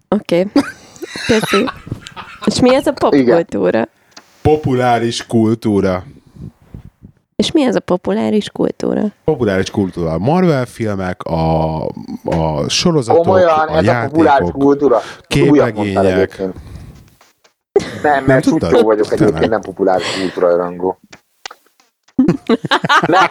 Oké. 0.08 0.40
Okay. 0.40 0.62
Köszi. 1.26 1.64
És 2.44 2.60
mi 2.60 2.74
ez 2.74 2.86
a 2.86 2.92
popkultúra? 2.92 3.88
Populáris 4.42 5.26
kultúra. 5.26 6.04
És 7.42 7.52
mi 7.52 7.62
ez 7.62 7.76
a 7.76 7.80
populáris 7.80 8.50
kultúra? 8.50 9.02
Populáris 9.24 9.70
kultúra. 9.70 10.10
A 10.10 10.18
Marvel 10.18 10.66
filmek, 10.66 11.22
a, 11.22 11.82
a 12.24 12.68
sorozatok, 12.68 13.22
Komolyan, 13.22 13.68
a 13.68 13.76
ez 13.76 13.86
a 13.86 14.00
populáris 14.04 14.38
játékok. 14.40 14.62
kultúra. 14.62 14.98
Képregények. 15.26 16.42
Nem, 18.02 18.24
mert 18.24 18.44
tudtad? 18.44 18.84
vagyok 18.84 19.12
egyébként, 19.12 19.48
nem 19.48 19.60
populáris 19.60 20.06
kultúra 20.20 20.56
rangó. 20.56 20.98
Ne! 23.06 23.18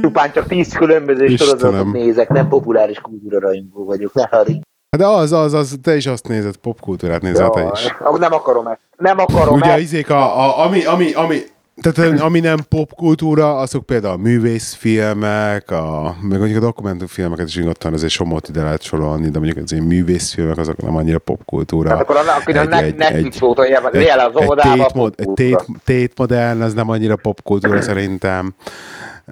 Csupán 0.00 0.32
csak 0.32 0.46
tíz 0.46 0.72
különböző 0.72 1.24
Istenem. 1.24 1.58
sorozatot 1.58 1.92
nézek, 1.92 2.28
nem 2.28 2.48
populáris 2.48 2.98
kultúra 2.98 3.40
rajongó 3.40 3.84
vagyok, 3.84 4.14
ne 4.14 4.26
haragudj. 4.30 4.60
De 4.96 5.06
az, 5.06 5.32
az, 5.32 5.52
az, 5.54 5.78
te 5.82 5.96
is 5.96 6.06
azt 6.06 6.28
nézed, 6.28 6.56
popkultúrát 6.56 7.22
nézel 7.22 7.50
te 7.50 7.70
is. 7.74 7.94
Nem 8.18 8.32
akarom 8.32 8.66
ezt. 8.66 8.80
Nem 8.96 9.18
akarom 9.18 9.54
Ugye 9.54 9.70
ezt. 9.70 9.80
izék, 9.80 10.10
a, 10.10 10.38
a, 10.38 10.64
ami, 10.66 10.84
ami, 10.84 11.12
ami, 11.12 11.38
tehát 11.80 12.20
ami 12.20 12.40
nem 12.40 12.58
popkultúra, 12.68 13.56
azok 13.56 13.86
például 13.86 14.14
a 14.14 14.16
művészfilmek, 14.16 15.70
a, 15.70 16.16
meg 16.22 16.38
mondjuk 16.38 16.62
a 16.62 16.66
dokumentumfilmeket 16.66 17.46
is 17.48 17.56
nyugodtan 17.56 17.92
azért 17.92 18.12
somót 18.12 18.48
ide 18.48 18.62
lehet 18.62 18.82
sorolni, 18.82 19.28
de 19.28 19.38
mondjuk 19.38 19.64
az 19.64 19.72
ilyen 19.72 19.84
művészfilmek 19.84 20.58
azok 20.58 20.76
nem 20.82 20.96
annyira 20.96 21.18
popkultúra. 21.18 21.88
Tehát 21.88 22.02
akkor 22.02 22.16
a, 22.16 22.20
akkor 22.40 22.56
a 22.56 22.60
Egy- 22.60 22.68
ne- 22.68 22.82
egy- 22.82 22.94
Netflix 22.96 23.40
óta 23.42 23.66
jel 23.92 24.18
az 24.18 24.42
óvodába. 24.42 24.84
tét, 24.84 24.94
mod, 24.94 25.14
egy 25.16 25.30
tét, 25.30 25.64
tét 25.84 26.12
modern, 26.16 26.60
az 26.60 26.74
nem 26.74 26.88
annyira 26.88 27.16
popkultúra 27.16 27.80
szerintem. 27.82 28.54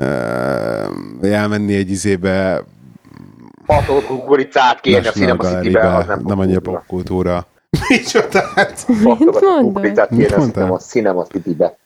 Uh, 0.00 1.30
elmenni 1.30 1.74
egy 1.74 1.90
izébe, 1.90 2.62
Patót 3.69 4.05
kukoricát 4.07 4.81
kérni 4.81 5.07
a 5.09 5.11
Cinema 5.11 5.43
City-be, 5.45 5.95
az 5.97 6.07
nem 6.07 6.21
nem 6.25 6.39
annyira 6.39 6.61
popkultúra. 6.61 7.31
popkultúra. 7.71 7.89
Micsodát? 7.89 8.87
Patokat 9.03 9.43
mondod? 9.43 9.62
kukoricát 9.62 10.11
Mit 10.11 10.19
kérni 10.21 10.35
a 10.35 10.39
mondtál? 10.39 10.79
Cinema- 10.79 11.27
City-be. 11.29 11.77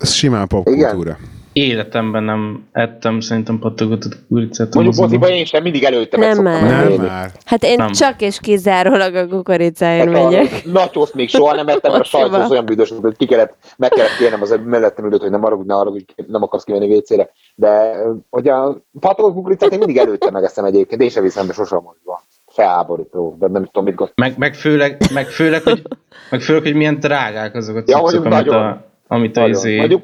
Ez 0.00 0.12
simán 0.12 0.46
popkultúra. 0.48 1.16
Életemben 1.52 2.22
nem 2.22 2.68
ettem 2.72 3.20
szerintem 3.20 3.58
pattogatott 3.58 4.16
kukoricát. 4.28 4.66
a 4.66 4.70
Mondjuk 4.74 4.96
moziban. 4.96 5.18
moziba 5.18 5.38
én 5.38 5.44
sem 5.44 5.62
mindig 5.62 5.84
előtte 5.84 6.16
Nem 6.16 6.42
meg 6.42 6.62
már. 6.62 6.88
Nem 6.88 6.92
már. 7.06 7.30
Hát 7.44 7.64
én 7.64 7.76
Nem. 7.76 7.92
csak 7.92 8.20
és 8.20 8.38
kizárólag 8.40 9.14
a 9.14 9.26
kukoricáért 9.28 10.12
Hát 10.14 10.30
megyek. 10.30 10.52
a 10.64 10.68
nachos 10.70 11.12
még 11.12 11.28
soha 11.28 11.54
nem 11.54 11.68
ettem, 11.68 11.90
mert 11.92 12.04
a 12.04 12.06
sajtos 12.06 12.48
olyan 12.48 12.64
büdös, 12.64 12.92
hogy 13.00 13.16
ki 13.16 13.26
kellett, 13.26 13.54
meg 13.76 13.90
kellett 13.90 14.16
kérnem 14.18 14.42
az 14.42 14.58
mellettem 14.64 15.04
ülőt, 15.06 15.20
hogy 15.20 15.30
nem 15.30 15.44
arra, 15.44 15.58
ne 15.66 15.74
arra, 15.74 15.90
hogy 15.90 16.04
nem 16.26 16.42
akarsz 16.42 16.64
kimenni 16.64 16.86
vécére. 16.86 17.30
De 17.60 18.02
hogy 18.30 18.48
a 18.48 18.76
patolt 19.00 19.34
kukoricát 19.34 19.72
én 19.72 19.78
mindig 19.78 19.96
előtte 19.96 20.30
megeszem 20.30 20.64
egyébként, 20.64 21.02
én 21.02 21.08
sem 21.08 21.22
viszem 21.22 21.46
be 21.46 21.52
sosem 21.52 21.80
moziba. 21.82 22.22
Felháborító, 22.46 23.36
de 23.38 23.46
nem 23.48 23.64
tudom, 23.64 23.84
mit 23.84 23.94
gondolsz. 23.94 24.12
Meg, 24.16 24.38
meg, 24.38 24.54
főleg, 24.54 24.96
meg, 25.12 25.26
főleg, 25.26 25.62
hogy, 25.62 25.82
meg 26.30 26.40
főleg, 26.40 26.62
hogy 26.62 26.74
milyen 26.74 26.98
drágák 27.00 27.54
azok 27.54 27.76
a 27.76 27.82
Ja, 27.86 27.98
cuccok, 27.98 28.02
mondjuk 28.02 28.24
amit 28.24 28.46
nagyon. 28.46 28.66
a, 28.66 28.84
amit 29.08 29.36
a, 29.36 29.40
Nagyon. 29.40 29.56
izé, 29.56 29.76
Mondjuk, 29.76 30.02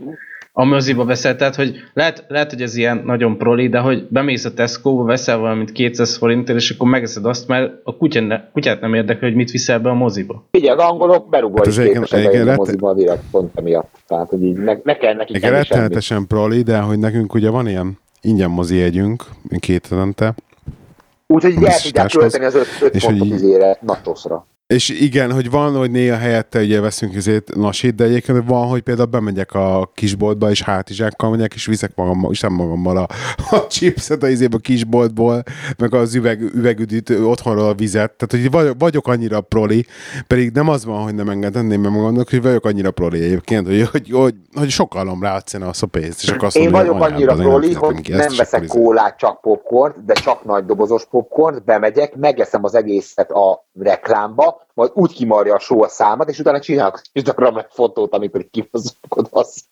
a 0.57 0.65
moziba 0.65 1.05
veszel. 1.05 1.37
Tehát, 1.37 1.55
hogy 1.55 1.75
lehet, 1.95 2.25
lehet, 2.29 2.51
hogy 2.51 2.63
ez 2.63 2.77
ilyen 2.77 3.03
nagyon 3.05 3.39
proli, 3.39 3.69
de 3.69 3.79
hogy 3.79 4.07
bemész 4.11 4.45
a 4.45 4.55
Tesco-ba, 4.55 5.03
veszel 5.05 5.39
valamit 5.39 5.73
200 5.73 6.17
forintért, 6.17 6.59
és 6.59 6.71
akkor 6.71 6.89
megeszed 6.89 7.25
azt, 7.25 7.49
mert 7.49 7.73
a 7.85 7.97
kutyát, 7.97 8.27
ne, 8.27 8.41
kutyát 8.53 8.81
nem 8.81 8.95
érdekel, 8.95 9.29
hogy 9.29 9.35
mit 9.35 9.51
viszel 9.51 9.79
be 9.81 9.89
a 9.91 9.95
moziba. 9.95 10.45
figyelj, 10.51 10.79
az 10.79 10.85
angolok 10.85 11.29
berúgva 11.29 11.59
Hát 11.59 11.67
is 11.67 11.77
egyébként- 11.79 12.05
képesek 12.09 12.49
a 12.49 12.55
moziba 12.55 12.95
direkt 12.95 13.23
pont 13.31 13.59
emiatt. 13.59 13.95
Tehát, 14.07 14.29
hogy 14.29 14.43
így 14.43 14.57
ne, 14.57 14.77
ne 14.85 14.97
kell 14.97 15.15
nekik 15.15 15.37
Igen, 15.37 15.51
rettenetesen 15.51 16.27
proli, 16.27 16.63
de 16.63 16.79
hogy 16.79 16.99
nekünk 16.99 17.35
ugye 17.35 17.51
van 17.51 17.67
ilyen 17.69 17.99
ingyen 18.21 18.51
mozi 18.51 18.77
jegyünk, 18.77 19.25
két 19.59 19.87
hetente, 19.87 20.35
Úgyhogy 21.27 21.51
el 21.51 21.57
tudják 21.57 21.73
biztosításhoz. 21.73 22.23
költeni 22.23 22.45
az 22.45 22.55
5 22.83 22.95
És 22.95 23.05
hogy 23.05 23.19
pontot 23.19 23.37
így- 23.39 23.43
izére, 23.43 23.79
natosra. 23.81 24.47
És 24.75 24.89
igen, 24.89 25.33
hogy 25.33 25.51
van, 25.51 25.77
hogy 25.77 25.91
néha 25.91 26.16
helyette 26.16 26.61
ugye 26.61 26.81
veszünk 26.81 27.14
izét 27.14 27.55
nasit, 27.55 27.95
de 27.95 28.05
egyébként 28.05 28.43
van, 28.47 28.66
hogy 28.66 28.83
például 28.83 29.09
bemegyek 29.09 29.55
a 29.55 29.91
kisboltba, 29.95 30.51
és 30.51 30.62
hátizsákkal 30.62 31.31
megyek, 31.31 31.55
és 31.55 31.66
viszek 31.66 31.93
magammal, 31.95 32.31
és 32.31 32.41
nem 32.41 32.53
magammal 32.53 32.97
a, 32.97 33.07
a 33.51 33.66
chipset 33.66 34.22
a 34.22 34.29
izébe 34.29 34.57
a 34.57 34.59
kisboltból, 34.59 35.43
meg 35.79 35.95
az 35.95 36.14
üveg, 36.14 36.41
üvegüdít 36.41 37.11
otthonról 37.11 37.68
a 37.68 37.75
vizet. 37.75 38.12
Tehát, 38.12 38.45
hogy 38.45 38.51
vagyok, 38.51 38.75
vagyok 38.79 39.09
annyira 39.09 39.41
proli, 39.41 39.87
pedig 40.27 40.51
nem 40.51 40.68
az 40.68 40.85
van, 40.85 41.03
hogy 41.03 41.14
nem 41.14 41.29
engedném 41.29 41.81
meg 41.81 41.93
magamnak, 41.93 42.31
hogy 42.31 42.43
vagyok 42.43 42.64
annyira 42.64 42.91
proli 42.91 43.22
egyébként, 43.22 43.66
hogy, 43.66 43.89
hogy, 43.91 44.11
hogy, 44.11 44.35
hogy 44.55 44.68
sokalom 44.70 45.22
rá 45.22 45.35
a 45.35 45.64
azt 45.66 45.83
a 45.83 45.87
pénzt, 45.87 46.22
és 46.22 46.29
akkor 46.29 46.45
azt 46.45 46.57
Én 46.57 46.70
mondom, 46.70 46.81
vagyok 46.81 47.03
hogy 47.03 47.12
annyira 47.12 47.35
proli, 47.35 47.66
fizetem 47.66 47.95
hogy 47.95 48.01
ki 48.01 48.12
nem 48.12 48.33
veszek 48.37 48.62
izé- 48.62 48.79
kólát, 48.79 49.18
csak 49.18 49.41
popcorn, 49.41 49.95
de 50.07 50.12
csak 50.12 50.45
nagy 50.45 50.64
dobozos 50.64 51.07
popcorn, 51.07 51.62
bemegyek, 51.64 52.16
megeszem 52.16 52.64
az 52.64 52.75
egészet 52.75 53.31
a 53.31 53.66
reklámba, 53.79 54.64
majd 54.75 54.91
úgy 54.95 55.12
kimarja 55.12 55.55
a 55.55 55.59
só 55.59 55.83
a 55.83 55.89
számat, 55.89 56.29
és 56.29 56.39
utána 56.39 56.61
csinálok 56.61 57.01
egy 57.03 57.11
Instagram 57.12 57.57
fotót, 57.69 58.15
amikor 58.15 58.41
így 58.41 58.51
kivazogod 58.51 59.29
azt. 59.31 59.65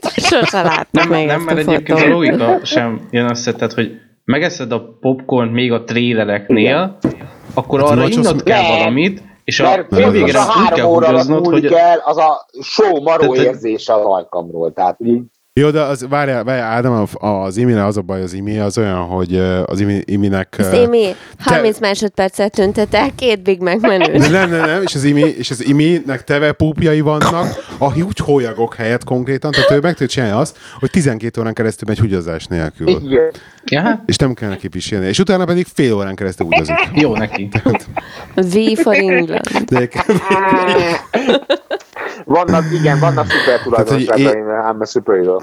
Sose 0.28 0.62
láttam 0.62 1.08
Nem, 1.08 1.18
még 1.18 1.26
nem 1.26 1.40
mert 1.40 1.58
a 1.58 1.60
egyébként 1.60 2.00
a 2.00 2.08
logika 2.08 2.64
sem 2.64 3.08
jön 3.10 3.30
össze, 3.30 3.52
tehát 3.52 3.72
hogy 3.72 3.90
megeszed 4.24 4.72
a 4.72 4.96
popcorn 5.00 5.48
még 5.48 5.72
a 5.72 5.84
trélereknél, 5.84 6.98
akkor 7.54 7.80
Hát 7.80 7.90
arra 7.90 8.08
innod 8.08 8.42
kell 8.42 8.62
Nem. 8.62 8.76
valamit, 8.76 9.22
és 9.44 9.60
a 9.60 9.62
Mert 9.62 9.90
is 9.90 10.04
végére 10.04 10.40
a 10.40 11.38
úgy 11.38 11.66
kell 11.68 11.78
el 11.78 12.02
az 12.04 12.16
a 12.16 12.46
só 12.60 13.00
maró 13.00 13.34
érzése 13.34 13.94
az 13.94 14.04
ajkamról. 14.04 14.72
Tehát 14.72 14.96
így 15.04 15.22
Jó, 15.60 15.70
de 15.70 15.80
az, 15.80 16.06
várjál, 16.08 16.44
várjál, 16.44 16.70
Ádám, 16.70 17.06
az 17.12 17.56
imire 17.56 17.84
az 17.84 17.96
a 17.96 18.00
baj, 18.00 18.22
az 18.22 18.32
imi 18.32 18.58
az 18.58 18.78
olyan, 18.78 18.98
hogy 18.98 19.36
az 19.64 19.80
imi, 19.80 20.02
iminek... 20.04 20.54
Az 20.58 20.66
ö, 20.66 20.76
Émi 20.76 21.14
30 21.38 21.80
másodpercet 21.80 22.52
tüntet 22.52 22.94
el 22.94 23.14
két 23.14 23.42
Big 23.42 23.60
Mac 23.60 23.80
menüt. 23.80 24.30
nem, 24.30 24.50
nem, 24.50 24.66
nem, 24.66 24.82
és 24.82 24.94
az, 24.94 25.04
imi, 25.04 25.20
és 25.20 25.50
az 25.50 25.64
iminek 25.64 26.24
teve 26.24 26.52
púpjai 26.52 27.00
vannak, 27.00 27.46
a 27.78 27.98
úgy 27.98 28.18
hólyagok 28.18 28.74
helyett 28.74 29.04
konkrétan, 29.04 29.50
tehát 29.50 29.70
ő 29.70 29.80
meg 29.80 29.90
tudja 29.90 30.06
csinálni 30.06 30.36
azt, 30.36 30.58
hogy 30.78 30.90
12 30.90 31.40
órán 31.40 31.54
keresztül 31.54 31.88
megy 31.88 31.98
húgyozás 31.98 32.46
nélkül. 32.46 32.88
igen. 32.88 33.30
ja, 33.64 34.02
És 34.06 34.16
nem 34.16 34.34
kell 34.34 34.48
neki 34.48 34.68
pisilni. 34.68 35.06
És 35.06 35.18
utána 35.18 35.44
pedig 35.44 35.66
fél 35.74 35.94
órán 35.94 36.14
keresztül 36.14 36.46
húgyozik. 36.46 36.76
jó 37.02 37.16
neki. 37.16 37.48
V 38.34 38.80
for 38.82 38.94
England. 38.94 39.64
De 39.68 39.88
Vannak, 42.24 42.64
igen, 42.72 42.98
vannak 42.98 43.26
szuper 43.26 43.62
tulajdonságaim, 43.62 44.44
I'm 44.46 44.80
a 44.80 44.86
superhero. 44.86 45.38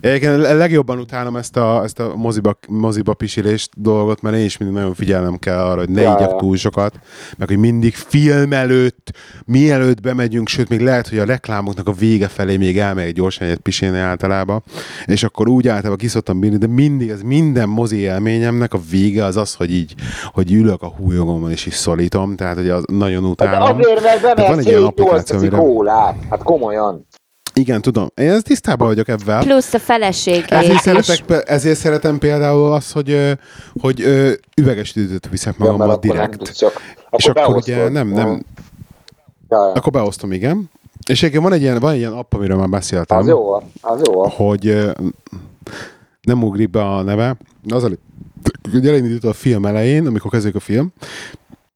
Egyébként 0.00 0.36
legjobban 0.36 0.98
utálom 0.98 1.36
ezt 1.36 1.56
a, 1.56 1.82
ezt 1.82 1.98
a 2.00 2.12
moziba, 2.16 2.58
moziba 2.68 3.14
pisilést 3.14 3.70
dolgot, 3.76 4.22
mert 4.22 4.36
én 4.36 4.44
is 4.44 4.56
mindig 4.56 4.76
nagyon 4.76 4.94
figyelnem 4.94 5.36
kell 5.38 5.58
arra, 5.58 5.78
hogy 5.78 5.88
ne 5.88 6.00
Ja, 6.02 6.12
igyak 6.18 6.36
túl 6.36 6.56
sokat, 6.56 6.94
meg 7.36 7.48
hogy 7.48 7.56
mindig 7.58 7.94
film 7.94 8.52
előtt, 8.52 9.10
mielőtt 9.46 10.00
bemegyünk, 10.00 10.48
sőt, 10.48 10.68
még 10.68 10.80
lehet, 10.80 11.08
hogy 11.08 11.18
a 11.18 11.24
reklámoknak 11.24 11.88
a 11.88 11.92
vége 11.92 12.28
felé 12.28 12.56
még 12.56 12.78
elmegy 12.78 13.12
gyorsan 13.12 13.46
egyet 13.46 13.58
pisilni 13.60 13.98
általában, 13.98 14.62
és 15.04 15.22
akkor 15.22 15.48
úgy 15.48 15.68
általában 15.68 15.96
kiszoktam 15.96 16.40
bírni, 16.40 16.56
de 16.56 16.66
mindig, 16.66 17.08
ez 17.10 17.22
minden 17.22 17.68
mozi 17.68 17.96
élményemnek 17.96 18.74
a 18.74 18.78
vége 18.90 19.24
az 19.24 19.36
az, 19.36 19.54
hogy 19.54 19.72
így, 19.72 19.94
hogy 20.32 20.52
ülök 20.52 20.82
a 20.82 20.88
húlyogomon 20.88 21.50
és 21.50 21.66
is 21.66 21.74
szolítom, 21.74 22.36
tehát 22.36 22.56
hogy 22.56 22.68
az 22.68 22.84
nagyon 22.86 23.22
Hát 23.22 23.30
utálom. 23.30 23.78
azért, 23.78 24.02
mert 24.02 24.20
De 24.20 24.34
bemersz 24.34 24.58
egy 24.58 24.66
ilyen 24.66 24.80
7-8 24.80 24.86
applikáció, 24.86 25.20
teszi 25.36 25.46
amire- 25.46 25.56
kólát. 25.62 26.16
Hát 26.30 26.42
komolyan. 26.42 27.06
Igen, 27.54 27.82
tudom. 27.82 28.08
Én 28.14 28.30
ezt 28.30 28.44
tisztában 28.44 28.86
vagyok 28.86 29.08
ebben. 29.08 29.40
Plusz 29.44 29.74
a 29.74 29.78
feleségeit 29.78 30.50
Ezért, 30.50 30.80
szeretek, 30.82 31.42
ezért 31.48 31.78
szeretem 31.78 32.18
például 32.18 32.72
azt, 32.72 32.92
hogy, 32.92 33.36
hogy 33.80 34.00
üveges 34.56 34.96
üdítőt 34.96 35.28
viszek 35.30 35.54
Ja, 35.58 35.64
magammal 35.64 35.90
akkor 35.90 36.04
nem 36.06 36.14
direkt. 36.16 36.36
tudsz 36.38 36.52
csak. 36.58 36.80
és 37.10 37.26
akkor 37.26 37.56
ugye 37.56 37.88
nem, 37.88 38.08
nem, 38.08 38.42
Ja, 39.48 39.56
ja. 39.66 39.72
akkor 39.72 39.92
beosztom, 39.92 40.32
igen. 40.32 40.70
És 41.08 41.18
egyébként 41.22 41.42
van 41.42 41.52
egy 41.52 41.60
ilyen, 41.60 41.78
van 41.78 41.92
egy 41.92 41.98
ilyen 41.98 42.12
app, 42.12 42.34
amiről 42.34 42.56
már 42.56 42.68
beszéltem, 42.68 43.18
Az 43.18 43.26
jó, 43.26 43.54
az 43.80 44.00
jó. 44.04 44.28
hogy 44.28 44.90
nem 46.22 46.42
ugrik 46.42 46.70
be 46.70 46.82
a 46.84 47.02
neve, 47.02 47.36
az 47.68 47.84
a, 47.84 47.88
hogy 48.70 48.88
elindít 48.88 49.24
a 49.24 49.32
film 49.32 49.66
elején, 49.66 50.06
amikor 50.06 50.30
kezdődik 50.30 50.56
a 50.56 50.60
film, 50.60 50.92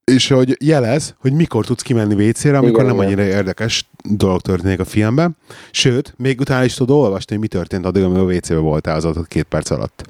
és 0.09 0.29
hogy 0.29 0.57
jelez, 0.65 1.15
hogy 1.21 1.33
mikor 1.33 1.67
tudsz 1.67 1.83
kimenni 1.83 2.29
WC-re, 2.29 2.59
amikor 2.59 2.83
Igen, 2.83 2.87
nem 2.87 2.95
igen. 2.95 3.07
annyira 3.07 3.37
érdekes 3.37 3.89
dolog 4.05 4.41
történik 4.41 4.81
a 4.81 4.85
filmben. 4.85 5.37
Sőt, 5.71 6.15
még 6.17 6.41
utána 6.41 6.65
is 6.65 6.75
tudod 6.75 6.97
olvasni, 6.97 7.33
hogy 7.33 7.39
mi 7.39 7.47
történt 7.47 7.87
addig, 7.87 8.03
amíg 8.03 8.19
a 8.19 8.23
WC-be 8.23 8.59
voltál 8.59 8.97
az 8.97 9.05
adott 9.05 9.29
két 9.29 9.45
perc 9.45 9.71
alatt. 9.71 10.05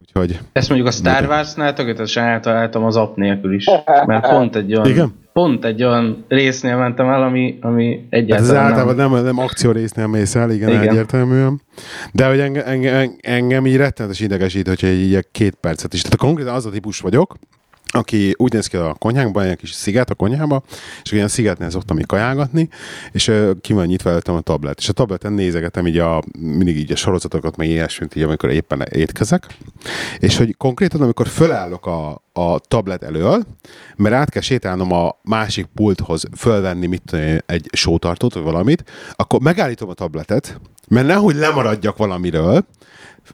Úgyhogy, 0.00 0.40
Ezt 0.52 0.68
mondjuk 0.68 0.90
a 0.90 0.92
Star 0.92 1.26
Wars-nál 1.26 1.72
tökéletesen 1.72 2.24
eltaláltam 2.24 2.84
az 2.84 2.96
app 2.96 3.16
nélkül 3.16 3.54
is. 3.54 3.64
Mert 4.06 4.28
pont 4.34 4.56
egy 4.56 4.74
olyan, 4.74 4.88
Igen? 4.88 5.14
pont 5.32 5.64
egy 5.64 5.82
olyan 5.82 6.24
résznél 6.28 6.76
mentem 6.76 7.08
el, 7.08 7.22
ami, 7.22 7.58
ami 7.60 7.94
hát 7.94 8.02
ez 8.10 8.18
egyáltalán 8.20 8.64
általában 8.64 8.94
nem. 8.96 9.12
nem, 9.12 9.24
nem 9.24 9.38
akció 9.38 9.70
résznél 9.70 10.06
mész 10.06 10.34
el, 10.34 10.50
igen, 10.50 10.68
igen. 10.68 10.82
Igen. 10.82 10.92
egyértelműen. 10.94 11.60
De 12.12 12.26
hogy 12.28 12.40
engem, 12.40 12.62
engem, 12.66 13.16
engem 13.20 13.66
így 13.66 13.76
rettenetes 13.76 14.20
idegesít, 14.20 14.68
hogyha 14.68 14.86
így 14.86 15.12
így 15.12 15.26
két 15.32 15.54
percet 15.54 15.94
is. 15.94 16.02
Tehát 16.02 16.16
konkrétan 16.16 16.54
az 16.54 16.66
a 16.66 16.70
típus 16.70 17.00
vagyok, 17.00 17.36
aki 17.96 18.34
úgy 18.36 18.52
néz 18.52 18.66
ki 18.66 18.76
a 18.76 18.94
konyhánkban, 18.98 19.44
egy 19.44 19.56
kis 19.56 19.72
sziget 19.72 20.10
a 20.10 20.14
konyhába, 20.14 20.62
és 21.02 21.12
ilyen 21.12 21.28
szigetnél 21.28 21.70
szoktam 21.70 21.98
így 21.98 22.06
kajálgatni, 22.06 22.68
és 23.12 23.32
ki 23.60 23.72
van 23.72 23.86
nyitva 23.86 24.10
előttem 24.10 24.34
a 24.34 24.40
tablet. 24.40 24.78
És 24.78 24.88
a 24.88 24.92
tableten 24.92 25.32
nézegetem 25.32 25.86
így 25.86 25.98
a, 25.98 26.22
mindig 26.38 26.76
így 26.76 26.92
a 26.92 26.96
sorozatokat, 26.96 27.56
meg 27.56 27.68
ilyesmit, 27.68 28.16
így, 28.16 28.22
amikor 28.22 28.50
éppen 28.50 28.82
étkezek. 28.90 29.46
És 30.18 30.36
hogy 30.36 30.56
konkrétan, 30.56 31.00
amikor 31.00 31.28
fölállok 31.28 31.86
a, 31.86 32.22
a 32.32 32.58
tablet 32.58 33.02
elől, 33.02 33.42
mert 33.96 34.14
át 34.14 34.30
kell 34.30 34.42
sétálnom 34.42 34.92
a 34.92 35.18
másik 35.22 35.66
pulthoz, 35.74 36.24
fölvenni 36.36 36.86
mit 36.86 37.02
tudom 37.04 37.38
egy 37.46 37.68
sótartót, 37.72 38.34
vagy 38.34 38.42
valamit, 38.42 38.84
akkor 39.12 39.40
megállítom 39.40 39.88
a 39.88 39.94
tabletet, 39.94 40.60
mert 40.88 41.06
nehogy 41.06 41.34
lemaradjak 41.34 41.96
valamiről, 41.96 42.66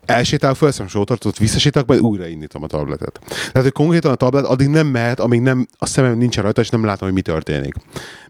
elsétál, 0.06 0.54
felszem 0.54 0.88
sótartót, 0.88 1.38
visszasétálok, 1.38 1.88
majd 1.88 2.00
újra 2.00 2.26
indítom 2.26 2.62
a 2.62 2.66
tabletet. 2.66 3.20
Tehát, 3.28 3.62
hogy 3.62 3.72
konkrétan 3.72 4.12
a 4.12 4.14
tablet 4.14 4.44
addig 4.44 4.68
nem 4.68 4.86
mehet, 4.86 5.20
amíg 5.20 5.40
nem, 5.40 5.66
a 5.78 5.86
szemem 5.86 6.18
nincsen 6.18 6.42
rajta, 6.42 6.60
és 6.60 6.68
nem 6.68 6.84
látom, 6.84 7.06
hogy 7.08 7.12
mi 7.16 7.22
történik. 7.22 7.74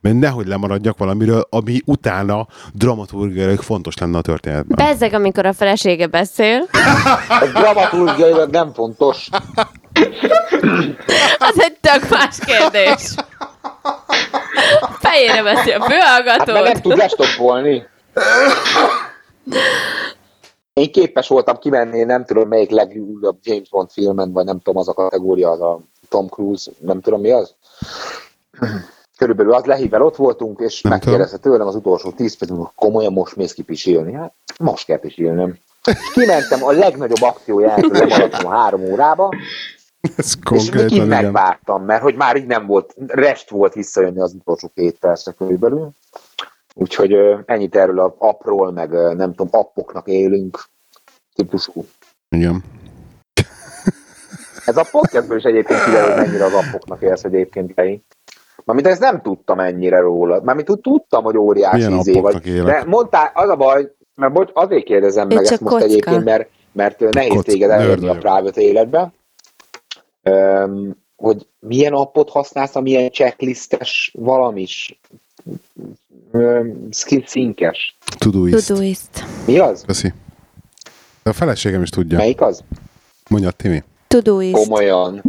Mert 0.00 0.18
nehogy 0.18 0.46
lemaradjak 0.46 0.98
valamiről, 0.98 1.46
ami 1.50 1.80
utána 1.84 2.46
dramaturgiailag 2.72 3.60
fontos 3.62 3.96
lenne 3.98 4.18
a 4.18 4.20
történetben. 4.20 4.86
Bezzeg, 4.86 5.12
amikor 5.14 5.46
a 5.46 5.52
felesége 5.52 6.06
beszél, 6.06 6.68
Ez 7.42 7.52
dramaturgiailag 7.52 8.50
nem 8.50 8.72
fontos. 8.72 9.28
az 11.38 11.54
egy 11.60 11.76
tök 11.80 12.08
más 12.10 12.36
kérdés. 12.44 13.14
Fejére 15.00 15.42
veszi 15.42 15.70
a 15.70 15.80
Hát 15.80 15.88
mert 15.88 15.88
nem 15.88 15.98
főhallgatót. 16.46 16.82
tud 16.82 16.96
lestoppolni. 16.96 17.86
Én 20.72 20.92
képes 20.92 21.28
voltam 21.28 21.58
kimenni, 21.58 22.02
nem 22.02 22.24
tudom 22.24 22.48
melyik 22.48 22.70
legújabb 22.70 23.38
James 23.42 23.68
Bond 23.68 23.90
filmen, 23.90 24.32
vagy 24.32 24.44
nem 24.44 24.60
tudom, 24.60 24.80
az 24.80 24.88
a 24.88 24.92
kategória, 24.92 25.50
az 25.50 25.60
a 25.60 25.80
Tom 26.08 26.28
Cruise, 26.28 26.70
nem 26.78 27.00
tudom 27.00 27.20
mi 27.20 27.30
az. 27.30 27.54
Körülbelül 29.16 29.52
az 29.52 29.64
lehívvel 29.64 30.02
ott 30.02 30.16
voltunk, 30.16 30.60
és 30.60 30.82
Nem 30.82 30.92
megkérdezte 30.92 31.36
tőlem 31.36 31.66
az 31.66 31.74
utolsó 31.74 32.10
tíz 32.10 32.36
percben, 32.36 32.70
komolyan 32.74 33.12
most 33.12 33.36
mész 33.36 33.52
ki 33.52 33.62
pisilni? 33.62 34.12
Hát 34.12 34.32
most 34.58 34.86
kell 34.86 34.98
pisilnem. 34.98 35.58
És 35.84 36.12
kimentem 36.12 36.64
a 36.64 36.70
legnagyobb 36.72 37.22
akcióját, 37.22 37.86
lemaradtam 37.98 38.46
a 38.46 38.50
három 38.50 38.82
órába, 38.82 39.28
Ez 40.00 40.26
és 40.26 40.34
még 40.34 40.44
konkrétan, 40.44 40.88
így 40.88 40.92
igen. 40.92 41.06
megvártam, 41.06 41.84
mert 41.84 42.02
hogy 42.02 42.14
már 42.14 42.36
így 42.36 42.46
nem 42.46 42.66
volt, 42.66 42.94
rest 43.06 43.50
volt 43.50 43.72
visszajönni 43.72 44.20
az 44.20 44.32
utolsó 44.32 44.70
két 44.74 44.98
percre 44.98 45.32
körülbelül. 45.32 45.90
Úgyhogy 46.74 47.14
ennyit 47.46 47.76
erről 47.76 48.00
a 48.00 48.14
appról, 48.18 48.72
meg 48.72 48.90
nem 48.92 49.34
tudom, 49.34 49.48
appoknak 49.50 50.08
élünk 50.08 50.64
típusú. 51.34 51.84
igen. 52.28 52.64
Ez 54.64 54.76
a 54.76 54.86
podcastből 54.90 55.36
is 55.38 55.42
egyébként 55.44 55.84
kiderül, 55.84 56.12
hogy 56.12 56.26
mennyire 56.26 56.44
az 56.44 56.52
appoknak 56.52 57.02
élsz 57.02 57.24
egyébként, 57.24 57.74
Kei. 57.74 58.02
Mármint 58.64 58.88
ezt 58.88 59.00
nem 59.00 59.20
tudtam 59.22 59.60
ennyire 59.60 60.00
róla. 60.00 60.40
Mármint 60.42 60.70
úgy 60.70 60.80
tudtam, 60.80 61.24
hogy 61.24 61.36
óriási 61.36 61.76
Milyen 61.76 61.98
izé 61.98 62.20
vagy. 62.20 62.46
élek? 62.46 62.82
De 62.82 62.88
mondtál, 62.88 63.30
az 63.34 63.48
a 63.48 63.56
baj, 63.56 63.92
mert 64.14 64.32
bocs, 64.32 64.50
azért 64.54 64.84
kérdezem 64.84 65.30
Ő 65.30 65.34
meg 65.34 65.44
ezt 65.44 65.60
most 65.60 65.72
kocka. 65.74 65.88
egyébként, 65.88 66.24
mert, 66.24 66.48
mert 66.72 67.00
nehéz 67.00 67.32
Kock, 67.32 67.44
téged 67.46 67.70
elérni 67.70 68.08
a 68.08 68.12
private 68.18 68.60
életbe. 68.60 69.12
Öm, 70.22 70.96
hogy 71.16 71.46
milyen 71.58 71.92
appot 71.92 72.30
használsz, 72.30 72.76
amilyen 72.76 73.10
checklistes 73.10 74.14
valamis 74.18 75.00
öm, 76.32 76.88
skill 76.90 77.22
synkes. 77.26 77.96
Todoist. 78.18 78.68
Todoist. 78.68 79.24
Mi 79.46 79.58
az? 79.58 79.84
Köszi. 79.86 80.12
A 81.22 81.32
feleségem 81.32 81.82
is 81.82 81.90
tudja. 81.90 82.18
Melyik 82.18 82.40
az? 82.40 82.64
Mondja, 83.28 83.50
Timi. 83.50 83.82
Todoist. 84.08 84.54
Komolyan. 84.54 85.22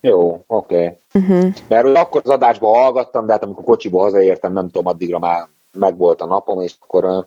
Jó, 0.00 0.44
oké. 0.46 0.74
Okay. 0.74 0.98
Uh-huh. 1.14 1.54
Mert 1.68 1.96
akkor 1.96 2.20
az 2.24 2.30
adásban 2.30 2.74
hallgattam, 2.74 3.26
de 3.26 3.32
hát 3.32 3.42
amikor 3.42 3.64
kocsiba 3.64 4.00
hazaértem, 4.00 4.52
nem 4.52 4.66
tudom, 4.66 4.86
addigra 4.86 5.18
már 5.18 5.48
megvolt 5.72 6.20
a 6.20 6.26
napom, 6.26 6.60
és 6.60 6.74
akkor 6.80 7.26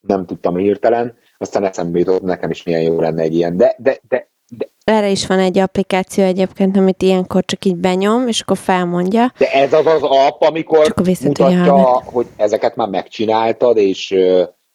nem 0.00 0.26
tudtam 0.26 0.56
hirtelen. 0.56 1.16
Aztán 1.38 1.64
eszembe 1.64 1.98
jutott, 1.98 2.22
nekem 2.22 2.50
is 2.50 2.62
milyen 2.62 2.82
jó 2.82 3.00
lenne 3.00 3.22
egy 3.22 3.34
ilyen. 3.34 3.56
De, 3.56 3.74
de, 3.78 3.98
de, 4.08 4.28
de 4.48 4.68
erre 4.84 5.10
is 5.10 5.26
van 5.26 5.38
egy 5.38 5.58
applikáció 5.58 6.24
egyébként, 6.24 6.76
amit 6.76 7.02
ilyenkor 7.02 7.44
csak 7.44 7.64
így 7.64 7.76
benyom, 7.76 8.28
és 8.28 8.40
akkor 8.40 8.56
felmondja. 8.56 9.32
De 9.38 9.52
ez 9.52 9.72
az 9.72 9.86
az 9.86 10.02
app, 10.02 10.42
amikor 10.42 10.94
mutatja, 11.22 12.02
hogy 12.04 12.26
ezeket 12.36 12.76
már 12.76 12.88
megcsináltad, 12.88 13.76
és 13.76 14.14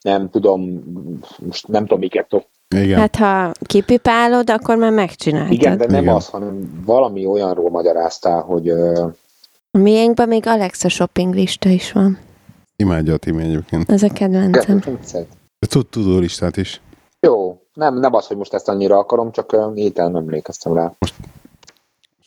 nem 0.02 0.30
tudom, 0.30 0.84
most 1.46 1.68
nem 1.68 1.82
tudom, 1.82 2.00
miket 2.00 2.28
tudok. 2.28 2.48
Igen. 2.76 3.00
Hát 3.00 3.16
ha 3.16 3.52
kipipálod, 3.66 4.50
akkor 4.50 4.78
már 4.78 4.92
megcsináltad. 4.92 5.54
Igen, 5.54 5.78
de 5.78 5.86
nem 5.86 6.02
Igen. 6.02 6.16
az, 6.16 6.28
hanem 6.28 6.82
valami 6.86 7.26
olyanról 7.26 7.70
magyaráztál, 7.70 8.42
hogy 8.42 8.70
A 8.70 9.78
miénkben 9.78 10.28
még 10.28 10.48
Alexa 10.48 10.90
shopping 10.90 11.34
lista 11.34 11.70
is 11.70 11.92
van. 11.92 12.20
Imádja 12.76 13.14
a 13.14 13.18
Timi 13.18 13.44
egyébként. 13.44 13.92
Ez 13.92 14.04
a 14.04 14.10
kedvencem. 14.10 14.84
De 15.60 15.68
tud 15.68 15.88
tudó 15.88 16.18
listát 16.18 16.58
is. 16.58 16.82
Jó, 17.20 17.63
nem, 17.74 18.00
nem 18.00 18.14
az, 18.14 18.28
hogy 18.28 18.38
most 18.38 18.54
ezt 18.54 18.70
annyira 18.70 18.98
akarom, 18.98 19.32
csak 19.32 19.58
így 19.76 19.96
nem 19.96 20.16
emlékeztem 20.16 20.74
rá. 20.74 20.94
És 21.00 21.14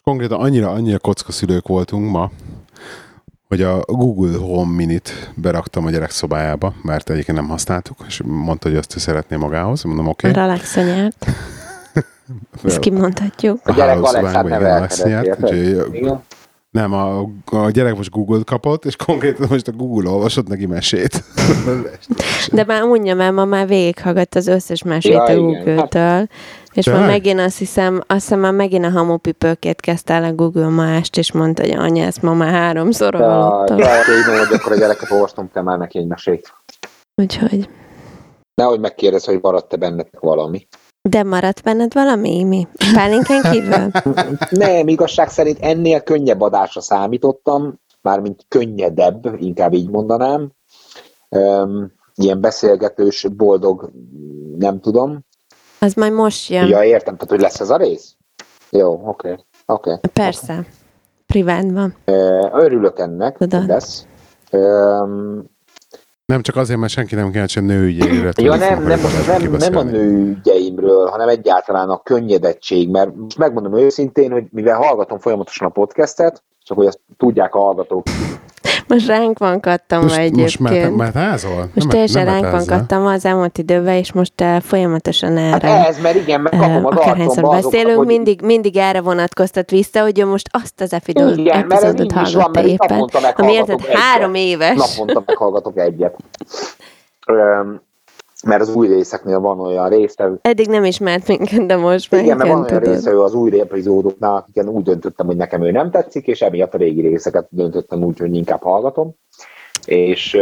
konkrétan 0.04 0.40
annyira, 0.40 0.70
annyira 0.70 0.98
kockaszülők 0.98 1.68
voltunk 1.68 2.10
ma, 2.10 2.30
hogy 3.48 3.62
a 3.62 3.80
Google 3.86 4.38
Home 4.38 4.74
Minit 4.74 5.32
beraktam 5.34 5.86
a 5.86 5.90
gyerek 5.90 6.10
szobájába, 6.10 6.74
mert 6.82 7.10
egyébként 7.10 7.38
nem 7.38 7.48
használtuk, 7.48 7.96
és 8.06 8.22
mondta, 8.24 8.68
hogy 8.68 8.76
azt 8.78 8.96
ő 8.96 8.98
szeretné 8.98 9.36
magához. 9.36 9.82
Mondom, 9.82 10.06
oké. 10.06 10.26
Mert 10.26 10.38
Alexa 10.38 10.82
nyert. 10.82 11.26
Ezt 12.64 12.78
kimondhatjuk. 12.78 13.60
A 13.64 13.72
gyerek 13.72 13.94
hálószobánkban 13.94 14.52
Alexát 14.52 15.06
nevelkedett, 15.06 16.35
Nem, 16.76 16.92
a, 16.92 17.28
a 17.50 17.70
gyerek 17.70 17.96
most 17.96 18.10
Google 18.10 18.40
kapott, 18.44 18.84
és 18.84 18.96
konkrétan 18.96 19.46
most 19.50 19.68
a 19.68 19.72
Google 19.72 20.10
olvasott 20.10 20.48
neki 20.48 20.66
mesét. 20.66 21.22
De 22.52 22.64
már 22.64 22.82
unja, 22.82 23.14
mert 23.14 23.32
ma 23.32 23.44
már 23.44 23.66
végighallgatt 23.66 24.34
az 24.34 24.46
összes 24.46 24.82
mesét 24.82 25.12
Ja, 25.12 25.22
a 25.22 25.32
igen. 25.32 25.42
Google-től. 25.44 26.28
És 26.72 26.84
Tényleg? 26.84 27.02
már 27.02 27.10
megint 27.10 27.40
azt 27.40 27.58
hiszem, 27.58 28.00
azt 28.06 28.20
hiszem 28.20 28.40
már 28.40 28.52
megint 28.52 28.84
a 28.84 28.90
hamupipőkét 28.90 29.80
kezdte 29.80 30.14
el 30.14 30.24
a 30.24 30.32
Google 30.32 30.68
ma 30.68 30.86
est, 30.90 31.16
és 31.16 31.32
mondta, 31.32 31.62
hogy 31.62 31.72
anya, 31.72 32.04
ezt 32.04 32.22
ma 32.22 32.34
már 32.34 32.52
háromszor 32.52 33.14
hallottam. 33.14 33.76
de 33.76 33.84
így 34.18 34.26
mondom, 34.26 34.46
hogy 34.46 34.56
akkor 34.56 34.72
a 34.72 34.76
gyereket 34.76 35.10
olvastam, 35.10 35.50
kell 35.52 35.62
már 35.62 35.78
neki 35.78 35.98
egy 35.98 36.06
mesét. 36.06 36.52
Úgyhogy. 37.22 37.68
Nehogy 38.54 38.80
megkérdez, 38.80 39.24
hogy 39.24 39.38
maradt-e 39.42 39.76
bennetek 39.76 40.20
valami. 40.20 40.66
De 41.08 41.22
maradt 41.22 41.62
benned 41.62 41.94
valami, 41.94 42.44
mi? 42.44 42.66
Pálinkán 42.94 43.42
kívül? 43.52 43.90
Nem, 44.66 44.88
igazság 44.88 45.28
szerint 45.28 45.58
ennél 45.60 46.00
könnyebb 46.00 46.40
adásra 46.40 46.80
számítottam, 46.80 47.80
mármint 48.00 48.44
könnyedebb, 48.48 49.36
inkább 49.38 49.72
így 49.72 49.90
mondanám. 49.90 50.52
Um, 51.28 51.92
ilyen 52.14 52.40
beszélgetős, 52.40 53.26
boldog, 53.36 53.90
nem 54.58 54.80
tudom. 54.80 55.24
Az 55.78 55.94
majd 55.94 56.12
most 56.12 56.50
jön. 56.50 56.68
Ja, 56.68 56.84
értem, 56.84 57.14
tehát 57.14 57.30
hogy 57.30 57.40
lesz 57.40 57.60
ez 57.60 57.70
a 57.70 57.76
rész? 57.76 58.16
Jó, 58.70 58.92
oké. 58.92 59.06
Okay. 59.06 59.44
Oké. 59.66 59.90
Okay. 59.90 60.10
Persze. 60.12 60.66
Privátban. 61.26 61.94
Örülök 62.52 62.98
ennek, 62.98 63.36
Tudod. 63.36 63.66
lesz. 63.66 64.06
Um, 64.52 65.55
Nem 66.32 66.42
csak 66.42 66.56
azért, 66.56 66.78
mert 66.78 66.92
senki 66.92 67.14
nem 67.14 67.30
kell, 67.30 67.46
csak 67.46 67.64
nőügyére. 67.64 68.30
Ja, 68.36 68.54
nem, 68.56 68.82
nem, 68.82 69.00
nem, 69.26 69.52
nem 69.52 69.76
a 69.76 69.82
nőügyeimről, 69.82 71.06
hanem 71.06 71.28
egyáltalán 71.28 71.88
a 71.88 72.02
könnyedettség, 72.02 72.90
mert 72.90 73.14
most 73.14 73.38
megmondom 73.38 73.76
őszintén, 73.76 74.30
hogy 74.30 74.44
mivel 74.50 74.76
hallgatom 74.76 75.18
folyamatosan 75.18 75.66
a 75.66 75.70
podcastet, 75.70 76.42
csak 76.62 76.76
hogy 76.76 76.86
ezt 76.86 77.00
tudják 77.16 77.54
a 77.54 77.58
hallgatók. 77.58 78.06
Most 78.88 79.06
ránk 79.06 79.38
van 79.38 79.60
kattam 79.60 80.02
Most, 80.02 80.16
egyébként. 80.16 80.40
most 80.42 80.58
már, 80.58 80.90
már 80.90 81.12
házol? 81.14 81.68
Most 81.74 81.88
teljesen 81.88 82.24
ránk 82.24 82.50
van 82.50 82.66
kattam 82.66 83.06
az 83.06 83.24
elmúlt 83.24 83.58
időben, 83.58 83.94
és 83.94 84.12
most 84.12 84.40
uh, 84.40 84.60
folyamatosan 84.60 85.36
Hát 85.36 85.64
erre. 85.64 85.86
ez, 85.86 86.00
mert 86.00 86.14
igen, 86.14 86.40
meg 86.40 86.52
uh, 86.52 86.60
kapom 86.60 86.84
az 86.86 86.96
akárhányszor 86.96 87.42
beszélünk, 87.42 87.96
hogy 87.96 88.06
mindig, 88.06 88.40
mindig 88.42 88.76
erre 88.76 89.00
vonatkoztat 89.00 89.70
vissza, 89.70 90.00
hogy 90.02 90.18
ő 90.20 90.26
most 90.26 90.48
azt 90.52 90.80
az 90.80 90.92
epidó- 90.92 91.28
igen, 91.28 91.66
mert 91.66 91.72
ez 91.82 91.82
epizódot 91.90 92.12
így 92.20 92.26
is 92.26 92.34
van, 92.34 92.42
hallgatta 92.42 92.66
éppen. 92.68 92.98
naponta 92.98 93.18
Ami 93.36 93.52
érted, 93.52 93.68
meghallgatok 93.68 93.88
egyet. 93.88 93.98
három 94.00 94.34
éves. 94.34 94.76
Naponta 94.76 95.22
meghallgatok 95.26 95.78
egyet. 95.78 96.14
Mert 98.44 98.60
az 98.60 98.74
új 98.74 98.86
részeknél 98.88 99.40
van 99.40 99.60
olyan 99.60 99.88
része, 99.88 100.30
Eddig 100.42 100.66
nem 100.68 100.84
ismert 100.84 101.28
minket, 101.28 101.66
de 101.66 101.76
most 101.76 102.10
már 102.10 102.22
Igen, 102.22 102.36
mert 102.36 102.48
van 102.48 102.58
olyan 102.58 102.68
tudod. 102.80 102.94
része 102.94 103.10
ő 103.10 103.20
az 103.22 103.34
új 103.34 103.60
epizódoknál, 103.60 104.34
akiken 104.36 104.68
úgy 104.68 104.82
döntöttem, 104.82 105.26
hogy 105.26 105.36
nekem 105.36 105.62
ő 105.62 105.70
nem 105.70 105.90
tetszik, 105.90 106.26
és 106.26 106.40
emiatt 106.40 106.74
a 106.74 106.78
régi 106.78 107.00
részeket 107.00 107.46
döntöttem 107.50 108.02
úgy, 108.04 108.18
hogy 108.18 108.34
inkább 108.34 108.62
hallgatom. 108.62 109.14
És, 109.84 110.36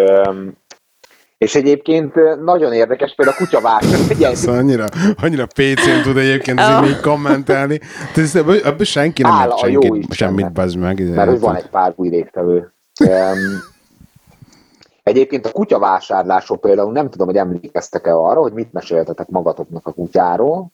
és 1.38 1.54
egyébként 1.54 2.14
nagyon 2.44 2.72
érdekes, 2.72 3.14
például 3.14 3.36
a 3.38 3.44
kutyavásár. 3.44 3.98
Figyelj, 4.14 4.34
Szóval 4.34 4.60
annyira, 4.60 4.84
annyira 5.22 5.46
PC-n 5.46 6.02
tud 6.02 6.16
egyébként 6.16 6.60
Oh. 6.60 6.66
azért 6.78 6.92
még 6.92 7.00
kommentelni. 7.00 7.80
Tehát 8.14 8.34
ebből, 8.64 8.84
senki 8.84 9.22
nem 9.22 9.30
Hála 9.32 9.54
ért 9.54 9.62
a 9.62 9.68
jó 9.68 9.80
senki, 9.80 9.98
Istennek. 9.98 10.38
semmit, 10.38 10.52
bazd 10.52 10.76
meg. 10.78 11.14
mert 11.14 11.28
hogy 11.30 11.40
van 11.40 11.56
egy 11.56 11.68
pár 11.68 11.92
új 11.96 12.08
résztvevő. 12.08 12.72
Egyébként 15.04 15.46
a 15.46 15.52
kutyavásárlásról 15.52 16.58
például 16.58 16.92
nem 16.92 17.10
tudom, 17.10 17.26
hogy 17.26 17.36
emlékeztek-e 17.36 18.14
arra, 18.14 18.40
hogy 18.40 18.52
mit 18.52 18.72
meséltetek 18.72 19.28
magatoknak 19.28 19.86
a 19.86 19.92
kutyáról, 19.92 20.66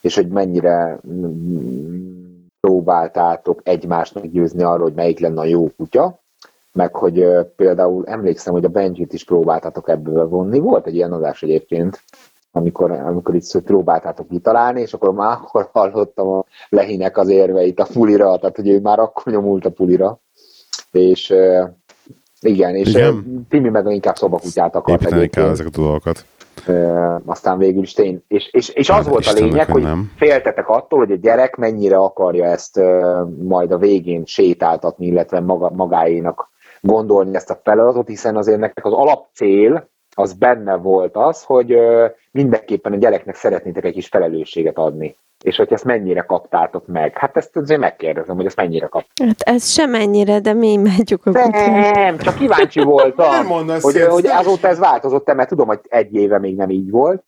és 0.00 0.14
hogy 0.14 0.28
mennyire 0.28 1.00
mm, 1.08 2.18
próbáltátok 2.60 3.60
egymást 3.64 4.14
meggyőzni 4.14 4.62
arról, 4.62 4.82
hogy 4.82 4.94
melyik 4.94 5.18
lenne 5.18 5.40
a 5.40 5.44
jó 5.44 5.70
kutya, 5.76 6.20
meg 6.72 6.94
hogy 6.94 7.26
például 7.56 8.06
emlékszem, 8.06 8.52
hogy 8.52 8.64
a 8.64 8.68
Benjit 8.68 9.12
is 9.12 9.24
próbáltátok 9.24 9.88
ebből 9.88 10.28
vonni. 10.28 10.58
Volt 10.58 10.86
egy 10.86 10.94
ilyen 10.94 11.12
adás 11.12 11.42
egyébként, 11.42 12.02
amikor, 12.52 12.90
amikor 12.90 13.34
itt 13.34 13.60
próbáltátok 13.60 14.28
kitalálni, 14.28 14.80
és 14.80 14.94
akkor 14.94 15.12
már 15.12 15.38
akkor 15.40 15.68
hallottam 15.72 16.28
a 16.28 16.44
Lehinek 16.68 17.16
az 17.16 17.28
érveit 17.28 17.80
a 17.80 17.88
pulira, 17.92 18.38
tehát 18.38 18.56
hogy 18.56 18.68
ő 18.68 18.80
már 18.80 18.98
akkor 18.98 19.32
nyomult 19.32 19.64
a 19.64 19.70
pulira. 19.70 20.20
És 20.90 21.34
igen, 22.40 22.74
és 22.74 22.88
Igen? 22.88 23.46
Timi 23.48 23.68
meg 23.68 23.86
inkább 23.86 24.16
szobakutyát 24.16 24.74
akart 24.74 24.88
Építeni 25.00 25.10
kell 25.10 25.20
egyébként. 25.20 25.48
ezeket 25.48 25.76
a 25.76 25.80
dolgokat. 25.80 26.24
Ö, 26.66 27.14
aztán 27.26 27.58
végül 27.58 27.82
is 27.82 27.92
tény. 27.92 28.22
És, 28.28 28.48
és, 28.52 28.68
és 28.68 28.88
az 28.88 28.96
Hát, 28.96 29.06
volt 29.06 29.26
a 29.26 29.32
lényeg, 29.32 29.64
hogy 29.64 29.72
hogy 29.74 29.82
nem. 29.82 30.12
féltetek 30.16 30.68
attól, 30.68 30.98
hogy 30.98 31.12
a 31.12 31.16
gyerek 31.16 31.56
mennyire 31.56 31.96
akarja 31.96 32.44
ezt 32.44 32.76
ö, 32.76 33.22
majd 33.42 33.72
a 33.72 33.78
végén 33.78 34.24
sétáltatni, 34.24 35.06
illetve 35.06 35.40
maga, 35.40 35.70
magáénak 35.70 36.50
gondolni 36.80 37.34
ezt 37.36 37.50
a 37.50 37.60
feladatot, 37.62 38.08
hiszen 38.08 38.36
azért 38.36 38.58
nektek 38.58 38.84
az 38.84 38.92
alapcél 38.92 39.88
az 40.18 40.32
benne 40.32 40.76
volt 40.76 41.16
az, 41.16 41.42
hogy 41.42 41.76
mindenképpen 42.30 42.92
a 42.92 42.96
gyereknek 42.96 43.34
szeretnétek 43.34 43.84
egy 43.84 43.92
kis 43.92 44.08
felelősséget 44.08 44.78
adni. 44.78 45.16
És 45.44 45.56
hogy 45.56 45.72
ezt 45.72 45.84
mennyire 45.84 46.20
kaptátok 46.20 46.86
meg? 46.86 47.18
Hát 47.18 47.36
ezt 47.36 47.56
azért 47.56 47.80
megkérdezem, 47.80 48.36
hogy 48.36 48.46
ezt 48.46 48.56
mennyire 48.56 48.86
kaptátok. 48.86 49.26
Hát 49.26 49.56
ez 49.56 49.68
sem 49.68 49.94
ennyire, 49.94 50.40
de 50.40 50.52
mi 50.52 50.72
imádjuk 50.72 51.26
a 51.26 51.30
kutyát. 51.30 51.94
Nem, 51.94 52.18
csak 52.18 52.34
kíváncsi 52.34 52.80
voltam, 52.80 53.30
Nem 53.36 53.46
mondasz 53.46 53.82
hogy, 53.82 54.00
hogy 54.00 54.26
azóta 54.26 54.68
ez 54.68 54.78
változott-e, 54.78 55.34
mert 55.34 55.48
tudom, 55.48 55.66
hogy 55.66 55.80
egy 55.88 56.14
éve 56.14 56.38
még 56.38 56.56
nem 56.56 56.70
így 56.70 56.90
volt. 56.90 57.24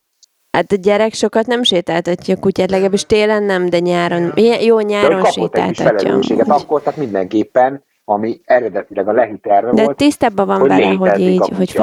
Hát 0.51 0.71
a 0.71 0.75
gyerek 0.75 1.13
sokat 1.13 1.45
nem 1.45 1.63
sétáltatja 1.63 2.35
a 2.35 2.39
kutyát, 2.39 2.69
legalábbis 2.69 3.05
télen 3.05 3.43
nem, 3.43 3.69
de 3.69 3.79
nyáron, 3.79 4.33
jó 4.61 4.79
nyáron 4.79 5.21
hogy 5.21 5.33
kapott 5.33 5.55
egy 5.55 5.63
kis 5.63 5.77
sétáltatja. 5.77 6.07
felelősséget 6.07 6.49
akkor, 6.49 6.81
tehát 6.81 6.99
mindenképpen, 6.99 7.83
ami 8.05 8.41
eredetileg 8.45 9.07
a 9.07 9.11
lehi 9.11 9.37
terve 9.37 9.71
De 9.71 9.83
volt, 9.83 9.97
tisztában 9.97 10.45
van 10.47 10.59
hogy 10.59 10.69
vele, 10.69 10.85
hogy 10.85 11.19
így, 11.19 11.41
a 11.41 11.55
hogy 11.55 11.73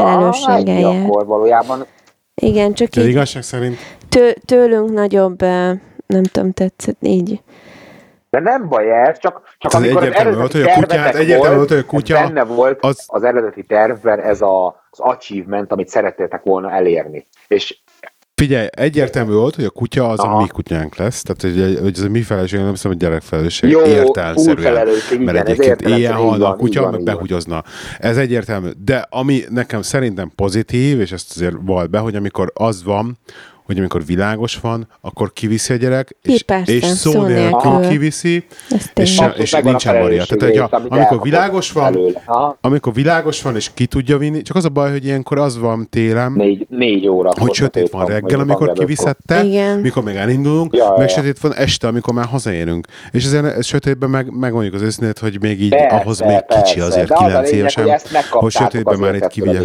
jár. 0.66 1.04
Akkor 1.04 1.26
valójában 1.26 1.84
Igen, 2.34 2.72
csak 2.72 2.88
De 2.88 3.00
így 3.00 3.08
igazság 3.08 3.42
szerint 3.42 3.76
tő, 4.08 4.32
tőlünk 4.44 4.90
nagyobb, 4.90 5.40
nem 6.06 6.22
tudom, 6.32 6.52
tetszett 6.52 6.96
így. 7.00 7.42
De 8.30 8.40
nem 8.40 8.68
baj 8.68 8.90
ez, 9.08 9.18
csak, 9.18 9.42
csak 9.58 9.72
ez 9.72 9.78
amikor 9.80 9.96
az 9.96 10.02
egyértelmű 10.02 10.36
volt, 10.36 10.52
eredeti 10.54 10.70
hogy 10.72 10.82
a 10.82 10.86
kutyát- 10.86 11.14
egyértelmű 11.14 11.56
volt, 11.56 11.68
hogy 11.68 11.78
a 11.78 11.84
kutya 11.84 12.14
benne 12.14 12.44
volt 12.44 12.78
az- 12.84 12.90
az, 12.90 13.04
az 13.06 13.22
eredeti 13.24 13.62
tervben 13.62 14.20
ez 14.20 14.40
a, 14.42 14.66
az 14.90 15.00
achievement, 15.00 15.72
amit 15.72 15.88
szerettétek 15.88 16.42
volna 16.42 16.70
elérni. 16.70 17.26
És 17.48 17.78
Figyelj, 18.39 18.66
egyértelmű 18.70 19.32
volt, 19.32 19.55
hogy 19.55 19.64
a 19.64 19.70
kutya 19.70 20.09
az 20.09 20.18
a 20.18 20.22
Aha. 20.22 20.41
mi 20.41 20.47
kutyánk 20.47 20.97
lesz, 20.97 21.22
tehát 21.22 21.43
hogy, 21.57 21.78
hogy 21.82 21.93
ez 21.97 22.03
a 22.05 22.09
mi 22.09 22.22
felelősség, 22.22 22.61
nem 22.61 22.70
hiszem, 22.70 22.91
hogy 22.91 23.01
gyerek 23.01 23.22
felelősség. 23.22 23.70
jó, 23.70 23.82
értelmszerűen. 23.84 24.89
igen, 25.11 25.22
Mert 25.22 25.39
ez 25.39 25.59
egyébként 25.59 25.99
így 25.99 26.07
halna 26.07 26.49
a 26.49 26.55
kutya, 26.57 26.91
meg 26.91 27.03
behugyozna. 27.03 27.64
Ez 27.99 28.16
egyértelmű. 28.16 28.68
De 28.84 29.07
ami 29.11 29.43
nekem 29.49 29.82
szerintem 29.82 30.32
pozitív, 30.34 31.01
és 31.01 31.12
ezt 31.12 31.30
azért 31.36 31.55
volt 31.61 31.91
be, 31.91 31.99
hogy 31.99 32.16
amikor 32.16 32.51
az 32.55 32.84
van, 32.84 33.18
hogy 33.68 33.78
amikor 33.78 34.04
világos 34.04 34.56
van, 34.56 34.88
akkor 35.00 35.32
kiviszi 35.32 35.72
a 35.72 35.76
gyerek, 35.76 36.16
és, 36.22 36.42
persze, 36.42 36.72
és 36.72 36.84
szó 36.84 37.10
szó 37.10 37.22
nélkül 37.22 37.70
nélkül. 37.70 37.88
kiviszi, 37.88 38.44
és, 38.94 39.14
se- 39.14 39.34
és 39.36 39.52
nincsen 39.52 39.98
variant. 40.00 40.28
Tehát, 40.36 40.54
hogy 40.54 40.68
a, 40.70 40.82
amikor 40.88 41.22
világos 41.22 41.72
van, 41.72 41.98
amikor 42.60 42.92
világos 42.92 43.42
van, 43.42 43.56
és 43.56 43.70
ki 43.74 43.86
tudja 43.86 44.18
vinni, 44.18 44.42
csak 44.42 44.56
az 44.56 44.64
a 44.64 44.68
baj, 44.68 44.90
hogy 44.90 45.04
ilyenkor 45.04 45.38
az 45.38 45.58
van 45.58 45.88
télen, 45.90 46.32
Négy, 46.32 46.66
négy 46.68 47.08
óra. 47.08 47.30
hogy 47.40 47.52
sötét 47.52 47.90
van 47.90 48.06
reggel, 48.06 48.40
amikor 48.40 48.72
kiviszette, 48.72 49.42
mikor 49.82 50.02
még 50.02 50.16
elindulunk, 50.16 50.76
Ja, 50.76 50.94
meg 50.96 51.08
ja. 51.08 51.14
sötét 51.14 51.38
van 51.38 51.54
este, 51.54 51.86
amikor 51.86 52.14
már 52.14 52.26
hazaérünk. 52.26 52.86
És 53.10 53.24
ezen 53.24 53.44
ez 53.46 53.66
sötétben 53.66 54.10
meg, 54.10 54.30
megmondjuk 54.38 54.74
az 54.74 54.82
őszintét, 54.82 55.18
hogy 55.18 55.40
még 55.40 55.62
így 55.62 55.68
Persze, 55.70 55.96
ahhoz 55.96 56.20
még 56.20 56.44
kicsi 56.48 56.74
persze. 56.74 56.84
azért, 56.84 57.08
De 57.08 57.14
az 57.14 57.20
a 57.22 57.24
9 57.26 57.44
lényeg, 57.50 57.58
évesen, 57.58 57.98
hogy 58.30 58.52
sötétben 58.52 58.98
már 58.98 59.08
azért 59.08 59.24
itt 59.24 59.30
kivigye. 59.30 59.60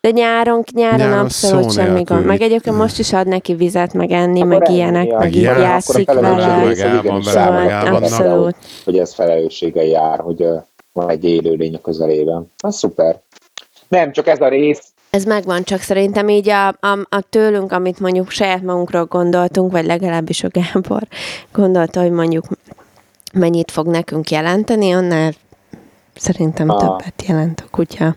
De 0.00 0.10
nyáron, 0.10 0.64
nyáron, 0.72 0.98
Nyáron 0.98 1.18
abszolút 1.18 1.72
semmi 1.72 2.02
gond. 2.02 2.24
Meg 2.24 2.40
egyébként 2.40 2.76
most 2.76 2.98
is 2.98 3.12
ad 3.12 3.26
neki 3.26 3.54
vizet, 3.54 3.92
meg 3.92 4.10
enni, 4.10 4.40
Akkor 4.40 4.58
meg 4.58 4.70
ilyenek, 4.70 5.12
meg 5.16 5.34
így 5.34 5.42
játszik 5.42 6.06
vele. 6.12 6.64
Meg 6.64 6.78
el 6.78 7.02
van 7.02 7.22
vele, 7.24 7.50
meg 7.50 7.68
el 7.70 7.94
abszolút. 7.94 8.56
hogy 8.84 8.98
ez 8.98 9.14
felelősséggel 9.14 9.84
jár, 9.84 10.18
hogy 10.20 10.44
van 10.92 11.10
egy 11.10 11.24
élőlény 11.24 11.74
a 11.74 11.80
közelében. 11.80 12.52
Az 12.58 12.76
szuper. 12.76 13.20
Nem, 13.88 14.12
csak 14.12 14.26
ez 14.26 14.40
a 14.40 14.48
rész, 14.48 14.82
Ez 15.10 15.24
megvan, 15.24 15.62
csak 15.62 15.80
szerintem 15.80 16.28
így 16.28 16.48
a, 16.48 16.66
a, 16.68 16.98
a 17.08 17.20
tőlünk, 17.30 17.72
amit 17.72 18.00
mondjuk 18.00 18.30
saját 18.30 18.62
magunkról 18.62 19.04
gondoltunk, 19.04 19.72
vagy 19.72 19.86
legalábbis 19.86 20.44
a 20.44 20.48
Gábor 20.48 21.02
gondolta, 21.52 22.00
hogy 22.00 22.10
mondjuk 22.10 22.44
mennyit 23.32 23.70
fog 23.70 23.86
nekünk 23.86 24.30
jelenteni, 24.30 24.92
annál 24.92 25.32
szerintem 26.14 26.68
Ah. 26.70 26.78
többet 26.78 27.22
jelent 27.26 27.60
a 27.66 27.68
kutya. 27.70 28.16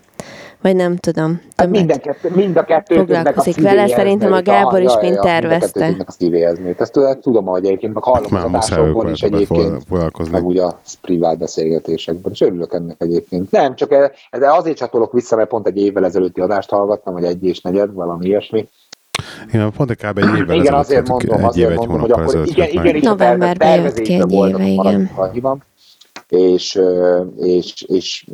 Vagy 0.62 0.76
nem 0.76 0.96
tudom. 0.96 1.30
hát 1.32 1.52
Többet. 1.56 1.70
minden 1.70 2.00
kettő, 2.00 2.30
mind 2.34 2.56
a 2.56 2.64
kettő 2.64 2.96
Foglalkozik 2.96 3.60
vele, 3.60 3.88
szerintem 3.88 4.32
a 4.32 4.42
Gábor 4.42 4.80
is 4.82 4.92
mind 5.00 5.18
tervezte. 5.18 5.86
Mind 5.86 6.00
a 6.00 6.04
a 6.06 6.12
szívéhez. 6.12 6.58
Ezt 6.78 6.98
tudom, 7.20 7.44
hogy 7.44 7.64
egyébként 7.66 7.94
meg 7.94 8.02
hallom 8.02 8.26
Már 8.30 8.44
adásokból 8.44 9.06
ők 9.06 9.14
is 9.14 9.22
egyébként, 9.22 10.30
meg 10.30 10.44
úgy 10.44 10.58
a 10.58 10.80
privát 11.00 11.38
beszélgetésekben, 11.38 12.32
és 12.32 12.40
örülök 12.40 12.72
ennek 12.72 12.96
egyébként. 12.98 13.50
Nem, 13.50 13.74
csak 13.74 13.92
e- 13.92 14.12
de 14.38 14.52
azért 14.52 14.76
csatolok 14.76 15.12
vissza, 15.12 15.36
mert 15.36 15.48
pont 15.48 15.66
egy 15.66 15.78
évvel 15.78 16.04
ezelőtti 16.04 16.40
adást 16.40 16.70
hallgattam, 16.70 17.14
vagy 17.14 17.24
egy 17.24 17.44
és 17.44 17.60
negyed, 17.60 17.92
valami 17.92 18.26
ilyesmi. 18.26 18.68
Igen, 19.52 19.72
pont 19.76 19.94
kb. 19.94 20.18
egy 20.18 20.24
évvel 20.24 20.56
Igen, 20.56 20.74
ezelőtt 20.74 20.74
azért 20.74 21.08
mondom, 21.08 21.36
egy 21.36 21.40
év, 21.40 21.46
azért 21.46 21.70
egy 21.70 21.76
mondom, 21.76 22.00
hogy 22.00 22.10
akkor 22.10 22.46
igen, 22.46 22.68
igen, 22.68 22.80
a 22.80 22.82
terve- 22.82 23.02
Novemberben 23.02 23.82
jött 23.82 24.00
ki 24.00 24.14
egy 24.14 24.32
éve, 24.32 24.56
a 24.56 24.62
igen. 24.62 25.10
és, 26.28 26.80
és, 27.36 27.82
és 27.82 28.26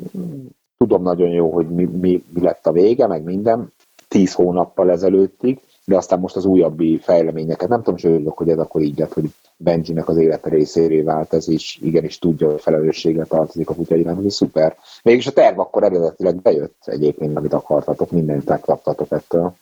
tudom 0.78 1.02
nagyon 1.02 1.28
jó, 1.28 1.50
hogy 1.50 1.68
mi, 1.68 1.84
mi, 1.84 2.24
mi 2.34 2.40
lett 2.40 2.66
a 2.66 2.72
vége, 2.72 3.06
meg 3.06 3.22
minden, 3.22 3.72
tíz 4.08 4.34
hónappal 4.34 4.90
ezelőttig, 4.90 5.60
de 5.84 5.96
aztán 5.96 6.20
most 6.20 6.36
az 6.36 6.44
újabbi 6.44 6.98
fejleményeket, 6.98 7.68
nem 7.68 7.78
tudom, 7.78 7.96
és 7.96 8.04
örülök, 8.04 8.36
hogy 8.38 8.48
ez 8.48 8.58
akkor 8.58 8.80
így 8.80 8.98
lett, 8.98 9.12
hogy 9.12 9.30
Benjinek 9.60 10.08
az 10.08 10.16
élete 10.16 10.50
részévé 10.50 11.00
vált 11.00 11.32
ez 11.32 11.48
is, 11.48 11.78
igenis 11.82 12.18
tudja, 12.18 12.50
hogy 12.50 12.60
felelősséggel 12.60 13.26
tartozik 13.26 13.70
a 13.70 13.74
kutya 13.74 13.96
iránt, 13.96 14.24
ez 14.24 14.34
szuper. 14.34 14.76
Mégis 15.02 15.26
a 15.26 15.32
terv 15.32 15.58
akkor 15.58 15.82
eredetileg 15.82 16.36
bejött 16.42 16.82
egyébként, 16.84 17.36
amit 17.36 17.52
akartatok, 17.52 18.10
mindent 18.10 18.48
megkaptatok 18.48 19.10
ettől 19.10 19.54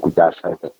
kutyás 0.00 0.40
helyzet. 0.42 0.74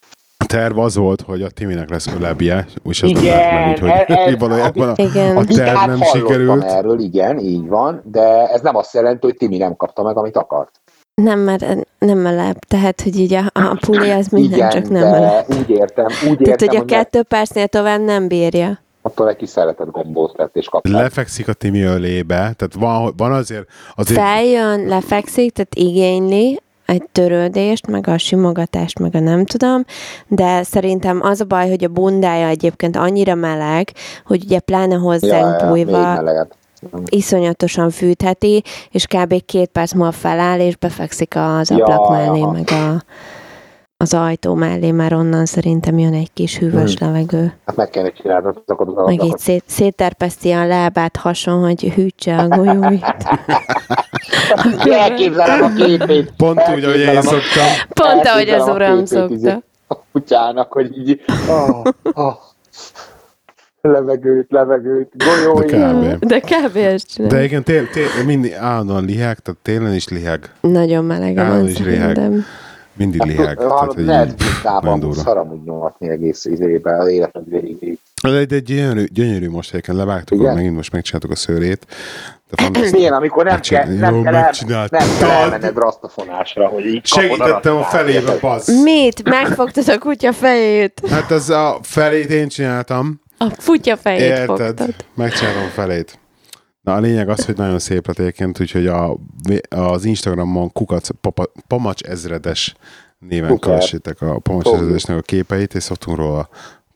A 0.55 0.57
terv 0.57 0.79
az 0.79 0.97
volt, 0.97 1.21
hogy 1.21 1.43
a 1.43 1.49
Timinek 1.51 1.91
lesz 1.91 2.07
ölebje, 2.19 2.67
és 2.85 3.03
azt 3.03 3.13
Igen, 3.13 3.23
tudták 3.23 3.53
meg, 3.53 3.73
úgyhogy 3.73 4.17
ez- 4.17 4.33
ez- 4.33 4.39
valójában 4.39 4.89
a, 4.89 4.93
Igen. 4.97 5.37
a 5.37 5.41
Igen, 5.43 5.57
terv 5.57 5.77
hát 5.77 5.87
nem 5.87 6.03
sikerült. 6.03 6.63
erről, 6.65 6.99
igen, 7.01 7.39
így 7.39 7.69
van, 7.69 8.03
de 8.13 8.47
ez 8.49 8.61
nem 8.61 8.77
azt 8.77 8.95
jelenti, 8.95 9.27
hogy 9.27 9.37
Timi 9.37 9.57
nem 9.57 9.77
kapta 9.77 10.03
meg, 10.03 10.17
amit 10.17 10.37
akart. 10.37 10.71
Nem, 11.15 11.39
mert 11.39 11.65
nem 11.99 12.19
melep. 12.19 12.59
Tehát, 12.65 13.01
hogy 13.01 13.19
így 13.19 13.35
a, 13.35 13.45
a 13.53 13.79
puli 13.87 14.11
az 14.11 14.27
minden, 14.29 14.53
igen, 14.59 14.71
csak 14.71 14.89
nem 14.89 15.03
de 15.03 15.11
melep. 15.11 15.49
úgy 15.49 15.71
értem, 15.71 16.05
úgy 16.07 16.39
Tehát, 16.39 16.41
értem, 16.41 16.69
hogy 16.69 16.77
a 16.77 16.81
hogy 16.81 16.91
meg- 16.91 16.99
kettő 16.99 17.23
percnél 17.23 17.67
tovább 17.67 18.01
nem 18.01 18.29
bírja. 18.29 18.79
attól 19.03 19.29
egy 19.29 19.37
kis 19.37 19.49
szeretett 19.49 19.91
gombót 19.91 20.37
lett 20.37 20.57
és 20.57 20.67
kapta. 20.69 20.91
Lefekszik 20.91 21.49
a 21.49 21.53
Timi 21.53 21.83
ölébe, 21.83 22.35
tehát 22.37 22.75
van, 22.79 23.13
van 23.17 23.33
azért, 23.33 23.67
azért 23.95 24.21
Feljön, 24.21 24.87
lefekszik, 24.87 25.53
tehát 25.53 25.75
igényli 25.75 26.61
egy 26.87 27.03
törődést, 27.13 27.87
meg 27.87 28.09
a 28.09 28.19
simogatást, 28.19 28.99
meg 28.99 29.15
a 29.15 29.21
nem 29.21 29.45
tudom, 29.45 29.85
de 30.29 30.63
szerintem 30.63 31.21
az 31.23 31.41
a 31.41 31.45
baj, 31.45 31.69
hogy 31.69 31.85
a 31.85 31.89
bundája 31.89 32.47
egyébként 32.47 32.97
annyira 32.97 33.35
meleg, 33.35 33.91
hogy 34.27 34.45
ugye 34.45 34.61
pláne 34.61 34.95
hozzánk 34.95 35.61
ja, 35.61 35.69
bújva 35.69 36.15
melegebb. 36.15 36.53
iszonyatosan 37.09 37.91
fűtheti, 37.91 38.63
és 38.91 39.07
kb. 39.07 39.45
két 39.45 39.69
perc 39.69 39.93
múlva 39.93 40.13
feláll, 40.13 40.61
és 40.61 40.77
befekszik 40.77 41.35
az 41.37 41.71
Ja, 41.71 41.85
ablak 41.85 42.11
mellé, 42.11 42.41
aha. 42.41 42.53
meg 42.53 42.69
a, 42.71 43.03
az 43.97 44.15
ajtó 44.15 44.55
mellé, 44.55 44.91
mert 44.91 45.13
onnan 45.13 45.47
szerintem 45.47 45.99
jön 45.99 46.15
egy 46.15 46.33
kis 46.33 46.59
hűvös 46.59 46.95
Hmm. 46.97 47.07
levegő. 47.07 47.53
Hát 47.67 47.77
meg 47.77 47.91
kellene 47.91 48.13
csinálni 48.13 48.47
azokat 48.47 48.89
az 48.95 49.07
Meg 49.07 49.23
így 49.25 49.39
szét, 49.39 49.63
szétterpeszti 49.67 50.51
a 50.51 50.67
lábát 50.67 51.17
hason, 51.17 51.61
hogy 51.61 51.81
hűtse 51.83 52.37
a 52.37 52.49
golyóit. 52.49 53.05
Elképzelem 54.91 55.63
a 55.63 55.73
képét. 55.73 56.33
pont 56.37 56.63
úgy, 56.75 56.85
ahogy 56.85 57.01
én 57.01 57.23
szoktam. 57.23 57.67
Pont 57.89 58.27
ahogy 58.27 58.49
az 58.49 58.69
uram 58.69 59.05
szokta. 59.05 59.63
A 59.87 59.97
kutyának, 60.13 60.73
hogy 60.73 60.99
így, 60.99 61.21
oh, 61.49 61.83
oh, 62.13 62.35
levegőt, 63.81 64.51
levegőt, 64.51 65.13
golyói. 65.17 65.67
De 65.67 65.93
kb. 65.93 66.25
De 66.25 66.41
kb. 66.41 66.77
ezt. 66.77 67.27
De 67.27 67.45
igen, 67.45 67.63
tél, 67.63 67.91
tél, 67.91 68.07
mindig 68.27 68.53
állandóan 68.53 69.05
liheg, 69.05 69.39
tehát 69.39 69.61
télen 69.63 69.95
is 69.95 70.09
liheg, 70.09 70.53
Nagyon 70.61 71.05
melege 71.05 71.41
Állandó 71.41 71.61
van 71.61 71.69
is 71.71 71.77
szerintem. 71.77 72.45
Mindig 72.97 73.23
liheg. 73.23 73.57
Tehát, 73.57 73.73
Hallod, 73.73 73.95
hogy 73.95 74.05
lehet 74.05 74.29
így, 74.29 74.35
tisztában 74.35 74.83
nagyon 74.83 75.01
durva. 75.01 75.21
szaram 75.21 75.51
úgy 75.53 75.63
nyomatni 75.65 76.09
egész 76.09 76.45
izébe 76.45 76.97
az 76.99 77.09
életed 77.09 77.43
végig. 77.49 77.99
De 78.23 78.29
egy, 78.39 78.53
egy 78.53 78.63
gyönyörű, 78.63 79.05
gyönyörű 79.05 79.51
most 79.51 79.71
egyébként 79.73 79.97
levágtuk, 79.97 80.41
Igen? 80.41 80.55
megint 80.55 80.75
most 80.75 80.93
megcsináltuk 80.93 81.31
a 81.31 81.37
szőrét. 81.37 81.87
De. 82.51 82.91
Milyen, 82.93 83.13
amikor 83.21 83.45
nem 83.45 83.61
kell, 83.61 83.87
nem 83.95 84.15
jó, 84.15 84.23
kell, 84.23 84.35
el, 84.35 84.53
nem 84.91 85.09
kell 85.19 85.31
elmenned 85.31 85.77
rasztafonásra, 85.77 86.67
hogy 86.67 86.87
így 86.87 87.07
Segítettem 87.07 87.77
a 87.77 87.83
felébe, 87.83 88.39
bassz. 88.41 88.83
Mit? 88.83 89.29
Megfogtad 89.29 89.89
a 89.89 89.99
kutya 89.99 90.33
fejét? 90.33 91.01
Hát 91.11 91.31
az 91.31 91.51
a 91.51 91.79
felét 91.83 92.31
én 92.31 92.49
csináltam. 92.49 93.21
A 93.39 93.47
kutya 93.65 93.97
fejét 93.97 94.21
Érted? 94.21 94.47
fogtad. 94.47 94.95
Megcsinálom 95.15 95.63
a 95.63 95.71
felét. 95.75 96.19
Na 96.85 96.95
a 96.95 96.99
lényeg 97.01 97.29
az, 97.29 97.45
hogy 97.47 97.57
nagyon 97.57 97.79
szép 97.79 98.07
lett 98.07 98.19
egyébként, 98.19 98.61
úgyhogy 98.61 98.87
a, 98.87 99.17
az 99.69 100.05
Instagramon 100.05 100.73
kukac, 100.73 101.09
papa, 101.21 101.45
pamacs 101.67 102.03
ezredes 102.03 102.75
néven 103.19 103.49
Szuper. 103.49 103.69
kövessétek 103.71 104.21
a 104.21 104.39
pamacs 104.39 104.63
Fogjuk. 104.63 104.81
ezredesnek 104.83 105.17
a 105.19 105.21
képeit, 105.21 105.75
és 105.75 105.83
szoktunk 105.83 106.17
róla 106.17 106.49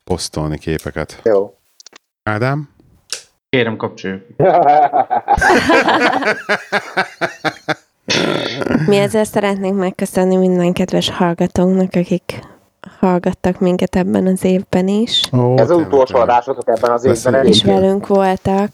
posztolni 0.04 0.58
képeket. 0.58 1.20
Jó. 1.24 1.54
Ádám? 2.22 2.68
Kérem, 3.48 3.76
kapcsoljuk. 3.76 4.22
Mi 8.86 8.96
ezzel 8.96 9.24
szeretnénk 9.24 9.78
megköszönni 9.78 10.36
minden 10.36 10.72
kedves 10.72 11.10
hallgatónknak, 11.10 11.94
akik 11.94 12.40
hallgattak 12.98 13.60
minket 13.60 13.96
ebben 13.96 14.26
az 14.26 14.44
évben 14.44 14.88
is, 14.88 15.22
Ó, 15.32 15.58
Ez 15.58 15.70
az 15.70 15.76
utolsó 15.76 16.16
adásotok 16.18 16.68
ebben 16.68 16.90
az 16.90 17.04
évben. 17.04 17.46
és 17.46 17.62
velünk 17.64 18.06
voltak. 18.06 18.70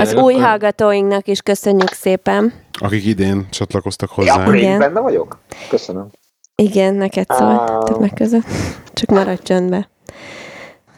Az 0.00 0.08
Tényleg, 0.08 0.24
új 0.24 0.32
akkor- 0.34 0.46
hallgatóinknak 0.46 1.28
is 1.28 1.40
köszönjük 1.40 1.92
szépen. 1.92 2.52
Akik 2.72 3.04
idén 3.04 3.46
csatlakoztak 3.50 4.08
Ja, 4.08 4.14
hozzá. 4.16 4.34
akkor 4.42 4.54
én 4.56 4.78
benne 4.78 5.00
vagyok? 5.00 5.38
Köszönöm. 5.68 6.06
Igen, 6.54 6.94
neked 6.94 7.26
szólt 7.30 7.84
többek 7.84 8.14
között. 8.14 8.44
Csak 8.92 9.08
maradj 9.10 9.42
csöndbe. 9.42 9.88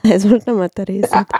Ez 0.00 0.24
most 0.24 0.44
nem 0.44 0.60
a 0.60 0.66
te 0.66 0.82
részed. 0.82 1.26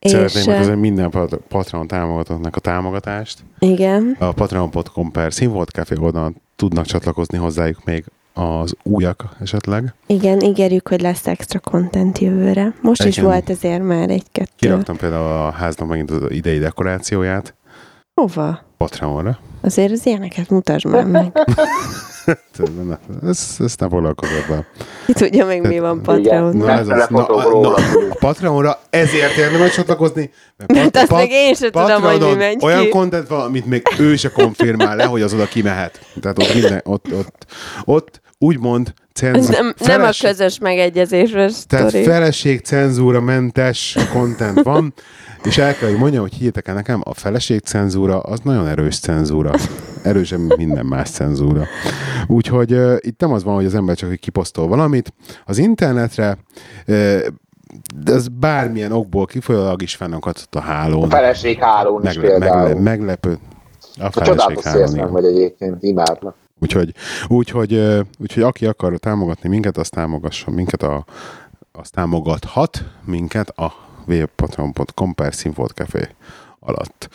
Szeretném 0.00 0.40
és 0.42 0.46
megköszönni 0.46 0.80
minden 0.80 1.10
Pat- 1.10 1.36
Patreon 1.48 1.86
támogatóknak 1.86 2.56
a 2.56 2.60
támogatást. 2.60 3.38
igen, 3.58 4.16
A 4.18 4.32
patreon.com 4.32 5.10
per 5.10 5.32
Színvolt 5.32 5.70
oldalon 6.00 6.36
tudnak 6.56 6.86
csatlakozni 6.86 7.38
hozzájuk 7.38 7.84
még 7.84 8.04
az 8.38 8.74
újak 8.82 9.24
esetleg. 9.40 9.94
igen, 10.06 10.40
ígérjük, 10.40 10.88
hogy 10.88 11.00
lesz 11.00 11.26
extra 11.26 11.58
content 11.58 12.18
jövőre. 12.18 12.74
Most 12.80 13.04
is 13.04 13.16
Igen. 13.16 13.28
volt 13.28 13.50
ezért 13.50 13.82
már 13.82 14.10
egy-kettő. 14.10 14.50
Kiraktam 14.56 14.96
például 14.96 15.46
a 15.46 15.50
háznak 15.50 15.88
megint 15.88 16.10
az 16.10 16.20
idei 16.28 16.58
dekorációját 16.58 17.54
Hova? 18.20 18.60
Patreonra. 18.76 19.38
Azért 19.60 19.92
az 19.92 20.06
ilyeneket 20.06 20.50
mutasd 20.50 20.86
már 20.86 21.04
meg. 21.04 21.32
Ez, 23.22 23.56
ezt 23.58 23.80
nem 23.80 23.88
foglalkozok 23.88 24.44
be. 24.48 24.66
Ki 25.06 25.12
tudja 25.12 25.46
még 25.46 25.62
mi 25.62 25.78
van 25.78 26.02
Patreon. 26.02 26.56
Na, 26.56 26.70
ez 26.70 26.88
az, 26.88 27.06
na, 27.08 27.18
na, 27.18 27.74
a 27.74 27.80
Patreonra 28.18 28.78
ezért 28.90 29.36
érdemes 29.36 29.74
csatlakozni. 29.74 30.30
Mert, 30.56 30.72
Mert 30.72 30.96
azt 30.96 31.20
még 31.20 31.30
én 31.30 31.54
sem 31.54 31.70
tudom, 31.70 32.02
hogy 32.02 32.20
mi 32.20 32.34
megy 32.34 32.56
Olyan 32.60 32.82
ki. 32.82 32.88
content 32.88 33.28
van, 33.28 33.40
amit 33.40 33.66
még 33.66 33.82
ő 33.98 34.16
se 34.16 34.30
konfirmál 34.30 34.96
le, 34.96 35.04
hogy 35.04 35.22
az 35.22 35.34
oda 35.34 35.44
kimehet. 35.46 36.00
Tehát 36.20 36.38
ott, 36.38 36.54
minden, 36.54 36.80
ott, 36.84 37.06
ott, 37.12 37.46
ott 37.84 38.20
úgymond 38.38 38.86
Ez 38.96 39.12
cenz, 39.12 39.48
nem, 39.48 39.74
nem 39.78 40.02
a 40.02 40.10
közös 40.20 40.58
megegyezésről 40.58 41.50
Tehát 41.66 41.88
sztori. 41.88 42.04
feleség 42.04 42.60
cenzúra 42.60 43.20
mentes 43.20 43.96
content 44.12 44.62
van, 44.62 44.94
és 45.44 45.58
el 45.58 45.74
kell, 45.76 45.88
hogy 45.88 45.98
mondjam, 45.98 46.22
hogy 46.22 46.32
higgyetek 46.34 46.68
el 46.68 46.74
nekem, 46.74 47.00
a 47.04 47.14
feleség 47.14 47.60
cenzúra 47.60 48.20
az 48.20 48.40
nagyon 48.42 48.66
erős 48.66 48.98
cenzúra. 48.98 49.50
Erősebb, 50.02 50.38
mint 50.38 50.56
minden 50.56 50.86
más 50.86 51.10
cenzúra. 51.10 51.64
Úgyhogy 52.26 52.72
uh, 52.72 52.96
itt 53.00 53.20
nem 53.20 53.32
az 53.32 53.44
van, 53.44 53.54
hogy 53.54 53.64
az 53.64 53.74
ember 53.74 53.96
csak 53.96 54.08
hogy 54.08 54.18
kiposztol 54.20 54.68
valamit. 54.68 55.12
Az 55.44 55.58
internetre 55.58 56.38
uh, 56.86 57.18
de 58.04 58.12
ez 58.12 58.28
bármilyen 58.28 58.92
okból 58.92 59.26
kifolyólag 59.26 59.82
is 59.82 59.94
fennakadt 59.94 60.54
a 60.54 60.60
hálón. 60.60 61.02
A 61.02 61.08
feleség 61.08 61.58
hálón 61.58 62.04
is 62.06 62.14
Megle- 62.14 62.38
megle- 62.38 62.54
például. 62.62 62.80
meglepő. 62.80 63.38
A 63.98 64.04
A 64.04 64.10
feleség 64.10 64.34
csodálatos 64.36 64.64
hálón, 64.64 64.94
igen. 64.94 65.10
vagy 65.10 65.24
egyébként, 65.24 65.82
imádlak. 65.82 66.34
Úgyhogy, 66.60 66.94
úgyhogy, 67.28 67.82
úgyhogy 68.18 68.42
aki 68.42 68.66
akar 68.66 68.98
támogatni 68.98 69.48
minket, 69.48 69.76
az 69.76 69.88
támogasson 69.88 70.54
minket, 70.54 70.82
a, 70.82 71.04
az 71.72 71.90
támogathat 71.90 72.84
minket 73.04 73.48
a 73.48 73.72
www.patreon.com 74.06 75.14
per 75.14 75.34
Színfolt 75.34 75.72
Café 75.72 76.08
alatt. 76.60 77.08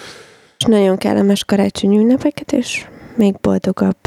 És 0.58 0.64
nagyon 0.64 0.98
kellemes 0.98 1.44
karácsonyi 1.44 1.98
ünnepeket, 1.98 2.52
és 2.52 2.88
még 3.16 3.40
boldogabb 3.40 4.01